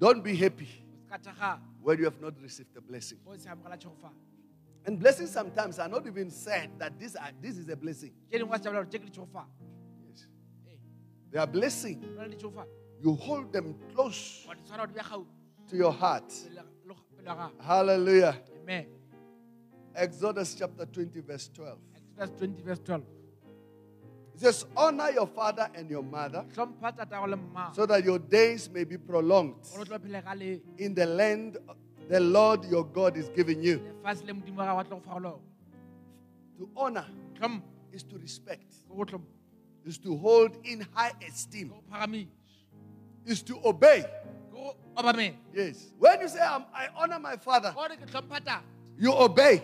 Don't 0.00 0.22
be 0.22 0.34
happy 0.36 0.68
o 1.14 1.18
se 1.18 1.22
ka 1.22 1.32
thakga 1.32 1.60
when 1.82 1.98
you 1.98 2.04
have 2.04 2.20
not 2.20 2.34
received 2.40 2.72
the 2.74 2.80
blessing. 2.80 3.18
o 3.26 3.36
se 3.36 3.48
amogela 3.48 3.76
tšhegofatso 3.76 4.20
And 4.86 4.98
blessings 4.98 5.30
sometimes 5.30 5.78
are 5.78 5.88
not 5.88 6.06
even 6.06 6.30
said 6.30 6.68
that 6.78 6.98
this, 6.98 7.16
are, 7.16 7.32
this 7.40 7.56
is 7.56 7.68
a 7.70 7.76
blessing. 7.76 8.12
tše 8.30 8.38
dingwe 8.38 8.54
a 8.54 8.58
se 8.58 8.64
tšabela 8.64 8.82
gore 8.84 8.90
tše 8.90 8.98
ke 8.98 9.06
ditšhegofatso 9.06 9.64
Yes. 10.08 10.26
They 11.30 11.38
are 11.40 11.46
blessing. 11.46 12.00
go 12.00 12.06
na 12.16 12.22
le 12.22 12.28
ditšhegofatso 12.36 12.70
You 13.02 13.14
hold 13.14 13.52
them 13.52 13.74
close 13.94 14.44
wa 14.48 14.54
di 14.54 14.60
tshwara 14.62 14.86
gore 14.86 14.92
di 14.92 14.94
bja 14.94 15.08
gau 15.10 15.26
to 15.68 15.76
your 15.76 15.92
heart. 15.92 16.28
pele 16.28 16.54
le- 16.86 16.94
pele 17.16 17.24
ga 17.24 17.34
gago 17.34 17.62
Hallelujah. 17.62 18.36
amen 18.62 18.86
Exodus 19.94 20.54
chapter 20.56 20.86
20, 20.86 21.20
verse 21.20 21.48
12. 21.48 21.78
exodus 21.96 22.30
20 22.40 22.62
verse 22.62 22.80
12 22.80 23.02
It 24.34 24.40
says, 24.40 24.64
Honor 24.76 25.10
your 25.10 25.26
father 25.28 25.68
and 25.74 25.88
your 25.88 26.02
mother 26.02 26.44
hlompha 26.54 26.92
tatago 26.96 27.28
le 27.28 27.36
mma. 27.36 27.74
so 27.74 27.86
that 27.86 28.04
your 28.04 28.18
days 28.18 28.68
may 28.70 28.84
be 28.84 28.96
prolonged. 28.98 29.54
Gore 29.72 29.82
o 29.82 29.84
tlo 29.84 29.98
phele 29.98 30.22
ga 30.24 30.32
le 30.34 30.60
in 30.78 30.94
the 30.94 31.06
land 31.06 31.56
the 32.08 32.20
Lord 32.20 32.64
your 32.66 32.84
God 32.84 33.16
is 33.16 33.28
giving 33.30 33.62
you. 33.62 33.78
lefatshe 33.78 34.26
le 34.26 34.32
modimo 34.34 34.56
wa 34.58 34.66
gago 34.66 34.80
a 34.80 34.84
tlo 34.84 34.90
go 34.90 35.00
fa 35.00 35.20
go 35.20 35.28
lona. 35.28 35.38
To 36.58 36.70
honor 36.76 37.06
is 37.92 38.02
to 38.04 38.18
respect, 38.18 38.72
ke 38.88 38.96
go 38.96 39.04
tlhompha 39.04 39.26
is 39.86 39.98
to 39.98 40.16
hold 40.16 40.56
in 40.64 40.86
high 40.92 41.12
esteem, 41.26 41.68
ke 41.70 41.72
go 41.72 41.82
phagamiša 41.92 42.26
is 43.26 43.42
to 43.42 43.58
obey. 43.64 44.02
ke 44.02 44.52
go 44.52 44.76
obamela. 44.96 45.34
Yes. 45.54 45.92
When 45.98 46.20
you 46.20 46.28
say, 46.28 46.40
"I'm- 46.40 46.64
honor 46.96 47.18
my 47.20 47.36
father, 47.36 47.72
gore 47.72 47.96
ke 47.96 48.06
tlhompha 48.10 48.44
tate 48.44 48.62
you 48.98 49.12
obey. 49.12 49.62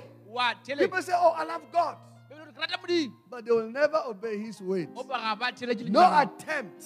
People 0.79 1.03
say, 1.03 1.13
Oh, 1.17 1.31
I 1.37 1.43
love 1.45 1.63
God. 1.73 1.97
Ke 2.61 2.68
rata 2.68 2.79
modimo 2.79 3.12
But 3.31 3.44
they 3.44 3.53
will 3.53 3.70
never 3.70 4.03
obey 4.07 4.38
his 4.38 4.61
ways. 4.61 4.88
o 4.96 5.03
ba 5.05 5.18
ga 5.18 5.35
ba 5.35 5.53
theletše 5.53 5.88
No 5.88 6.05
attempt 6.05 6.85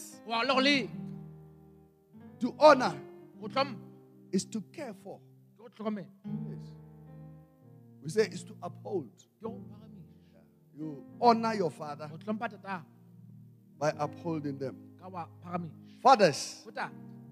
to 2.41 2.55
honor 2.59 2.95
is 4.33 4.45
to 4.45 4.61
care 4.73 4.95
for. 5.03 5.21
Yes. 5.59 6.59
We 8.03 8.11
say 8.11 8.23
it's 8.27 8.43
to 8.45 8.55
uphold. 8.63 9.11
You 10.77 11.05
honor 11.21 11.55
your 11.55 11.71
father 11.71 12.11
go 12.11 12.17
tlhompha 12.17 12.49
tatago 12.51 12.83
by 13.79 13.93
upholding 13.99 14.59
them. 14.59 14.77
ka 15.01 15.09
wa 15.09 15.27
phagamiša 15.45 16.03
Fathers 16.03 16.67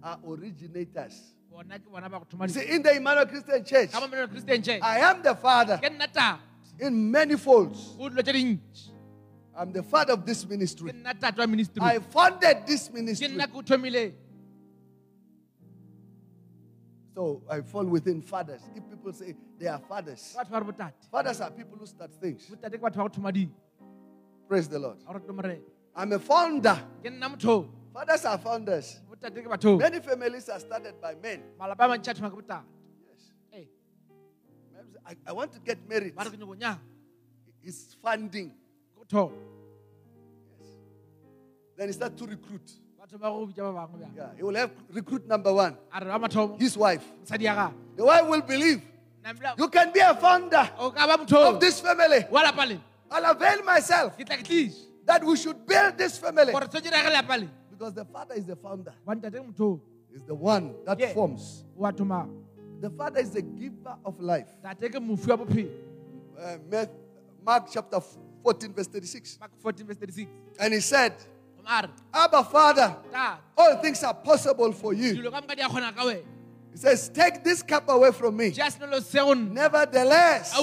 are 0.02 0.18
originators. 0.26 1.34
bona 1.50 1.78
ke 1.78 1.90
bona 1.90 2.08
ba 2.08 2.20
go 2.20 2.26
You 2.44 2.48
see, 2.48 2.66
in 2.70 2.82
the 2.82 2.96
Emmanuel 2.96 3.26
Christian 3.26 3.64
Church, 3.64 3.90
ka 3.92 4.00
mamelo 4.00 4.30
christian 4.30 4.62
church. 4.62 4.80
I 4.82 4.98
am 5.00 5.22
the 5.22 5.34
father. 5.34 5.78
Ke 5.78 5.90
nna 5.90 6.06
tate 6.12 6.51
in 6.82 7.10
many 7.10 7.36
folds. 7.36 7.96
I'm 9.54 9.70
the 9.72 9.82
father 9.82 10.14
of 10.14 10.24
this 10.26 10.46
ministry. 10.48 10.92
nna 10.92 11.12
tate 11.20 11.38
wa 11.38 11.46
ministry 11.46 11.80
I 11.82 11.98
founded 11.98 12.66
this 12.66 12.90
ministry. 12.92 13.28
nna 13.28 13.46
ke 13.46 13.54
o 13.54 13.62
thomileng 13.62 14.12
So 17.14 17.42
I 17.50 17.60
fall 17.60 17.84
within 17.84 18.22
fathers. 18.22 18.62
If 18.74 18.88
people 18.88 19.12
say 19.12 19.34
they 19.58 19.66
are 19.68 19.78
fathers, 19.78 20.34
batho 20.36 20.50
ba 20.50 20.60
re 20.88 20.92
fathers 21.10 21.40
are 21.42 21.50
people 21.50 21.76
who 21.78 21.86
start 21.86 22.10
things. 22.20 22.48
botate 22.50 22.78
ke 22.78 22.80
batho 22.80 22.96
ba 23.04 23.08
go 23.08 23.12
thoma 23.20 23.32
dilo 23.32 23.50
Praise 24.48 24.68
the 24.68 24.78
Lord. 24.78 24.98
ga 25.06 25.12
re 25.12 25.20
tomorena 25.20 25.60
I'm 25.94 26.12
a 26.12 26.18
founder. 26.18 26.76
ke 27.04 27.12
nna 27.12 27.28
motho 27.36 27.68
Fathers 27.92 28.24
are 28.24 28.38
founders. 28.38 28.88
botate 29.10 29.38
ke 29.44 29.48
batho 29.54 29.78
Many 29.78 30.00
families 30.00 30.48
are 30.48 30.58
started 30.60 30.94
by 31.00 31.14
men. 31.22 31.42
I, 35.06 35.16
I 35.26 35.32
want 35.32 35.52
to 35.52 35.60
get 35.60 35.78
married. 35.88 36.14
ba 36.14 36.24
re 36.24 36.30
ke 36.30 36.38
nyako 36.38 36.56
nya 36.58 36.78
It's 37.62 37.94
funding. 38.02 38.52
thoma 39.08 39.32
Then 41.76 41.88
he 41.88 41.92
start 41.92 42.16
to 42.16 42.26
recruit. 42.26 42.66
batho 43.00 43.18
ba 43.18 43.30
go 43.30 43.46
bitša 43.46 43.62
ba 43.66 43.72
bangwe 43.86 43.98
bjang 43.98 44.14
Yeah, 44.16 44.30
he 44.36 44.42
will 44.42 44.54
have 44.54 44.70
recruit 44.92 45.26
number 45.26 45.52
one, 45.52 45.76
his 46.58 46.76
wife. 46.76 47.02
The 47.26 48.04
wife 48.04 48.26
will 48.28 48.42
believe 48.42 48.82
you 49.58 49.68
can 49.68 49.92
be 49.92 50.00
a 50.00 50.14
founder 50.14 50.68
o 50.78 50.90
ka 50.90 51.06
ba 51.06 51.16
motho 51.22 51.54
of 51.54 51.60
this 51.60 51.80
family. 51.80 52.24
wa 52.30 52.42
lapa 52.42 52.66
le 52.66 52.80
I'll 53.10 53.30
avail 53.30 53.62
myself 53.64 54.16
ke 54.18 54.24
tla 54.24 54.36
ke 54.38 54.72
that 55.04 55.22
we 55.24 55.36
should 55.36 55.66
build 55.66 55.98
this 55.98 56.18
family. 56.18 56.52
gore 56.52 56.66
tshwetse 56.66 56.90
rage 56.90 57.12
lapa 57.12 57.36
le 57.38 57.48
Because 57.70 57.94
the 57.94 58.04
father 58.04 58.34
is 58.36 58.46
the 58.46 58.54
founder, 58.56 58.94
is 60.14 60.22
the 60.22 60.34
one 60.34 60.74
that 60.84 60.98
Yeah. 61.00 61.12
forms. 61.14 61.64
The 62.82 62.90
father 62.90 63.20
is 63.20 63.30
the 63.30 63.42
giver 63.42 63.94
of 64.04 64.18
life. 64.18 64.48
tate 64.62 64.90
ke 64.90 64.98
mofu 64.98 65.28
wa 65.30 65.36
bophelo 65.36 65.70
Uh, 66.34 66.86
Mark 67.46 67.68
chapter 67.70 68.00
14, 68.42 68.72
verse 68.74 68.88
36. 68.88 69.38
mark 69.38 69.52
14 69.62 69.86
verse 69.86 69.96
36 69.98 70.28
And 70.58 70.74
he 70.74 70.80
said, 70.80 71.14
Abba, 71.64 72.42
Father, 72.42 72.96
all 73.56 73.76
things 73.76 74.02
are 74.02 74.14
possible 74.14 74.72
for 74.72 74.92
you. 74.92 75.14
dilo 75.14 75.30
ka 75.30 75.40
moka 75.40 75.54
di 75.54 75.62
a 75.62 75.68
kgona 75.68 75.94
ka 75.94 76.02
wena 76.04 76.24
He 76.72 76.76
says, 76.78 77.08
Take 77.10 77.44
this 77.44 77.62
cup 77.62 77.88
away 77.88 78.10
from 78.10 78.36
me. 78.36 78.48
ja 78.50 78.66
senelo 78.66 79.00
se 79.00 79.18
go 79.18 79.32
nna 79.34 79.52
Nevertheless, 79.54 80.58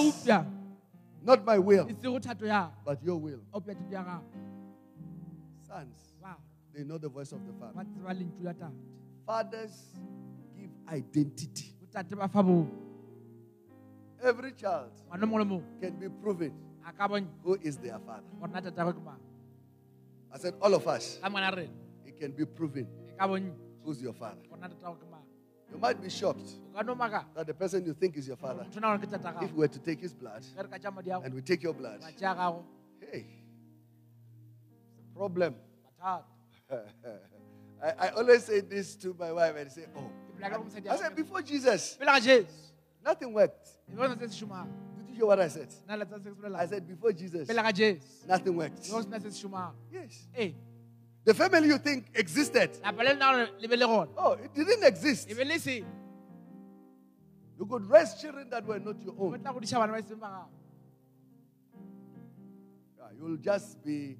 not 1.23 1.45
my 1.45 1.57
will, 1.57 1.87
se 1.87 1.93
go 2.03 2.19
thato 2.19 2.45
ya 2.45 2.67
but 2.83 2.99
your 3.01 3.15
will. 3.15 3.39
opša 3.53 3.75
thuto 3.79 3.91
ya 3.95 4.03
gago 4.03 4.23
Sons, 5.65 5.95
they 6.75 6.83
know 6.83 6.97
the 6.97 7.07
voice 7.07 7.31
of 7.31 7.39
the 7.47 7.53
Father. 7.53 7.73
ba 7.79 7.85
tseba 7.87 8.11
lentšu 8.13 8.43
la 8.43 8.51
tate 8.51 8.75
Fathers 9.25 9.95
give 10.57 10.71
identity. 10.91 11.75
Bo 11.89 11.97
tate 11.97 12.15
ba 12.15 12.27
fa 12.27 12.43
bong. 12.43 12.69
Every 14.21 14.51
child 14.51 14.91
ngwana 15.07 15.23
o 15.23 15.27
mongwe 15.27 15.45
le 15.45 15.63
can 15.81 15.99
be 15.99 16.09
proven 16.09 16.53
who 17.43 17.57
is 17.61 17.77
their 17.77 17.99
father. 17.99 18.23
gore 18.39 18.51
na 18.51 18.61
tatagwe 18.61 18.93
ke 18.93 19.01
I 20.31 20.37
said, 20.37 20.53
all 20.61 20.73
of 20.75 20.87
us, 20.87 21.17
ka 21.21 21.29
ngwana 21.29 21.55
rena. 21.55 21.73
It 22.05 22.19
can 22.19 22.31
be 22.31 22.45
proven 22.45 22.87
who's 23.83 24.01
your 24.01 24.13
father. 24.13 24.41
gore 24.49 24.59
na 24.59 24.67
tatagwe 24.67 24.99
ke 24.99 25.09
mang? 25.09 25.23
You 25.71 25.77
might 25.77 26.01
be 26.01 26.09
shocked 26.09 26.59
o 26.73 26.77
ka 26.77 26.81
no 26.81 26.95
maka? 26.95 27.25
that 27.33 27.47
the 27.47 27.53
person 27.53 27.85
you 27.85 27.93
think 27.93 28.17
is 28.17 28.27
your 28.27 28.37
father, 28.37 28.63
motho 28.63 28.81
na 28.81 28.97
gore 28.97 29.07
ke 29.07 29.11
tata 29.11 29.45
if 29.45 29.51
we 29.53 29.59
were 29.59 29.67
to 29.67 29.79
take 29.79 29.99
his 29.99 30.13
blood 30.13 30.43
ge 30.43 30.57
re 30.57 30.67
ka 30.67 30.77
tša 30.77 30.93
madi 30.93 31.09
ago 31.09 31.21
and 31.25 31.33
we 31.33 31.41
take 31.41 31.63
your 31.63 31.73
blood, 31.73 32.01
ba 32.01 32.11
tšea 32.11 32.35
gago. 32.35 32.63
hey, 33.11 33.25
problem. 35.15 35.55
I, 37.81 37.91
I 37.97 38.09
always 38.09 38.43
say 38.43 38.59
this 38.59 38.95
to 38.97 39.15
my 39.17 39.31
wife 39.31 39.55
and 39.55 39.71
say, 39.71 39.85
oh. 39.95 40.11
Ke 40.39 40.43
bolela 40.43 40.49
ka 40.49 40.57
go 40.57 40.63
mosadi 40.63 40.89
I 40.89 40.97
said, 40.97 41.15
before 41.15 41.41
Jesus, 41.41 41.95
pele 41.99 42.11
ga 42.11 42.19
jesu 42.19 42.47
nothing 43.05 43.33
worked. 43.33 43.67
bona 43.95 44.15
se 44.19 44.27
se 44.27 44.45
Did 44.45 45.09
you 45.09 45.15
hear 45.15 45.25
what 45.25 45.39
I 45.39 45.47
said? 45.49 45.69
nna 45.87 45.97
letsa 46.03 46.23
se 46.23 46.29
se 46.29 46.55
I 46.55 46.65
said, 46.67 46.87
before 46.87 47.11
Jesus, 47.13 47.47
nothing 48.27 48.55
worked. 48.55 48.89
go 48.89 49.01
sena 49.01 49.19
se 49.19 49.29
se 49.31 49.47
šomang 49.47 49.73
Yes. 49.91 50.27
The 51.25 51.33
family 51.33 51.67
you 51.67 51.77
think 51.77 52.05
existed, 52.15 52.71
lapa 52.83 53.03
le 53.03 53.09
lena 53.13 53.31
gore 53.31 53.47
le 53.59 53.67
be 53.67 53.75
le 53.75 53.85
gona 53.85 54.09
oh, 54.17 54.33
it 54.33 54.53
didn't 54.53 54.83
exist. 54.83 55.27
be 55.27 55.43
le 55.43 55.59
se 55.59 55.83
You 57.59 57.65
could 57.65 57.85
raise 57.89 58.13
children 58.21 58.49
that 58.51 58.65
were 58.65 58.79
not 58.79 59.01
your 59.03 59.13
own. 59.19 59.39
tla 59.39 59.51
godiša 59.53 59.79
bana 59.79 59.93
ba 59.93 60.01
seng 60.07 60.19
ba 60.19 60.27
gago 60.27 60.47
Yeah, 62.97 63.11
You'll 63.19 63.37
just 63.37 63.83
be 63.83 64.15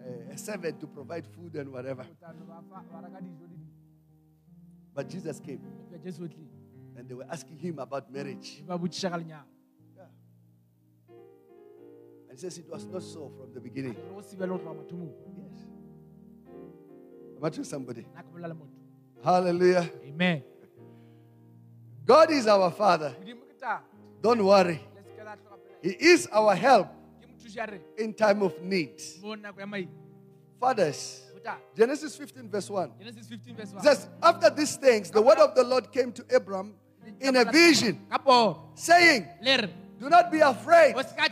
uh, 0.00 0.32
a 0.34 0.38
servant 0.38 0.80
to 0.80 0.86
provide 0.86 1.26
food 1.26 1.56
and 1.56 1.70
whatever. 1.72 2.06
But 4.94 5.08
Jesus 5.08 5.38
came 5.40 5.58
Kopi 5.58 5.92
ya 5.92 5.98
jesu 5.98 6.24
o 6.24 6.28
tlile 6.28 6.48
and 6.96 7.08
they 7.08 7.14
were 7.14 7.26
asking 7.30 7.58
him 7.58 7.78
about 7.78 8.10
marriage. 8.12 8.62
ba 8.66 8.78
botšiša 8.78 9.10
ka 9.10 9.16
lenyalo 9.18 9.46
Yeah. 9.96 10.06
And 12.28 12.38
he 12.38 12.40
says 12.40 12.58
it 12.58 12.68
was 12.68 12.84
not 12.86 13.02
so 13.02 13.30
from 13.36 13.52
the 13.54 13.60
beginning. 13.60 13.94
gore 13.94 14.20
go 14.20 14.22
sebele 14.22 14.48
go 14.48 14.58
tloga 14.58 14.82
mathomong 14.82 15.12
Yes. 15.38 15.66
Am 17.38 17.44
I 17.44 17.50
to 17.50 17.64
somebody? 17.64 18.02
nna 18.02 18.22
ke 18.22 18.28
bolela 18.32 18.48
le 18.48 18.54
motho 18.54 18.76
Hallelujah. 19.24 19.86
amen 20.08 20.42
God 22.04 22.30
is 22.30 22.46
our 22.46 22.70
Father. 22.70 23.14
modimo 23.20 23.46
ke 23.46 23.56
tate 23.60 23.84
Don't 24.20 24.42
worry. 24.44 24.80
le 24.94 25.00
seke 25.06 25.24
la 25.24 25.36
tlhoka 25.36 25.56
pela 25.62 25.78
He 25.82 25.90
is 26.12 26.26
our 26.32 26.54
help 26.54 26.88
ke 27.22 27.26
mothuši 27.30 27.58
a 27.62 27.66
re 27.70 27.80
in 27.98 28.12
time 28.12 28.42
of 28.42 28.58
need. 28.62 28.98
mo 29.22 29.34
nako 29.36 29.60
ya 29.60 29.66
maina 29.66 29.90
Fathers, 30.60 31.29
Genesis 31.76 32.16
15, 32.16 32.48
verse 32.48 32.70
1. 32.70 32.92
genesis 32.98 33.26
15 33.26 33.56
verse 33.56 33.70
It 33.70 33.74
1 33.76 33.84
says, 33.84 34.08
After 34.22 34.50
these 34.50 34.76
things, 34.76 35.10
the 35.10 35.22
word 35.22 35.38
of 35.38 35.54
the 35.54 35.64
Lord 35.64 35.90
came 35.92 36.12
to 36.12 36.24
Abram 36.34 36.74
in 37.20 37.36
a 37.36 37.44
vision, 37.44 38.00
saying, 38.74 39.26
Do 39.98 40.08
not 40.08 40.30
be 40.30 40.40
afraid. 40.40 40.94
o 40.96 41.02
se 41.02 41.14
ka 41.16 41.28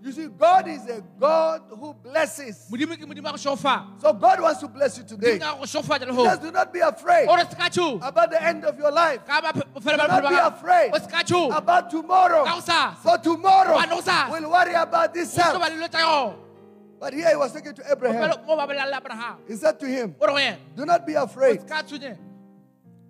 You 0.00 0.12
see, 0.12 0.28
God 0.28 0.68
is 0.68 0.86
a 0.88 1.02
God 1.18 1.62
who 1.70 1.92
blesses. 1.92 2.66
modimo 2.70 2.94
ke 2.96 3.02
modimo 3.06 3.28
a 3.28 3.32
go 3.32 3.38
šofa 3.38 4.00
So 4.00 4.12
God 4.12 4.40
wants 4.40 4.60
to 4.60 4.68
bless 4.68 4.96
you 4.98 5.04
today. 5.04 5.38
modimo 5.38 5.54
a 5.54 5.58
go 5.58 5.64
šofatša 5.66 6.06
le 6.06 6.14
He 6.14 6.24
says, 6.28 6.38
go 6.38 6.44
Do 6.46 6.50
not 6.52 6.72
be 6.72 6.80
afraid 6.80 7.28
ore 7.28 7.40
se 7.40 7.54
ka 7.56 8.08
about 8.08 8.30
the 8.30 8.42
end 8.42 8.64
of 8.64 8.78
your 8.78 8.90
life, 8.92 9.24
ka 9.26 9.40
ba 9.40 9.52
bofelo 9.52 9.98
Do 9.98 10.06
not 10.08 10.28
be 10.28 10.34
afraid. 10.34 10.92
gago 10.92 11.46
o 11.46 11.50
se 11.50 11.56
about 11.56 11.90
tomorrow. 11.90 12.44
For 13.02 13.18
tomorrow 13.18 13.74
Why 13.74 13.86
no, 13.86 14.00
sir? 14.00 14.26
will 14.30 14.50
worry 14.50 14.74
about 14.74 15.12
this 15.14 15.32
self. 15.32 15.54
But 17.00 17.12
here 17.14 17.28
he 17.30 17.36
was 17.36 17.52
talking 17.52 17.74
to 17.74 17.82
Abraham. 17.90 18.30
mo 18.46 18.56
ba 18.56 18.66
bolela 18.66 18.90
le 18.90 18.96
abraham 18.96 19.38
He 19.46 19.54
said 19.56 19.78
to 19.80 19.86
him, 19.86 20.14
o 20.20 20.26
re 20.26 20.32
go 20.32 20.38
yena 20.38 20.56
Do 20.76 20.84
not 20.84 21.06
be 21.06 21.14
afraid. 21.14 21.60
se 21.60 21.66
ka 21.68 21.82
tshwenye 21.82 22.16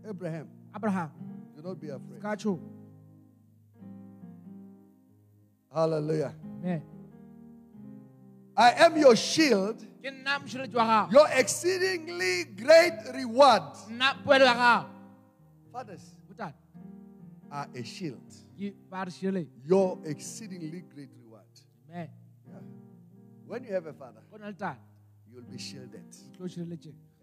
Abraham, 0.09 0.49
abraham 0.75 1.11
do 1.57 1.63
not 1.63 1.81
be 1.81 1.89
afraid. 1.89 2.23
Hallelujah. 5.73 6.35
amen 6.63 6.83
I 8.57 8.71
am 8.85 8.97
your 8.97 9.15
shield, 9.15 9.79
ke 10.03 10.11
nna 10.11 10.39
mošireletši 10.43 10.75
wa 10.75 10.85
gago 10.85 11.13
your 11.13 11.29
exceedingly 11.39 12.45
great 12.45 12.99
reward. 13.15 13.63
nna 13.91 14.15
poelo 14.25 14.45
ya 14.45 14.55
gago 14.55 14.89
Fathers 15.73 16.15
are 17.51 17.67
a 17.75 17.83
shield, 17.85 18.27
ke 18.59 18.73
ba 18.91 19.05
re 19.05 19.11
šireletše 19.13 19.49
your 19.65 19.99
exceedingly 20.05 20.83
great 20.95 21.11
reward. 21.23 21.47
amen. 21.91 22.09
When 23.49 23.65
you 23.65 23.73
have 23.73 23.87
a 23.87 23.95
father, 23.95 24.21
go 24.31 24.37
na 24.37 24.49
le 24.49 24.53
tate 24.53 24.77
you'll 25.33 25.43
be 25.43 25.59
shielded. 25.59 26.05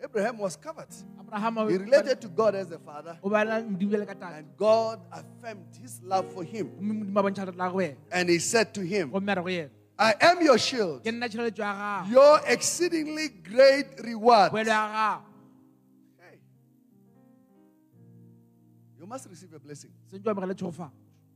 Abraham 0.04 0.38
was 0.40 0.56
covered. 0.56 0.88
abraham 1.20 1.70
He 1.70 1.78
related 1.78 2.20
to 2.22 2.28
God 2.28 2.56
as 2.56 2.72
a 2.72 2.80
father, 2.80 3.20
o 3.24 3.30
balela 3.30 3.64
modimo 3.64 3.92
bjale 3.92 4.08
ka 4.08 4.14
tate 4.14 4.40
and 4.40 4.58
God 4.58 5.00
affirmed 5.12 5.78
his 5.80 6.02
love 6.02 6.32
for 6.34 6.44
him. 6.44 6.72
gomme 6.80 7.06
modimo 7.06 7.20
a 7.20 7.24
bontšha 7.24 7.46
tlotla 7.46 7.72
go 7.72 7.78
wena 7.78 7.96
And 8.12 8.30
he 8.30 8.40
said 8.40 8.74
to 8.74 8.82
him, 8.82 9.12
gomme 9.12 9.32
a 9.32 9.36
re 9.36 9.44
go 9.44 9.50
yena 9.50 9.70
I 9.98 10.16
am 10.20 10.42
your 10.42 10.58
shield, 10.58 11.04
ke 11.04 11.12
nna 11.14 11.30
tšhireletšo 11.30 11.60
ya 11.60 11.74
gago 11.74 12.12
your 12.12 12.42
exceedingly 12.48 13.30
great 13.30 13.88
reward. 14.04 14.52
Hey. 14.52 15.22
You 19.00 19.06
must 19.06 19.30
receive 19.30 19.54
a 19.54 19.60
blessing. 19.60 19.92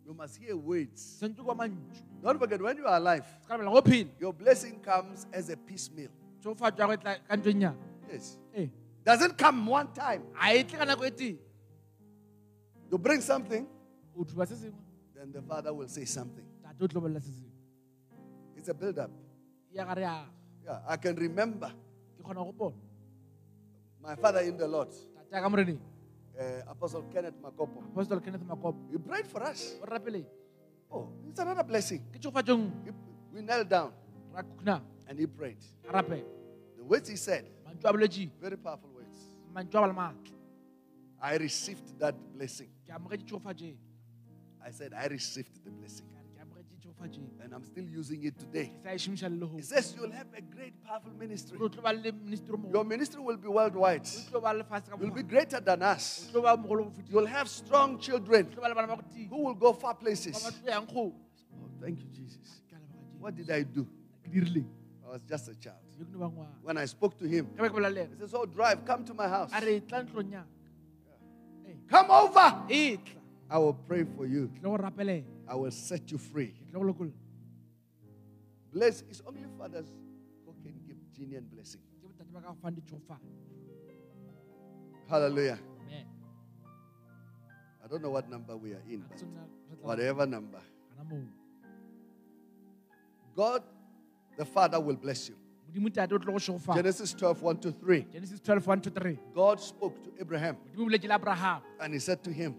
Sentse 0.09 0.15
wa 0.15 0.15
amogele 0.15 0.15
tšhofa 0.15 0.15
You 0.15 0.15
must 0.15 0.37
hear 0.37 0.55
words. 0.57 1.01
sentse 1.19 1.41
kwa 1.43 1.55
mantšu 1.55 2.03
Don't 2.21 2.39
forget, 2.39 2.61
when 2.61 2.77
you 2.77 2.85
are 2.87 2.97
alive, 2.97 3.25
se 3.41 3.47
ka 3.47 3.57
lebala 3.57 4.19
your 4.19 4.33
blessing 4.33 4.79
comes 4.81 5.27
as 5.33 5.49
a 5.49 5.57
piecemeal. 5.57 6.09
tšhofatšo 6.41 6.79
ya 6.79 6.87
go 6.87 6.95
tla 6.97 7.15
ka 7.27 7.35
ntlong 7.37 7.55
nyana 7.57 7.77
Yes. 8.11 8.37
Eh. 8.53 8.63
ee 8.63 8.69
Doesn't 9.05 9.37
come 9.37 9.65
one 9.71 9.87
time. 9.93 10.23
a 10.41 10.63
tle 10.63 10.77
ka 10.77 10.85
nako 10.85 11.09
tee 11.15 11.37
You 12.91 12.97
bring 12.97 13.21
something, 13.21 13.67
o 14.17 14.23
thuba 14.25 14.45
se 14.47 14.55
then 15.15 15.31
the 15.31 15.41
father 15.41 15.73
will 15.73 15.87
say 15.87 16.05
something. 16.05 16.45
tate 16.63 16.81
o 16.83 16.87
tlo 16.87 17.01
bolela 17.01 17.21
se 17.21 17.31
sengwe 17.31 17.53
It's 18.57 18.69
a 18.69 18.73
build 18.73 18.97
up. 18.99 19.11
ya 19.71 19.85
gare 19.85 20.01
ya 20.01 20.25
Yeah, 20.65 20.81
I 20.87 20.97
can 20.97 21.15
remember 21.15 21.71
ke 22.17 22.23
kgona 22.23 22.43
go 22.43 22.51
gopola 22.51 22.73
my 24.01 24.15
father 24.15 24.39
in 24.41 24.55
the 24.57 24.67
Lord, 24.67 24.89
tate 26.39 26.59
ya 26.59 26.63
ka 26.63 26.63
moreneng 26.63 26.63
uh, 26.65 26.71
Apostle 26.71 27.03
Kenneth 27.11 27.35
Makopo. 27.41 27.83
apostol 27.91 28.19
kenneth 28.21 28.43
makopo 28.47 28.79
He 28.91 28.97
prayed 28.97 29.27
for 29.27 29.43
us. 29.43 29.75
o 29.81 29.85
re 29.85 30.25
Oh, 30.91 31.07
it's 31.27 31.39
another 31.39 31.63
blessing. 31.63 32.01
ke 32.11 32.19
tšhofatšo 32.19 32.55
nngwe 32.57 32.85
He- 32.85 32.95
we 33.33 33.41
knelt 33.41 33.69
down 33.69 33.93
and 35.07 35.19
he 35.19 35.27
prayed. 35.27 35.57
The 35.83 36.83
words 36.83 37.09
he 37.09 37.15
said, 37.15 37.45
very 38.39 38.57
powerful 38.57 38.89
words. 38.95 39.29
mantšu 39.53 39.77
a 39.77 39.81
ba 39.81 39.87
le 39.87 39.93
maatla 39.93 40.35
I 41.21 41.35
received 41.37 41.99
that 41.99 42.15
blessing. 42.33 42.69
ke 42.85 42.91
amogetse 42.95 43.25
tšhofatšeng 43.25 43.77
I 44.61 44.71
said, 44.71 44.93
I 44.93 45.07
received 45.07 45.63
the 45.63 45.71
blessing. 45.71 46.05
And 47.01 47.53
I'm 47.53 47.63
still 47.63 47.85
using 47.87 48.23
it 48.25 48.37
today. 48.37 48.73
ke 48.83 48.83
sa 48.83 48.89
šomiša 48.91 49.29
le 49.39 49.47
He 49.55 49.61
says, 49.61 49.95
You'll 49.97 50.11
have 50.11 50.27
a 50.35 50.41
great, 50.41 50.73
powerful 50.83 51.11
ministry. 51.17 51.57
o 51.61 51.69
tlo 51.69 51.81
ba 51.81 51.93
le 51.93 52.11
ministry 52.11 52.53
o 52.53 52.69
Your 52.73 52.83
ministry 52.83 53.21
will 53.21 53.37
be 53.37 53.47
worldwide. 53.47 54.03
o 54.03 54.19
tlo 54.29 54.41
ba 54.41 54.51
lefatshe 54.53 54.89
ka 54.91 54.97
You'll 54.99 55.15
be 55.15 55.23
greater 55.23 55.59
than 55.61 55.81
us. 55.81 56.27
tlo 56.31 56.43
ba 56.43 56.57
mogolo 56.57 56.83
go 56.85 56.91
fetisa 56.91 57.11
You'll 57.13 57.25
have 57.31 57.47
strong 57.47 57.97
children 57.99 58.47
o 58.47 58.49
tlo 58.51 58.61
ba 58.61 58.67
le 58.67 58.75
bana 58.75 58.87
ba 58.87 58.95
go 58.99 59.03
tia 59.15 59.27
who 59.31 59.45
will 59.47 59.55
go 59.55 59.71
far 59.73 59.95
places. 59.95 60.35
ba 60.43 60.51
tlo 60.51 60.67
yang 60.67 60.85
kgole 60.85 61.13
Oh, 61.55 61.69
thank 61.81 61.99
you, 62.03 62.09
Jesus. 62.11 62.61
Ke 62.69 62.75
a 62.75 62.79
leboga 62.83 62.99
Jesu. 63.07 63.19
What 63.23 63.35
did 63.35 63.49
I 63.49 63.63
do? 63.63 63.87
I 65.07 65.11
was 65.15 65.21
just 65.23 65.47
a 65.47 65.55
child. 65.55 65.79
yo 65.97 66.03
ke 66.05 66.11
ne 66.11 66.19
ba 66.19 66.27
ngwana 66.27 66.51
When 66.61 66.77
I 66.77 66.85
spoke 66.85 67.15
to 67.17 67.25
him, 67.25 67.47
ka 67.55 67.63
be 67.63 67.69
ke 67.69 67.73
bolela 67.79 67.95
le 67.95 68.03
he 68.11 68.19
says, 68.19 68.33
Oh, 68.35 68.45
drive, 68.45 68.83
come 68.83 69.05
to 69.07 69.13
my 69.15 69.27
house. 69.27 69.51
a 69.55 69.63
re 69.63 69.79
tla 69.79 70.03
ntlong 70.03 70.31
yang 70.35 70.47
Come 71.87 72.11
over. 72.11 72.53
I 73.49 73.57
will 73.57 73.73
pray 73.73 74.03
for 74.15 74.27
you. 74.27 74.51
Ke 75.49 75.55
tlo 75.55 75.55
go 75.55 75.55
rapelela 75.55 75.55
I 75.55 75.55
will 75.55 75.71
set 75.71 76.11
you 76.11 76.17
free. 76.17 76.53
Bless. 78.71 79.01
It's 79.09 79.21
only 79.25 79.41
fathers 79.57 79.87
who 80.45 80.53
can 80.61 80.73
give 80.85 80.97
genuine 81.17 81.45
blessing. 81.51 81.81
ke 81.81 82.05
botate 82.05 82.31
ba 82.33 82.41
ka 82.41 82.47
go 82.53 82.57
fang 82.61 82.75
ditšhofane 82.75 83.19
Hallelujah. 85.09 85.57
amen 85.81 86.05
I 87.83 87.87
don't 87.87 88.01
know 88.03 88.11
what 88.11 88.29
number 88.29 88.55
we 88.55 88.73
are 88.73 88.83
in, 88.87 89.01
but 89.01 89.17
ke 89.17 89.21
tsona 89.21 89.43
re 89.69 89.75
tla 89.75 89.87
whatever 89.87 90.25
number. 90.27 90.61
God, 93.35 93.63
the 94.37 94.45
Father, 94.45 94.79
will 94.79 94.97
bless 94.97 95.29
you. 95.29 95.35
modimo 95.71 95.89
tate 95.93 96.13
o 96.13 96.17
tlo 96.19 96.33
go 96.33 96.39
šofa 96.39 96.75
Genesis 96.75 97.13
12, 97.13 97.41
1 97.41 97.57
to 97.57 97.71
3. 97.71 98.05
genesis 98.13 98.39
12 98.41 98.67
1 98.67 98.81
to 98.81 98.89
3 98.89 99.17
God 99.35 99.59
spoke 99.61 100.03
to 100.03 100.09
Abraham 100.19 100.55
modimo 100.57 100.81
o 100.83 100.89
boletse 100.89 101.07
le 101.07 101.13
abraham 101.15 101.61
and 101.79 101.93
he 101.93 101.99
said 101.99 102.23
to 102.23 102.31
him, 102.31 102.55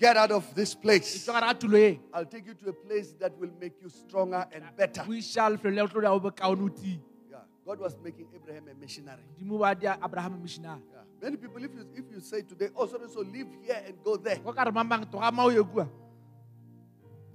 gomme 0.00 0.08
a 0.08 0.14
re 0.14 0.14
go 0.14 0.14
yena 0.14 0.14
Get 0.14 0.16
out 0.16 0.30
of 0.30 0.54
this 0.54 0.74
place. 0.74 1.24
tswa 1.26 1.40
gare 1.40 1.52
ga 1.52 1.58
tulo 1.58 1.98
I'll 2.14 2.24
take 2.26 2.46
you 2.46 2.54
to 2.54 2.68
a 2.68 2.72
place 2.72 3.12
that 3.20 3.36
will 3.38 3.50
make 3.60 3.74
you 3.82 3.88
stronger 3.88 4.46
and 4.52 4.64
better. 4.76 5.02
o 5.02 5.12
iša 5.12 5.50
lefelo 5.56 5.74
le 5.74 5.82
go 5.82 5.88
tlo 5.88 6.02
ya 6.02 6.18
go 6.18 6.30
bokaone 6.30 6.62
o 6.64 6.68
tii 6.68 7.00
Yeah. 7.30 7.38
God 7.66 7.80
was 7.80 7.96
making 8.02 8.26
Abraham 8.34 8.68
a 8.68 8.74
missionary. 8.74 9.22
modimo 9.38 9.58
ba 9.58 9.74
dia 9.74 9.98
abraham 10.02 10.40
missionary 10.42 10.80
Yeah. 10.92 11.02
Many 11.22 11.36
people, 11.38 11.64
if 11.64 11.70
you, 11.74 11.86
if 11.96 12.04
you 12.12 12.20
say 12.20 12.42
today, 12.42 12.68
oh, 12.76 12.86
sorry, 12.86 13.08
so 13.08 13.20
live 13.20 13.48
here 13.64 13.82
and 13.86 13.96
go 14.04 14.16
there, 14.18 14.36
go 14.36 14.52
ka 14.52 14.62
re 14.64 14.70
mamang 14.70 15.10
toga 15.10 15.32
ma 15.32 15.44
o 15.44 15.48
ye 15.48 15.62
kua 15.64 15.88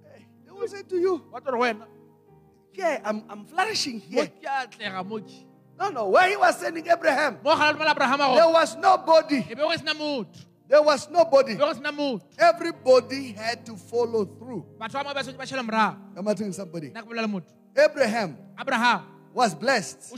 hey, 0.06 0.26
they 0.46 0.52
will 0.52 0.68
say 0.68 0.84
to 0.84 0.98
you, 0.98 1.22
wa 1.32 1.40
tlo 1.40 1.54
re 1.54 1.74
go 1.74 1.86
Yeah, 2.74 3.02
I'm, 3.04 3.24
I'm 3.30 3.44
flourishing 3.46 4.00
here. 4.00 4.28
ke 4.28 4.46
a 4.48 4.68
tlega 4.68 5.04
moki 5.06 5.46
No, 5.80 5.90
no. 5.90 6.08
Where 6.10 6.30
he 6.30 6.38
was 6.38 6.60
sending 6.60 6.88
Abraham, 6.88 7.40
mo 7.44 7.56
gala 7.58 7.74
lemala 7.74 7.92
abraham 7.92 8.22
a 8.22 8.36
there 8.36 8.48
was 8.48 8.78
nobody. 8.78 9.42
Be 10.72 10.78
go 10.78 10.80
sena 10.80 10.80
motho 10.80 10.80
There 10.80 10.82
was 10.82 11.10
nobody. 11.10 11.54
be 11.54 11.60
go 11.60 11.74
sena 11.74 11.92
motho 11.92 12.22
Everybody 12.40 13.32
had 13.34 13.66
to 13.66 13.76
follow 13.76 14.26
through. 14.26 14.66
batho 14.80 14.94
ba 14.94 15.04
mo 15.04 15.14
ba 15.14 15.24
swetse 15.24 15.38
ba 15.38 15.44
shele 15.46 15.64
morago 15.68 15.98
I'm 16.18 16.36
telling 16.36 16.54
somebody. 16.54 16.94
Abraham 17.78 18.38
abraham 18.60 19.02
was 19.34 19.56
blessed 19.56 20.14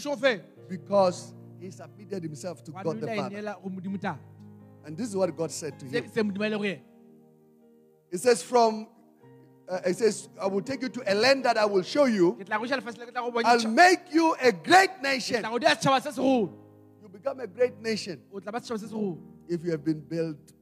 because 0.69 1.33
he 1.59 1.69
submitted 1.71 2.23
himself 2.23 2.63
to 2.63 2.71
God 2.71 2.99
the 3.01 3.07
Father. 3.07 3.35
ineela 3.37 3.55
go 3.61 3.69
modimo 3.69 3.99
tate 3.99 4.17
And 4.85 4.97
this 4.97 5.07
is 5.09 5.15
what 5.15 5.35
God 5.35 5.49
said 5.51 5.79
to 5.79 5.85
him. 5.85 6.03
ke 6.03 6.13
se 6.13 6.21
modimo 6.21 6.43
a 6.43 6.47
ile 6.47 6.57
go 6.57 6.63
yena 6.63 6.79
It 8.11 8.19
says, 8.19 8.43
From, 8.43 8.87
uh, 9.67 9.79
it 9.85 9.97
says, 9.97 10.29
I 10.39 10.45
will 10.45 10.61
take 10.61 10.81
you 10.83 10.89
to 10.89 11.01
a 11.11 11.15
land 11.15 11.45
that 11.45 11.57
I 11.57 11.65
will 11.65 11.81
show 11.81 12.05
you. 12.05 12.33
ke 12.39 12.45
tla 12.45 12.57
go 12.59 12.65
iša 12.65 12.77
lefatshe 12.81 12.99
le 12.99 13.05
ke 13.07 13.11
tla 13.13 13.21
go 13.31 13.41
I'll 13.45 13.67
make 13.69 14.13
you 14.13 14.35
a 14.41 14.51
great 14.51 15.01
nation. 15.01 15.41
tla 15.41 15.49
go 15.49 15.57
dia 15.59 15.69
setšhaba 15.75 16.01
se 16.01 16.09
segolo 16.11 16.49
You 17.01 17.09
become 17.09 17.39
a 17.39 17.47
great 17.47 17.79
nation 17.81 18.19
o 19.49 19.51
tla 19.51 19.51
ba 19.51 19.51
setšhaba 19.51 19.51
se 19.51 19.51
segolo 19.51 19.51
if 19.53 19.63
you 19.63 19.71
have 19.71 19.83
been 19.83 19.99
built 19.99 20.53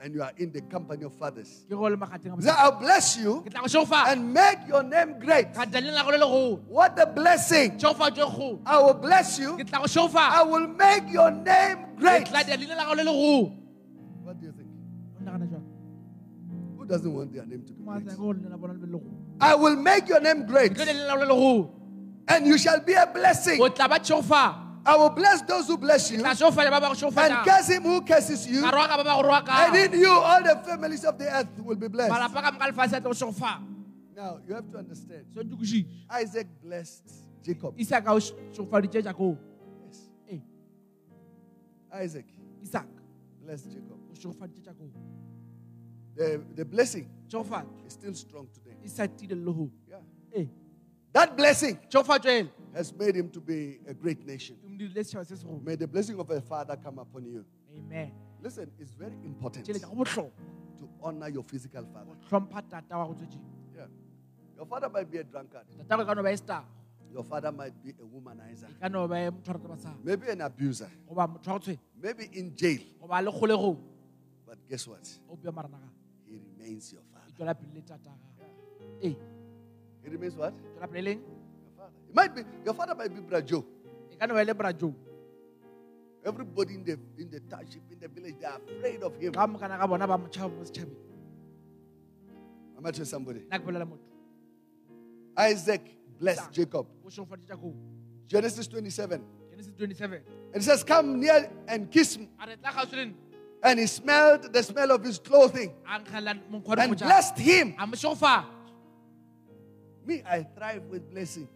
and 0.00 0.14
you 0.14 0.22
are 0.22 0.30
in 0.38 0.52
the 0.52 0.60
company 0.70 1.04
of 1.04 1.12
fathers. 1.14 1.64
ke 1.66 1.70
go 1.70 1.88
le 1.88 1.96
magateng 1.96 2.32
a 2.32 2.36
He 2.36 2.42
said, 2.42 2.54
modimo. 2.54 2.58
I'll 2.58 2.78
bless 2.78 3.16
you 3.18 3.42
ke 3.42 3.50
tla 3.50 3.60
go 3.60 3.66
šofa 3.66 4.06
and 4.12 4.32
make 4.32 4.58
your 4.68 4.82
name 4.82 5.18
great. 5.18 5.52
ka 5.54 5.64
tla 5.64 5.80
le 5.80 5.90
lago 5.92 6.10
le 6.10 6.18
legolo 6.18 6.58
What 6.68 6.98
a 7.00 7.06
blessing! 7.06 7.78
I 7.82 8.78
will 8.78 8.94
bless 8.94 9.38
you. 9.38 9.56
ke 9.58 9.66
tla 9.66 9.78
go 9.78 9.86
šofa 9.86 10.24
I 10.38 10.42
will 10.42 10.68
make 10.68 11.10
your 11.12 11.30
name 11.30 11.78
great. 11.98 12.26
tla 12.26 12.44
dia 12.44 12.56
leina 12.56 12.76
lago 12.76 12.94
le 12.94 13.02
legolo 13.02 13.52
What 14.22 14.38
do 14.40 14.46
you 14.46 14.52
think? 14.52 14.68
o 15.18 15.24
nagana 15.24 15.50
jang 15.50 15.64
Who 16.78 16.84
doesn't 16.86 17.12
want 17.12 17.32
their 17.32 17.44
name 17.46 17.64
to 17.66 17.72
be 17.72 17.82
great? 17.82 18.04
tsaya 18.06 18.16
go 18.16 18.28
lena 18.30 18.56
bona 18.56 18.72
le 18.74 18.78
be 18.78 18.86
legolo 18.86 19.10
I 19.40 19.54
will 19.54 19.76
make 19.76 20.08
your 20.08 20.20
name 20.20 20.46
great, 20.46 20.72
ke 20.72 20.76
tlo 20.78 20.84
dia 20.86 20.94
leina 20.94 21.08
lago 21.10 21.24
le 21.24 21.28
legolo 21.34 21.70
and 22.28 22.46
you 22.46 22.58
shall 22.58 22.78
be 22.78 22.92
a 22.92 23.06
blessing. 23.06 23.58
O 24.94 24.94
tla 24.94 24.94
ba 24.94 24.94
šofa 24.94 24.94
I 24.94 24.96
will 24.96 25.10
bless 25.10 25.42
those 25.42 25.66
who 25.68 25.76
bless 25.78 26.10
you, 26.10 26.18
tla 26.18 26.34
šofa 26.34 26.64
ja 26.64 26.70
ba 26.70 26.80
ba 26.80 26.88
go 26.94 27.08
and 27.20 27.44
curse 27.44 27.68
him 27.68 27.82
who 27.82 28.00
curses 28.02 28.46
you. 28.46 28.60
ka 28.62 28.70
rwaka 28.70 28.96
ba 28.96 29.04
ba 29.04 29.22
go 29.22 29.28
And 29.50 29.76
in 29.94 30.00
you, 30.00 30.10
all 30.10 30.42
the 30.42 30.56
families 30.64 31.04
of 31.04 31.18
the 31.18 31.28
earth 31.28 31.48
will 31.60 31.76
be 31.76 31.88
blessed. 31.88 32.12
malapa 32.12 32.42
ka 32.42 32.50
moka 32.52 32.66
lefatshe 32.72 32.96
a 32.96 33.00
tlo 33.00 33.12
go 33.12 33.14
šofa 33.14 33.62
Now, 34.16 34.40
you 34.48 34.54
have 34.54 34.68
to 34.72 34.78
understand 34.78 35.26
Isaac 36.10 36.46
blessed 36.62 37.04
Jacob. 37.42 37.74
isaka 37.78 38.12
o 38.12 38.18
šofaditše 38.20 39.02
jakoo 39.04 39.36
Yes. 39.86 40.10
ee 40.28 40.40
Isaac 42.04 42.26
isak 42.62 42.86
blessed 43.44 43.72
Jacob. 43.72 43.98
o 44.10 44.14
šofaditše 44.14 44.66
jakoo 44.66 44.90
The, 46.16 46.40
the 46.56 46.64
blessing 46.64 47.06
is 47.86 47.92
still 47.92 48.14
strong 48.14 48.48
today. 48.52 48.74
sa 48.88 49.06
tile 49.06 49.34
le 49.36 49.52
Yeah. 49.88 50.00
Eh. 50.34 50.46
That 51.18 51.36
blessing 51.36 51.78
has 52.74 52.92
made 52.94 53.16
him 53.16 53.28
to 53.30 53.40
be 53.40 53.80
a 53.88 53.92
great 53.94 54.24
nation. 54.24 54.54
mo 54.62 54.76
dirile 54.78 55.02
setšhaba 55.02 55.26
se 55.26 55.34
segolo 55.34 55.60
May 55.64 55.74
the 55.74 55.86
blessing 55.88 56.16
of 56.20 56.30
a 56.30 56.40
father 56.40 56.76
come 56.76 56.98
upon 57.00 57.24
you. 57.26 57.44
amen 57.76 58.12
Listen, 58.40 58.70
it's 58.78 58.92
very 58.92 59.16
important 59.24 59.66
tšhelete 59.66 59.82
go 59.82 59.96
botlhokwa 59.96 60.30
to 60.78 60.88
honor 61.02 61.28
your 61.28 61.42
physical 61.42 61.82
father. 61.92 62.06
go 62.06 62.14
tlhompha 62.28 62.62
tata 62.70 62.94
wa 62.98 63.06
go 63.06 63.14
tswetseng 63.14 63.42
Yeah. 63.74 63.86
Your 64.56 64.66
father 64.66 64.88
might 64.88 65.10
be 65.10 65.18
a 65.18 65.24
drunkard. 65.24 65.66
tata 65.88 66.04
ka 66.04 66.14
no 66.14 66.22
ba 66.22 66.36
star 66.36 66.62
Your 67.12 67.24
father 67.24 67.50
might 67.50 67.74
be 67.82 67.90
a 67.98 68.04
womanizer. 68.06 68.70
ka 68.80 68.86
no 68.88 69.08
ba 69.08 69.16
motho 69.32 69.48
wa 69.50 69.54
rataba 69.58 69.76
sang 69.78 69.98
Maybe 70.04 70.28
an 70.30 70.40
abuser. 70.40 70.88
goba 71.08 71.26
motho 71.26 71.50
wa 71.50 71.58
go 71.58 71.64
tshwenya 71.64 71.78
Maybe 72.00 72.30
in 72.38 72.54
jail. 72.54 72.78
goba 73.02 73.18
le 73.24 73.32
kgolegong 73.32 73.76
But 74.46 74.58
guess 74.70 74.86
what? 74.86 75.02
o 75.28 75.34
pia 75.34 75.50
maranaga 75.50 75.90
He 76.30 76.38
remains 76.38 76.92
your 76.92 77.02
father. 77.10 77.32
tswela 77.34 77.54
pele 80.08 80.28
le 80.28 80.30
tata 80.30 80.32
ga 80.32 80.32
ee 80.32 80.32
He 80.32 80.32
remains 80.32 80.36
what? 80.36 80.54
tswela 80.54 80.88
pele 80.92 81.02
leng 81.04 81.20
Your 81.20 81.76
father. 81.76 81.92
It 82.08 82.14
might 82.14 82.34
be 82.34 82.42
your 82.64 82.74
father 82.74 82.94
might 82.94 83.14
be 83.14 83.20
Brajo. 83.20 83.64
ka 84.18 84.26
no 84.26 84.34
ba 84.34 84.44
le 84.44 84.54
brajo 84.54 84.94
Everybody 86.24 86.74
in 86.74 86.84
the 86.84 86.98
in 87.18 87.30
the 87.30 87.40
township, 87.40 87.82
in 87.92 87.98
the 88.00 88.08
village, 88.08 88.34
they 88.40 88.46
are 88.46 88.60
afraid 88.76 89.02
of 89.02 89.14
him. 89.16 89.32
ga 89.32 89.46
mokana 89.46 89.78
ga 89.78 89.86
bona 89.86 90.06
ba 90.06 90.18
motšhaba 90.18 90.50
mo 90.56 90.64
setšhabeng 90.64 90.96
I'm 92.76 92.82
going 92.82 93.04
somebody. 93.04 93.40
nna 93.40 93.58
ke 93.58 93.64
bolela 93.64 93.86
motho 93.86 94.02
Isaac 95.36 95.82
blessed 96.18 96.52
Jacob. 96.52 96.86
o 97.04 97.08
šofaditša 97.10 97.56
koo 97.60 97.74
Genesis 98.26 98.66
27. 98.68 99.20
genesis 99.50 99.72
27 99.78 100.20
And 100.54 100.62
it 100.62 100.64
says, 100.64 100.82
Come 100.84 101.20
near 101.20 101.50
and 101.68 101.90
kiss 101.90 102.18
me. 102.18 102.28
a 102.40 102.46
re 102.46 102.56
tla 102.56 102.70
kgauswi 102.70 102.96
le 102.96 103.04
nna 103.06 103.14
And 103.62 103.80
he 103.80 103.86
smelled 103.86 104.52
the 104.52 104.62
smell 104.62 104.90
of 104.92 105.02
his 105.04 105.18
clothing 105.18 105.72
a 105.86 105.98
nkgelela 106.00 106.34
monkgwa 106.50 106.78
and 106.78 106.96
blessed 106.98 107.38
him. 107.38 107.74
A 110.08 110.16
mo 110.16 110.16
šofa 110.16 110.16
Me, 110.16 110.22
I 110.24 110.42
thrive 110.56 110.82
with 110.90 111.10
blessing. 111.10 111.48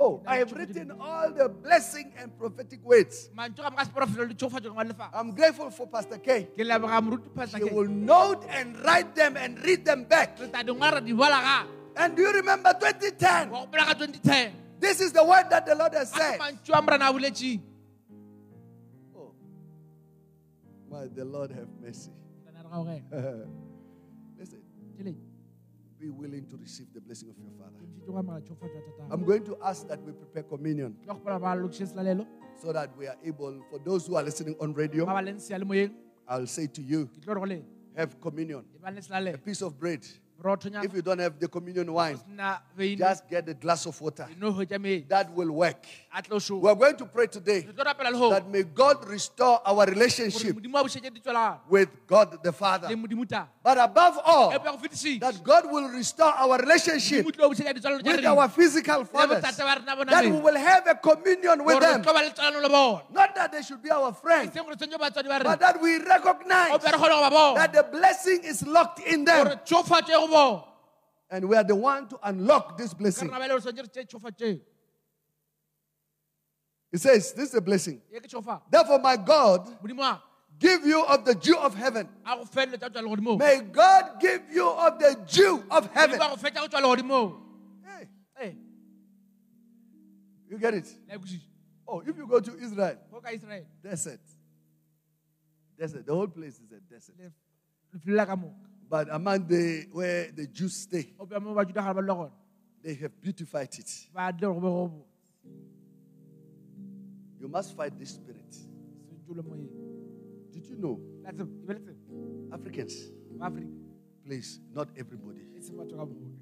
Oh, 0.00 0.20
I 0.26 0.38
have 0.42 0.50
written 0.52 0.90
all 0.98 1.30
the 1.30 1.48
blessing 1.48 2.12
and 2.18 2.36
prophetic 2.36 2.82
words. 2.82 3.30
mantso 3.36 3.62
ga 3.62 3.70
mo 3.70 3.76
ka 3.76 3.84
seporofelo 3.86 4.26
le 4.28 4.34
tšofatso 4.34 4.72
ngwa 4.74 4.84
lefa 4.90 5.10
I'm 5.14 5.30
grateful 5.32 5.70
for 5.70 5.86
Pastor 5.86 6.18
K. 6.18 6.48
ke 6.56 6.64
leboga 6.66 6.98
moruti 6.98 7.30
He 7.58 7.64
will 7.70 7.86
note 7.86 8.42
and 8.50 8.74
write 8.82 9.14
them 9.14 9.36
and 9.36 9.62
read 9.62 9.84
them 9.84 10.02
back. 10.04 10.40
re 10.40 10.48
ta 10.50 10.62
dingwala 10.66 10.98
re 10.98 11.06
di 11.06 11.12
bola 11.12 11.38
ga 11.38 11.58
And 11.94 12.16
do 12.16 12.22
you 12.22 12.32
remember 12.34 12.72
2010? 12.74 13.50
wa 13.52 13.62
gopola 13.64 13.84
ka 13.86 13.94
2010 13.94 14.80
This 14.82 14.98
is 15.00 15.12
the 15.14 15.22
word 15.22 15.46
that 15.54 15.66
the 15.70 15.76
Lord 15.78 15.94
has 15.94 16.10
said. 16.10 16.40
mantso 16.40 16.74
a 16.74 16.82
morena 16.82 17.06
a 17.06 17.12
boletseng 17.14 17.62
Oh, 19.14 19.30
may 20.90 21.06
the 21.14 21.22
Lord 21.24 21.52
have 21.54 21.68
mercy. 21.78 22.10
Morena 22.42 22.58
re 22.58 22.68
ga 22.68 22.78
o 22.80 22.84
gena. 22.90 23.06
Listen, 24.42 24.60
be 26.02 26.10
willing 26.10 26.44
to 26.50 26.56
receive 26.64 26.88
the 26.96 27.00
blessing 27.06 27.28
of 27.32 27.36
your 27.38 27.52
Father. 27.58 27.78
ke 27.78 27.86
ntšhitše 27.86 28.06
go 28.12 28.18
amogela 28.18 28.40
tšhofatso 28.46 28.76
ya 28.78 28.82
tata 28.86 29.02
I'm 29.14 29.24
going 29.30 29.44
to 29.50 29.54
ask 29.70 29.86
that 29.90 30.00
we 30.06 30.12
prepare 30.22 30.44
communion 30.54 30.90
ke 31.02 31.06
gopola 31.06 31.38
ba 31.44 31.54
lokiše 31.54 31.86
selalelo 31.92 32.26
so 32.62 32.72
that 32.72 32.90
we 32.98 33.06
are 33.12 33.18
able, 33.24 33.54
for 33.70 33.78
those 33.88 34.06
who 34.06 34.14
are 34.18 34.24
listening 34.30 34.56
on 34.60 34.74
radio, 34.82 35.06
ba 35.06 35.14
ba 35.18 35.22
leng 35.28 35.38
sea 35.46 35.58
le 35.62 35.64
moyeng 35.64 35.92
I'll 36.28 36.46
say 36.46 36.66
to 36.66 36.82
you, 36.82 37.06
ke 37.14 37.22
tlo 37.22 37.34
re 37.38 37.40
go 37.44 37.48
le 37.54 37.58
have 37.94 38.18
communion, 38.20 38.64
a 38.82 39.38
piece 39.38 39.60
of 39.62 39.78
bread. 39.78 40.00
If 40.44 40.94
you 40.94 41.02
don't 41.02 41.18
have 41.20 41.38
the 41.38 41.46
communion 41.48 41.92
wine, 41.92 42.18
just 42.98 43.28
get 43.30 43.48
a 43.48 43.54
glass 43.54 43.86
of 43.86 44.00
water. 44.00 44.26
no 44.38 44.52
hwetša 44.52 44.78
metsi 44.78 45.08
That 45.08 45.32
will 45.34 45.52
work. 45.52 45.84
a 46.14 46.22
tlo 46.22 46.38
šoa 46.38 46.60
We're 46.60 46.74
going 46.74 46.96
to 46.96 47.06
pray 47.06 47.26
today 47.26 47.60
re 47.66 47.72
tlo 47.72 47.84
rapela 47.84 48.30
that 48.30 48.48
may 48.50 48.62
God 48.64 49.08
restore 49.08 49.60
our 49.64 49.86
relationship 49.86 50.56
modimo 50.56 50.78
a 50.80 50.84
bošetse 50.84 51.10
ditswelana 51.10 51.58
with 51.68 51.88
God 52.06 52.42
the 52.42 52.52
Father. 52.52 52.88
le 52.88 52.96
modimo 52.96 53.28
ta 53.28 53.46
But 53.62 53.78
above 53.78 54.18
all, 54.24 54.50
pe 54.50 54.58
go 54.58 54.76
fetišitše 54.78 55.20
that 55.20 55.42
God 55.44 55.70
will 55.70 55.88
restore 55.88 56.32
our 56.34 56.58
relationship 56.58 57.24
modimo 57.24 57.32
tlo 57.38 57.48
bošetša 57.50 57.72
ditswalano 57.78 58.02
tša 58.02 58.16
with 58.16 58.26
our 58.26 58.48
physical 58.48 59.04
fathers. 59.04 59.42
botate 59.42 59.58
ba 59.62 59.74
rena 59.78 59.96
bona 59.96 60.10
That 60.10 60.24
we 60.24 60.40
will 60.40 60.56
have 60.58 60.86
a 60.88 60.94
communion 60.96 61.64
with 61.64 61.80
them. 61.80 62.02
tlo 62.02 62.12
ba 62.12 62.20
le 62.26 62.30
tswalano 62.34 62.60
le 62.62 62.68
bona 62.68 63.02
Not 63.12 63.34
that 63.36 63.52
they 63.52 63.62
should 63.62 63.82
be 63.82 63.90
our 63.90 64.12
friends, 64.12 64.52
seng 64.54 64.64
gore 64.64 64.74
tshwanetse 64.76 64.98
batswadi 64.98 65.28
ba 65.28 65.38
but 65.44 65.60
that 65.60 65.80
we 65.80 65.98
recognize 65.98 66.70
pe 66.82 66.90
re 66.90 66.98
kgone 66.98 67.14
go 67.14 67.20
ba 67.22 67.30
bona 67.30 67.54
that 67.62 67.72
the 67.72 67.84
blessing 67.96 68.40
is 68.44 68.66
locked 68.66 68.98
in 69.06 69.24
them. 69.24 69.46
Tšhofatso 70.32 70.56
go 70.56 70.56
bona 70.56 70.68
And 71.30 71.48
we 71.48 71.56
are 71.56 71.64
the 71.64 71.74
one 71.74 72.08
to 72.08 72.18
unlock 72.24 72.76
this 72.76 72.92
blessing. 72.94 73.28
rena 73.28 73.38
ba 73.38 73.46
le 73.46 73.60
gore 73.60 73.60
tshwanetse 73.60 73.82
re 73.82 73.88
tšee 73.88 74.06
tšhofatso 74.06 74.44
eo 74.46 74.60
It 76.92 77.00
says, 77.00 77.32
This 77.32 77.48
is 77.48 77.54
a 77.54 77.60
blessing. 77.62 78.02
Therefore, 78.70 78.98
my 78.98 79.16
God, 79.16 79.66
give 80.58 80.84
you 80.84 81.02
of 81.06 81.24
the 81.24 81.34
Jew 81.34 81.56
of 81.56 81.74
heaven. 81.74 82.06
a 82.26 82.36
go 82.36 82.44
felele 82.44 82.76
tša 82.78 82.92
go 82.92 83.00
tswa 83.00 83.02
legodimong 83.02 83.38
May 83.38 83.60
God 83.60 84.20
give 84.20 84.42
you 84.52 84.68
of 84.68 84.98
the 84.98 85.16
Jew 85.26 85.64
of 85.70 85.90
heaven. 85.92 86.18
modimo 86.18 86.26
a 86.26 86.36
go 86.36 86.36
fetša 86.36 86.60
go 86.60 86.68
tswa 86.68 86.80
legodimong 86.82 87.38
Hey, 88.38 88.56
you 90.50 90.58
get 90.58 90.74
it? 90.74 90.88
Oh, 91.88 92.00
if 92.00 92.16
you 92.16 92.26
go 92.26 92.40
to 92.40 92.56
Israel, 92.58 92.98
desert. 93.82 94.20
Desert. 95.78 96.04
The 96.06 96.14
whole 96.14 96.26
place 96.28 96.58
is 96.60 96.72
a 96.72 96.80
desert. 96.92 97.14
Lefelo 98.92 99.06
la 99.06 99.12
ka 99.12 99.18
moka 99.18 99.22
But 99.22 99.24
among 99.24 99.46
the 99.48 99.86
where 99.92 100.30
the 100.36 100.46
Jews 100.46 100.74
stay, 100.76 101.14
o 101.18 101.24
pea 101.26 101.38
mo 101.40 101.54
bajuda 101.54 101.74
ga 101.82 101.92
ba 101.94 102.02
dula 102.02 102.14
gona 102.14 102.30
they 102.82 102.94
have 102.94 103.12
beautified 103.22 103.72
it. 103.78 104.08
ba 104.14 104.30
dile 104.32 104.52
gore 104.52 104.60
go 104.60 104.60
be 104.60 104.66
go 104.68 104.88
bo 104.88 105.04
You 107.40 107.48
must 107.48 107.74
fight 107.76 107.98
this 107.98 108.10
spirit. 108.10 108.54
Did 110.52 110.66
you 110.68 110.76
know? 110.76 111.00
la 111.24 111.32
tsebo 111.32 111.66
be 111.66 111.72
le 111.74 111.80
tsebo 111.80 112.52
Africans, 112.52 113.10
please, 114.26 114.60
not 114.74 114.88
everybody, 114.96 115.40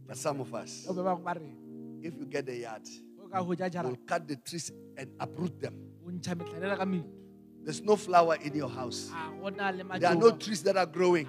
but 0.07 0.17
some 0.17 0.41
of 0.41 0.53
us, 0.55 0.87
o 0.89 0.93
be 0.93 1.01
bangwe 1.01 1.23
ba 1.25 1.35
rena 1.39 1.55
if 2.03 2.15
you 2.19 2.27
get 2.27 2.49
a 2.49 2.57
yard, 2.57 2.83
o 3.23 3.29
ka 3.29 3.43
ho 3.43 3.55
ja 3.55 3.65
You 3.67 3.71
jara 3.71 3.89
will 3.89 3.97
cut 4.07 4.27
the 4.27 4.37
trees 4.37 4.73
and 4.99 5.09
uproot 5.21 5.61
them. 5.61 5.75
o 6.05 6.11
ntsha 6.11 6.35
metlharela 6.35 6.77
ka 6.77 6.85
medu 6.85 7.07
There's 7.63 7.83
no 7.83 7.95
flower 7.95 8.37
in 8.43 8.55
your 8.57 8.71
house. 8.71 9.11
a 9.13 9.31
gona 9.39 9.71
le 9.71 9.85
There 10.01 10.11
are 10.11 10.17
no 10.17 10.33
trees 10.33 10.63
that 10.65 10.77
are 10.77 10.87
growing. 10.87 11.27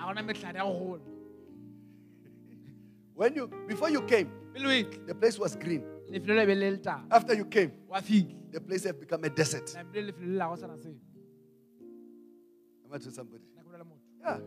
When 3.22 3.36
you 3.36 3.46
before 3.68 3.90
you 3.94 4.02
came, 4.12 4.30
pele 4.54 4.66
o 4.66 4.72
etle 4.82 5.06
the 5.06 5.14
place 5.14 5.38
was 5.38 5.56
green. 5.56 5.84
lefelo 6.10 6.36
le 6.40 6.46
be 6.50 6.56
le 6.56 6.72
le 6.72 6.78
tala 6.82 7.06
After 7.12 7.36
you 7.36 7.46
came, 7.46 7.72
the 8.52 8.60
place 8.60 8.84
has 8.90 8.94
become 9.04 9.24
a 9.26 9.30
desert. 9.30 9.68
nampile 9.78 10.08
lefelo 10.10 10.28
le 10.32 10.38
la 10.42 10.48
go 10.50 10.56
sana 10.62 10.76
seo 10.78 10.96
Am 12.86 12.94
I 12.94 12.98
to 12.98 13.12
somebody? 13.12 13.44
nna 13.54 13.62
ke 13.62 13.68
bolela 13.70 13.86
motho 13.86 14.02
Yeah. 14.22 14.40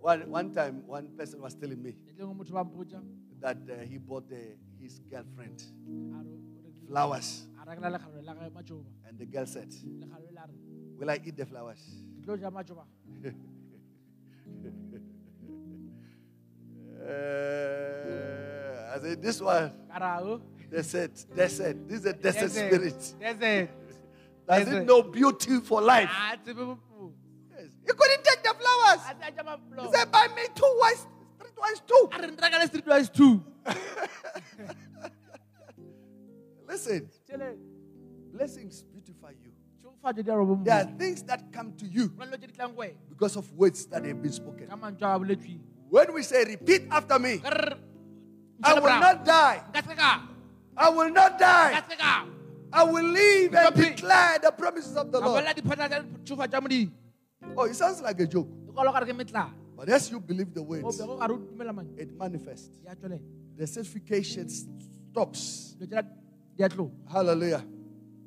One, 0.00 0.22
one 0.30 0.52
time, 0.52 0.82
one 0.86 1.08
person 1.18 1.40
was 1.40 1.54
telling 1.54 1.80
me 1.86 1.92
le 2.06 2.12
tleng 2.14 2.34
motho 2.40 2.52
ba 2.58 2.64
mpotsa 2.64 3.00
that 3.40 3.58
uh, 3.70 3.84
he 3.90 3.98
bought 3.98 4.26
uh, 4.32 4.36
his 4.82 4.98
girlfriend 5.10 5.62
a 6.18 6.18
re 6.26 6.34
o 6.34 6.60
rekile- 6.66 6.88
flowers. 6.90 7.30
a 7.62 7.64
rekela 7.70 7.90
lekgalo 7.94 8.22
la 8.28 8.34
ge 8.34 8.50
matsoba 8.58 8.90
And 9.08 9.18
the 9.18 9.26
girl 9.26 9.46
said, 9.46 9.70
lekgalo 10.02 10.34
la 10.34 10.44
re 10.50 10.56
Will 10.98 11.10
I 11.10 11.18
eat 11.24 11.36
the 11.36 11.46
flowers? 11.46 11.82
said, 19.06 19.22
This 19.22 19.40
one, 19.40 19.72
ka 19.92 19.98
ra 19.98 20.18
o 20.20 20.40
desert, 20.70 21.14
desert. 21.34 21.76
This 21.88 22.00
is 22.00 22.06
a 22.06 22.12
desert 22.12 22.50
spirit. 22.50 23.14
desert 23.20 23.68
Does 24.48 24.68
it 24.68 24.84
know 24.86 25.02
beauty 25.02 25.58
for 25.60 25.80
life? 25.82 26.08
Ah, 26.12 26.34
a 26.34 26.36
tsebe 26.38 26.62
bophelo 26.66 27.12
Yes. 27.50 27.70
He 27.86 27.92
couldn't 27.92 28.22
take 28.24 28.42
the 28.42 28.54
flowers. 28.54 29.00
a 29.10 29.14
tsa 29.14 29.30
ja 29.36 29.42
mapelo 29.42 29.82
He 29.86 29.88
said, 29.96 30.10
Buy 30.12 30.26
me 30.34 30.42
two 30.54 30.72
white, 30.82 30.98
street 31.38 31.58
wines 31.58 31.80
too. 31.86 32.08
a 32.12 32.66
street 32.66 32.86
wise 32.86 33.08
two 33.10 33.42
Listen, 36.68 37.08
blessings 38.32 38.82
beautify 38.92 39.30
you. 39.42 39.52
tšhofatso 39.80 40.22
di 40.22 40.30
a 40.30 40.36
robo 40.36 40.58
There 40.64 40.74
are 40.74 40.84
things 40.98 41.22
that 41.24 41.40
come 41.52 41.72
to 41.78 41.86
you 41.86 42.08
go 42.08 42.24
na 42.24 42.30
le 42.32 42.38
tse 42.38 42.46
di 42.46 42.52
tlang 42.52 42.74
ko 42.74 42.80
wena 42.82 42.94
because 43.08 43.36
of 43.36 43.50
words 43.54 43.86
that 43.86 44.04
have 44.04 44.20
been 44.22 44.32
spoken. 44.32 44.66
ka 44.68 44.76
mantswe 44.76 45.06
a 45.06 45.18
boletsweng 45.18 45.60
When 45.88 46.12
we 46.14 46.22
say, 46.22 46.42
Repeat 46.44 46.82
after 46.90 47.18
me, 47.18 47.38
I 48.62 48.74
will 48.74 49.00
not 49.00 49.24
die. 49.24 49.60
nka 49.72 49.82
se 49.88 49.94
ka 49.96 50.22
I 50.76 50.88
will 50.90 51.10
not 51.10 51.38
die. 51.38 51.82
I 52.72 52.82
will 52.84 53.04
live 53.04 53.54
and 53.54 53.74
declare 53.74 54.38
the 54.42 54.50
promises 54.52 54.96
of 54.96 55.10
the 55.12 55.20
Lord. 55.20 55.44
bolela 55.44 55.54
diphatla 55.54 55.88
tsa 55.88 56.04
tšhofa 56.24 56.48
tša 56.50 56.60
modimo 56.60 56.90
Oh, 57.56 57.64
it 57.64 57.74
sounds 57.76 58.02
like 58.02 58.18
a 58.20 58.26
joke. 58.26 58.48
kwalo 58.74 58.92
gare 58.92 59.06
ke 59.06 59.16
metla 59.16 59.50
But 59.76 59.88
as 59.90 60.10
you 60.10 60.20
believe 60.20 60.52
the 60.54 60.62
words, 60.62 60.98
bego 60.98 61.18
gare 61.18 61.32
o 61.32 61.38
dumela 61.38 61.72
mane 61.74 61.90
it 61.98 62.10
manifests. 62.18 62.76
di 62.82 62.88
a 62.88 62.94
tswelela 62.94 63.20
The 63.56 63.66
certification 63.66 64.48
stops. 64.48 65.76
dilo 65.78 65.86
tšela 65.88 66.02
di 66.56 66.64
a 66.64 66.68
tlo 66.68 66.90
Hallelujah. 67.12 67.64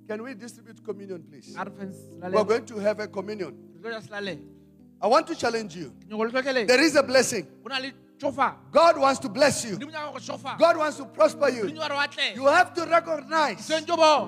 Can 0.08 0.24
we 0.24 0.34
distribute 0.34 0.84
communion, 0.84 1.22
please? 1.30 1.54
a 1.58 1.66
re 1.66 1.72
feng 1.78 1.94
We're 2.32 2.44
going 2.44 2.66
to 2.66 2.78
have 2.80 3.00
a 3.00 3.08
communion. 3.08 3.54
re 3.76 3.82
tlo 3.82 3.92
ja 3.92 4.02
selaleng 4.02 4.40
I 5.02 5.08
want 5.08 5.28
to 5.28 5.36
challenge 5.36 5.76
you. 5.76 5.94
nyoko 6.08 6.24
le 6.26 6.32
tlhotlheleng 6.32 6.68
There 6.68 6.82
is 6.82 6.96
a 6.96 7.04
blessing. 7.04 7.46
Go 8.20 8.32
na 8.32 8.44
le 8.44 8.52
tšhofa 8.52 8.54
God 8.72 8.98
wants 9.00 9.20
to 9.20 9.30
bless 9.30 9.66
you. 9.66 9.72
modimo 9.78 9.92
nyaka 9.92 10.12
go 10.14 10.20
tšhofa 10.20 10.58
God 10.60 10.78
wants 10.78 10.98
to 10.98 11.06
prosper 11.06 11.50
you. 11.50 11.64
modimo 11.64 11.80
wa 11.80 11.88
re 11.88 11.96
wa 11.96 12.08
tle 12.08 12.36
You 12.36 12.46
have 12.48 12.74
to 12.74 12.86
recognize 12.86 13.70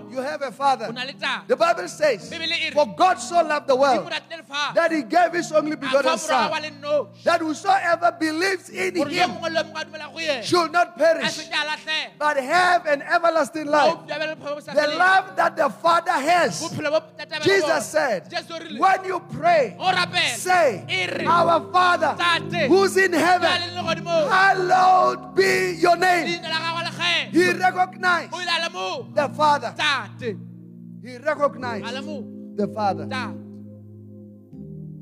you 0.09 0.17
have 0.21 0.41
a 0.41 0.51
father. 0.51 0.87
o 0.89 0.91
na 0.91 1.03
le 1.03 1.13
tata 1.13 1.43
The 1.47 1.55
Bible 1.55 1.87
says, 1.87 2.33
For 2.73 2.85
God 2.95 3.15
so 3.19 3.41
loved 3.41 3.67
the 3.67 3.75
world 3.75 4.09
that 4.73 4.91
he 4.91 5.03
gave 5.03 5.33
his 5.33 5.51
only 5.51 5.75
begotten 5.75 6.17
Son, 6.17 6.51
that 7.23 7.41
whosoever 7.41 8.11
believes 8.19 8.69
in 8.69 8.95
him 8.95 9.31
mongwe 9.31 9.49
le 9.53 9.63
mongwe 9.63 9.81
a 9.81 9.85
dumela 9.85 10.11
go 10.13 10.19
yena. 10.19 10.43
should 10.43 10.71
not 10.71 10.97
perish, 10.97 11.31
se 11.31 11.49
ke 11.49 11.53
a 11.53 11.65
latlhe 11.65 12.09
but 12.17 12.37
have 12.37 12.85
an 12.85 13.01
everlasting 13.01 13.67
life. 13.67 13.95
Bophelo 13.95 14.19
ba 14.19 14.35
bophelo 14.35 14.55
bo 14.55 14.59
sa 14.59 14.73
The 14.73 14.87
love 14.97 15.35
that 15.35 15.55
the 15.55 15.69
Father 15.69 16.11
has. 16.11 16.61
Bophelo 16.61 16.91
bo 16.91 16.99
tata 17.17 17.39
ba 17.39 17.43
Jesus 17.43 17.85
said, 17.85 18.29
Jesu 18.29 18.53
o 18.53 18.59
rile, 18.59 18.79
When 18.79 19.05
you 19.05 19.19
pray, 19.31 19.75
say, 20.35 21.25
Our 21.25 21.71
Father 21.71 22.15
who's 22.67 22.97
in 22.97 23.13
heaven, 23.13 23.49
hallowed 23.85 25.35
be 25.35 25.75
your 25.79 25.97
name. 25.97 26.27
leina 26.27 26.49
la 26.49 26.59
gagwe 26.59 26.83
le 26.83 26.91
kge 26.91 27.31
He 27.31 27.53
recognized 27.53 28.33
o 28.33 28.37
ile 28.41 28.49
a 28.49 28.59
le 28.63 28.69
mo. 28.69 29.07
the 29.13 29.29
Father. 29.29 29.73
He 31.03 31.17
recognized 31.17 32.57
the 32.57 32.67
Father. 32.67 33.05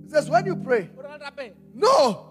He 0.04 0.10
says, 0.10 0.30
When 0.30 0.46
you 0.46 0.56
pray, 0.56 0.90
o 0.98 1.02
re 1.02 1.10
le 1.10 1.20
rapela 1.20 1.54
no, 1.74 2.26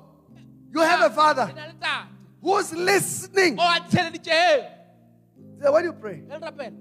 you 0.73 0.81
have 0.81 1.11
a 1.11 1.15
Father 1.15 1.47
na 1.55 1.67
le 1.67 1.75
tate 1.81 2.09
who's 2.43 2.73
listening. 2.73 3.59
o 3.59 3.63
a 3.63 3.81
ntsheleditše 3.81 4.71
He 5.37 5.61
said, 5.63 5.71
When 5.71 5.85
you 5.85 5.93
pray, 5.93 6.23
le 6.29 6.39
re 6.39 6.47
rapela 6.47 6.77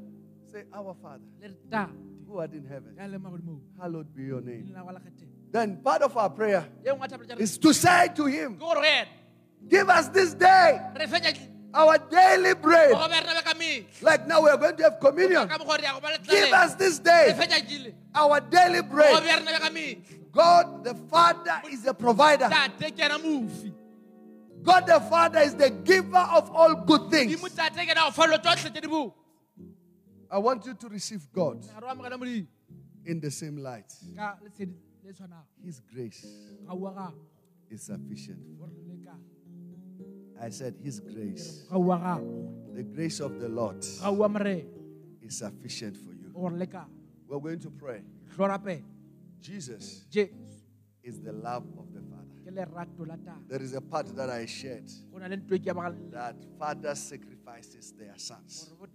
say, 0.52 0.64
Our 0.74 0.96
Father 1.02 1.24
le 1.42 1.48
re 1.50 1.56
tate 1.72 1.90
who 2.28 2.40
art 2.40 2.54
in 2.54 2.66
heaven, 2.68 2.96
ya 2.98 3.06
le 3.06 3.18
magodimo 3.20 3.60
hallowed 3.82 4.14
be 4.16 4.24
your 4.24 4.42
name. 4.42 4.66
leina 4.68 4.76
la 4.78 4.84
gwa 4.84 4.94
le 4.94 5.00
kgetheng 5.00 5.28
Then 5.52 5.78
part 5.78 6.02
of 6.02 6.16
our 6.18 6.30
prayer 6.30 6.66
ye 6.86 6.92
nngwe 6.92 7.06
a 7.06 7.08
thapelo 7.10 7.28
tša 7.28 7.38
re 7.38 7.44
is 7.44 7.58
to 7.58 7.74
say 7.74 8.08
to 8.16 8.26
Him, 8.26 8.56
ke 8.56 8.60
gore 8.60 8.84
ena 8.86 9.08
Give 9.70 9.90
us 9.90 10.08
this 10.10 10.34
day 10.34 10.80
our 11.74 11.98
daily 12.10 12.54
bread. 12.56 12.92
go 12.92 13.08
be 13.08 13.14
re 13.14 13.22
be 13.22 13.42
ka 13.44 13.54
mehla 13.54 14.02
Like 14.02 14.28
now, 14.28 14.42
we 14.42 14.50
are 14.50 14.58
going 14.58 14.76
to 14.78 14.84
have 14.84 15.00
communion. 15.00 15.48
ka 15.48 15.58
mokgwa 15.58 15.78
re 15.78 15.84
ya 15.84 15.94
go 15.94 16.00
ba 16.00 16.10
le 16.10 16.18
Give 16.20 16.54
us 16.54 16.76
this 16.76 17.00
day 17.00 17.36
our 18.16 18.40
daily 18.40 18.82
bread. 18.82 19.24
be 19.24 19.30
re 19.30 19.40
be 19.40 19.60
ka 19.60 19.70
mehla 19.70 19.98
God 20.32 20.84
the 20.84 20.94
Father 21.10 21.62
is 21.70 21.84
the 21.84 21.94
provider. 21.94 22.48
tate 22.50 22.96
ke 22.96 23.00
ena 23.04 23.18
mofi 23.20 23.74
God 24.64 24.86
the 24.88 25.00
Father 25.02 25.40
is 25.40 25.56
the 25.56 25.70
giver 25.70 26.26
of 26.34 26.50
all 26.52 26.76
good 26.76 27.10
things. 27.12 27.36
dimo 27.36 27.50
tate 27.56 27.76
ke 27.86 27.90
ena 27.92 28.06
go 28.08 28.12
falelo 28.12 28.38
tsotlhe 28.42 28.72
tse 28.74 28.82
di 28.82 28.88
bo 28.88 29.14
I 30.30 30.40
want 30.40 30.66
you 30.66 30.74
to 30.74 30.88
receive 30.90 31.28
God 31.32 31.66
a 31.78 31.82
re 31.82 31.88
amogela 31.94 32.18
modimo 32.18 32.48
in 33.06 33.20
the 33.20 33.32
same 33.32 33.58
light. 33.58 33.92
ka 34.16 34.36
letshedi 34.44 34.74
le 35.06 35.14
tshwanang 35.14 35.46
His 35.64 35.82
grace 35.94 36.26
ga 36.66 36.74
ua 36.74 36.92
gago 36.92 37.14
is 37.70 37.82
sufficient. 37.84 38.40
Gore 40.38 40.46
le 40.46 40.46
lekane 40.46 40.46
I 40.46 40.50
said, 40.50 40.76
His 40.84 41.00
grace, 41.00 41.66
the 41.70 42.84
grace 42.94 43.20
of 43.20 43.40
the 43.40 43.50
Lord, 43.50 43.84
is 45.22 45.38
sufficient 45.38 45.98
for 45.98 46.14
you. 46.14 46.32
We're 47.28 47.40
going 47.40 47.60
to 47.60 47.70
pray. 47.72 48.04
Jesus 49.42 50.06
is 51.04 51.22
the 51.22 51.32
love 51.34 51.64
of 51.78 51.94
the 51.94 52.02
Father. 52.02 52.28
ke 52.48 52.52
lerato 52.52 53.06
la 53.06 53.16
tata 53.18 53.42
There 53.48 53.62
is 53.62 53.74
a 53.74 53.82
part 53.82 54.16
that 54.16 54.30
I 54.30 54.46
shared. 54.46 54.90
Go 55.12 55.20
na 55.20 55.28
le 55.28 55.38
ntwe 55.38 55.60
ke 55.60 55.66
ya 55.68 55.74
bagalele 55.74 56.12
that 56.12 56.36
fathers 56.58 57.00
sacrifices 57.00 57.94
their 57.94 58.18
sons. 58.18 58.72
gore 58.80 58.88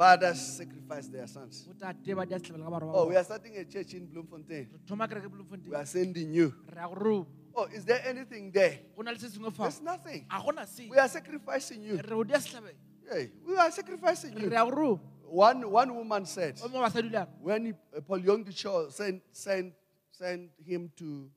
Fathers 0.00 0.40
sacrifice 0.56 1.08
their 1.12 1.26
sons. 1.28 1.68
botate 1.68 2.14
ba 2.16 2.24
di 2.24 2.32
a 2.32 2.38
setlhabela 2.40 2.64
ka 2.64 2.70
bara 2.72 2.86
ba 2.88 2.92
Oh, 2.96 3.08
we 3.08 3.16
are 3.16 3.22
starting 3.24 3.52
a 3.60 3.64
church 3.68 3.92
in 3.92 4.06
Bloemfontein. 4.08 4.72
re 4.72 4.78
thoma 4.88 5.06
kereke 5.06 5.28
We 5.68 5.74
are 5.76 5.84
sending 5.84 6.32
you. 6.32 6.54
re 6.72 6.80
ya 6.80 6.88
go 6.88 6.94
ro 6.94 7.26
Oh, 7.54 7.66
is 7.66 7.84
there 7.84 8.00
anything 8.08 8.50
there? 8.50 8.80
go 8.96 9.02
na 9.02 9.10
le 9.12 9.18
se 9.18 9.28
sengwe 9.28 9.52
fa 9.52 9.64
There's 9.68 9.82
nothing. 9.82 10.24
a 10.30 10.40
gona 10.40 10.64
se 10.66 10.88
We 10.88 10.96
are 10.96 11.06
sacrificing 11.08 11.82
you. 11.84 11.96
re 12.00 12.08
go 12.16 12.24
di 12.24 12.32
a 12.32 12.38
setlhabeng 12.40 12.80
Hey, 13.12 13.30
we 13.46 13.54
are 13.58 13.70
sacrificing 13.70 14.32
you. 14.40 14.48
ya 14.50 14.64
go 14.64 14.70
ro 14.70 15.00
One, 15.28 15.70
one 15.70 15.94
woman 15.94 16.24
said, 16.24 16.56
o 16.64 16.68
mo 16.72 16.80
basadi 16.80 17.12
le 17.12 17.28
when 17.42 17.66
he, 17.66 17.72
uh, 17.94 18.00
Paul 18.00 18.20
Yonggi 18.20 18.56
sent, 18.90 19.20
sent, 19.30 19.74
sent 20.10 20.50
him 20.64 20.90
to, 20.96 21.28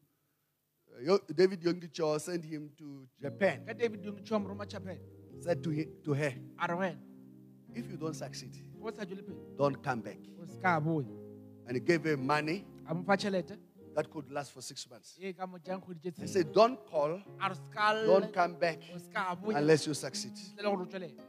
uh, 1.12 1.18
David 1.36 1.60
Yonggi 1.62 1.92
sent 2.22 2.46
him 2.46 2.72
to 2.78 3.06
Japan, 3.22 3.66
ka 3.68 3.74
david 3.74 4.02
yung 4.06 4.16
tšhoa 4.24 4.40
moroma 4.42 4.66
chapel 4.66 4.96
said 5.42 5.62
to, 5.62 5.70
he, 5.70 5.86
to 6.06 6.14
her, 6.14 6.34
a 6.58 6.68
re 6.72 6.76
wena 6.80 6.98
if 7.76 7.90
you 7.90 7.98
don't 7.98 8.16
succeed, 8.16 8.52
don't 9.58 9.82
come 9.84 10.02
back. 10.02 10.18
o 10.42 10.46
se 10.46 10.60
ka 10.62 10.78
And 11.68 11.76
he 11.76 11.80
gave 11.80 12.04
him 12.06 12.26
money 12.28 12.66
a 12.88 12.94
mo 12.94 13.04
fa 13.04 13.18
tšhelete 13.18 13.58
that 13.96 14.10
could 14.10 14.32
last 14.32 14.52
for 14.52 14.62
six 14.62 14.90
months. 14.90 15.18
ka 15.38 15.46
mo 15.48 15.58
jang 15.66 15.82
kgwedi 15.82 16.12
tše 16.12 16.22
He 16.22 16.28
said, 16.28 16.52
don't 16.54 16.80
call, 16.90 17.22
don't 18.06 18.34
come 18.34 18.54
back 18.56 18.80
o 18.94 18.98
se 18.98 19.10
ka 19.14 19.36
boe 19.36 19.52
unless 19.56 19.88
you 19.88 19.94
succeed. 19.94 20.34
le 20.58 20.64
gore 20.64 20.82
o 20.82 20.86
tswelela 20.86 21.24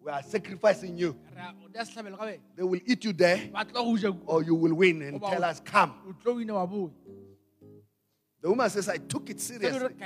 We 0.00 0.12
are 0.12 0.22
sacrificing 0.22 0.96
you. 0.96 1.16
re 1.34 1.40
a- 1.42 1.54
o 1.64 1.68
di 1.68 1.78
a 1.78 1.82
setlhabelo 1.84 2.16
ka 2.16 2.24
wena 2.24 2.40
They 2.56 2.62
will 2.64 2.80
eat 2.86 3.04
you 3.04 3.12
there 3.12 3.50
ba 3.52 3.64
tlo 3.64 3.84
go 3.84 3.96
ja 3.96 4.10
kua. 4.12 4.34
or 4.34 4.42
you 4.42 4.54
will 4.54 4.74
win 4.74 5.02
and 5.02 5.20
tell 5.20 5.44
us, 5.44 5.60
come. 5.60 5.92
o 6.08 6.12
tlo 6.22 6.36
wine 6.36 6.52
wa 6.52 6.66
boe 6.66 6.90
The 8.40 8.48
woman 8.48 8.70
says, 8.70 8.88
I 8.88 8.98
took 8.98 9.28
it 9.30 9.40
Se 9.40 9.58
seriously. 9.58 9.96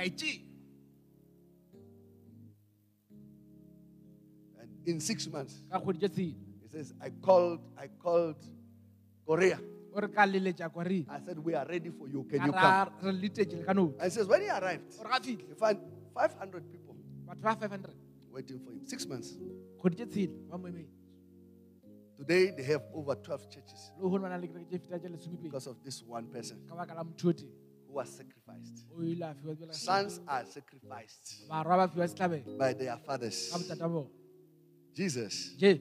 In 4.85 4.99
six 4.99 5.27
months, 5.27 5.63
ka 5.71 5.79
kgwedi 5.79 5.99
tše 5.99 6.09
tshela 6.09 6.35
he 6.63 6.67
says, 6.67 6.93
I 7.01 7.09
called, 7.09 7.59
I 7.77 7.87
called 7.87 8.37
Korea. 9.25 9.59
o 9.93 9.99
re 10.01 10.07
ka 10.07 10.25
leletša 10.25 10.69
kwa 10.73 10.83
re 10.83 11.05
I 11.09 11.19
said, 11.19 11.37
we 11.39 11.53
are 11.55 11.65
ready 11.65 11.89
for 11.89 12.07
you. 12.07 12.23
Can 12.23 12.45
you 12.45 12.51
come? 12.51 12.89
re 13.01 13.11
letetše 13.11 13.57
le 13.59 13.63
ka 13.63 13.73
no 13.73 13.93
And 13.99 14.03
he 14.03 14.09
says, 14.09 14.27
when 14.27 14.41
he 14.41 14.49
arrived, 14.49 14.95
o 14.99 15.03
re 15.03 15.09
ga 15.09 15.19
fitlhe 15.19 15.47
he 15.49 15.55
found 15.55 15.79
500 16.15 16.71
people 16.71 16.95
batho 17.27 17.59
500 17.59 17.93
waiting 18.31 18.59
for 18.59 18.71
him. 18.71 18.85
Six 18.85 19.07
months. 19.07 19.33
kgwedi 19.79 19.95
tše 19.97 20.05
tshela 20.05 20.49
ba 20.49 20.57
mo 20.57 20.67
emeng 20.67 20.89
Today, 22.17 22.51
they 22.51 22.63
have 22.63 22.83
over 22.93 23.15
12 23.15 23.49
churches 23.49 23.91
le 23.97 24.09
go 24.09 24.17
na 24.17 24.37
le 24.37 24.47
kereke 24.47 24.69
tše 24.69 24.79
feta 24.79 24.99
tše 24.99 25.09
lesomepedi 25.09 25.43
because 25.43 25.67
of 25.67 25.77
this 25.83 26.01
one 26.03 26.27
person 26.27 26.57
ka 26.69 26.75
baka 26.75 26.93
la 26.93 27.03
motho 27.03 27.29
o 27.29 27.33
who 27.89 27.99
are 27.99 28.07
sacrificed. 28.07 28.85
o 28.97 29.03
ile 29.03 29.25
a 29.25 29.33
fiwa 29.33 29.55
jwale 29.55 29.71
ka 29.71 29.77
Sons 29.77 30.19
are 30.27 30.45
sacrificed 30.45 31.47
barwa 31.49 31.77
ba 31.77 31.87
fiwa 31.87 32.07
setlhabelo 32.07 32.57
by 32.57 32.73
their 32.73 32.97
fathers. 32.97 33.51
Ka 34.93 35.01
botata 35.01 35.01
bona 35.01 35.09
Jesus, 35.09 35.55
je 35.57 35.73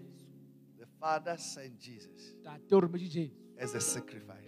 the 0.79 0.87
Father 1.01 1.37
sent 1.39 1.79
Jesus 1.79 2.35
tate 2.45 2.73
o 2.75 2.81
rometse 2.81 3.09
jesu 3.09 3.33
as 3.59 3.75
a 3.75 3.81
sacrifice. 3.81 4.47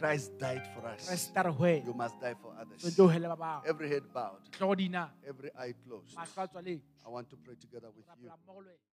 Christ 0.00 0.38
died 0.38 0.66
for 0.74 0.86
us. 0.88 1.06
kreste 1.08 1.42
re 1.42 1.50
hwele 1.52 1.84
You 1.84 1.92
must 1.94 2.18
die 2.20 2.34
for 2.40 2.54
others. 2.56 2.80
tshwanetse 2.80 3.02
o 3.02 3.08
hele 3.08 3.28
ba 3.28 3.36
bangwe 3.36 3.68
Every 3.68 3.88
head 3.88 4.04
bowed, 4.14 4.40
every 5.28 5.50
eye 5.58 5.74
closed. 5.84 6.16
matlho 6.16 6.42
a 6.42 6.48
tswaleng 6.48 6.80
I 7.04 7.08
want 7.10 7.28
to 7.30 7.36
pray 7.36 7.56
together 7.56 7.90
with 7.96 8.06
you. 8.22 8.30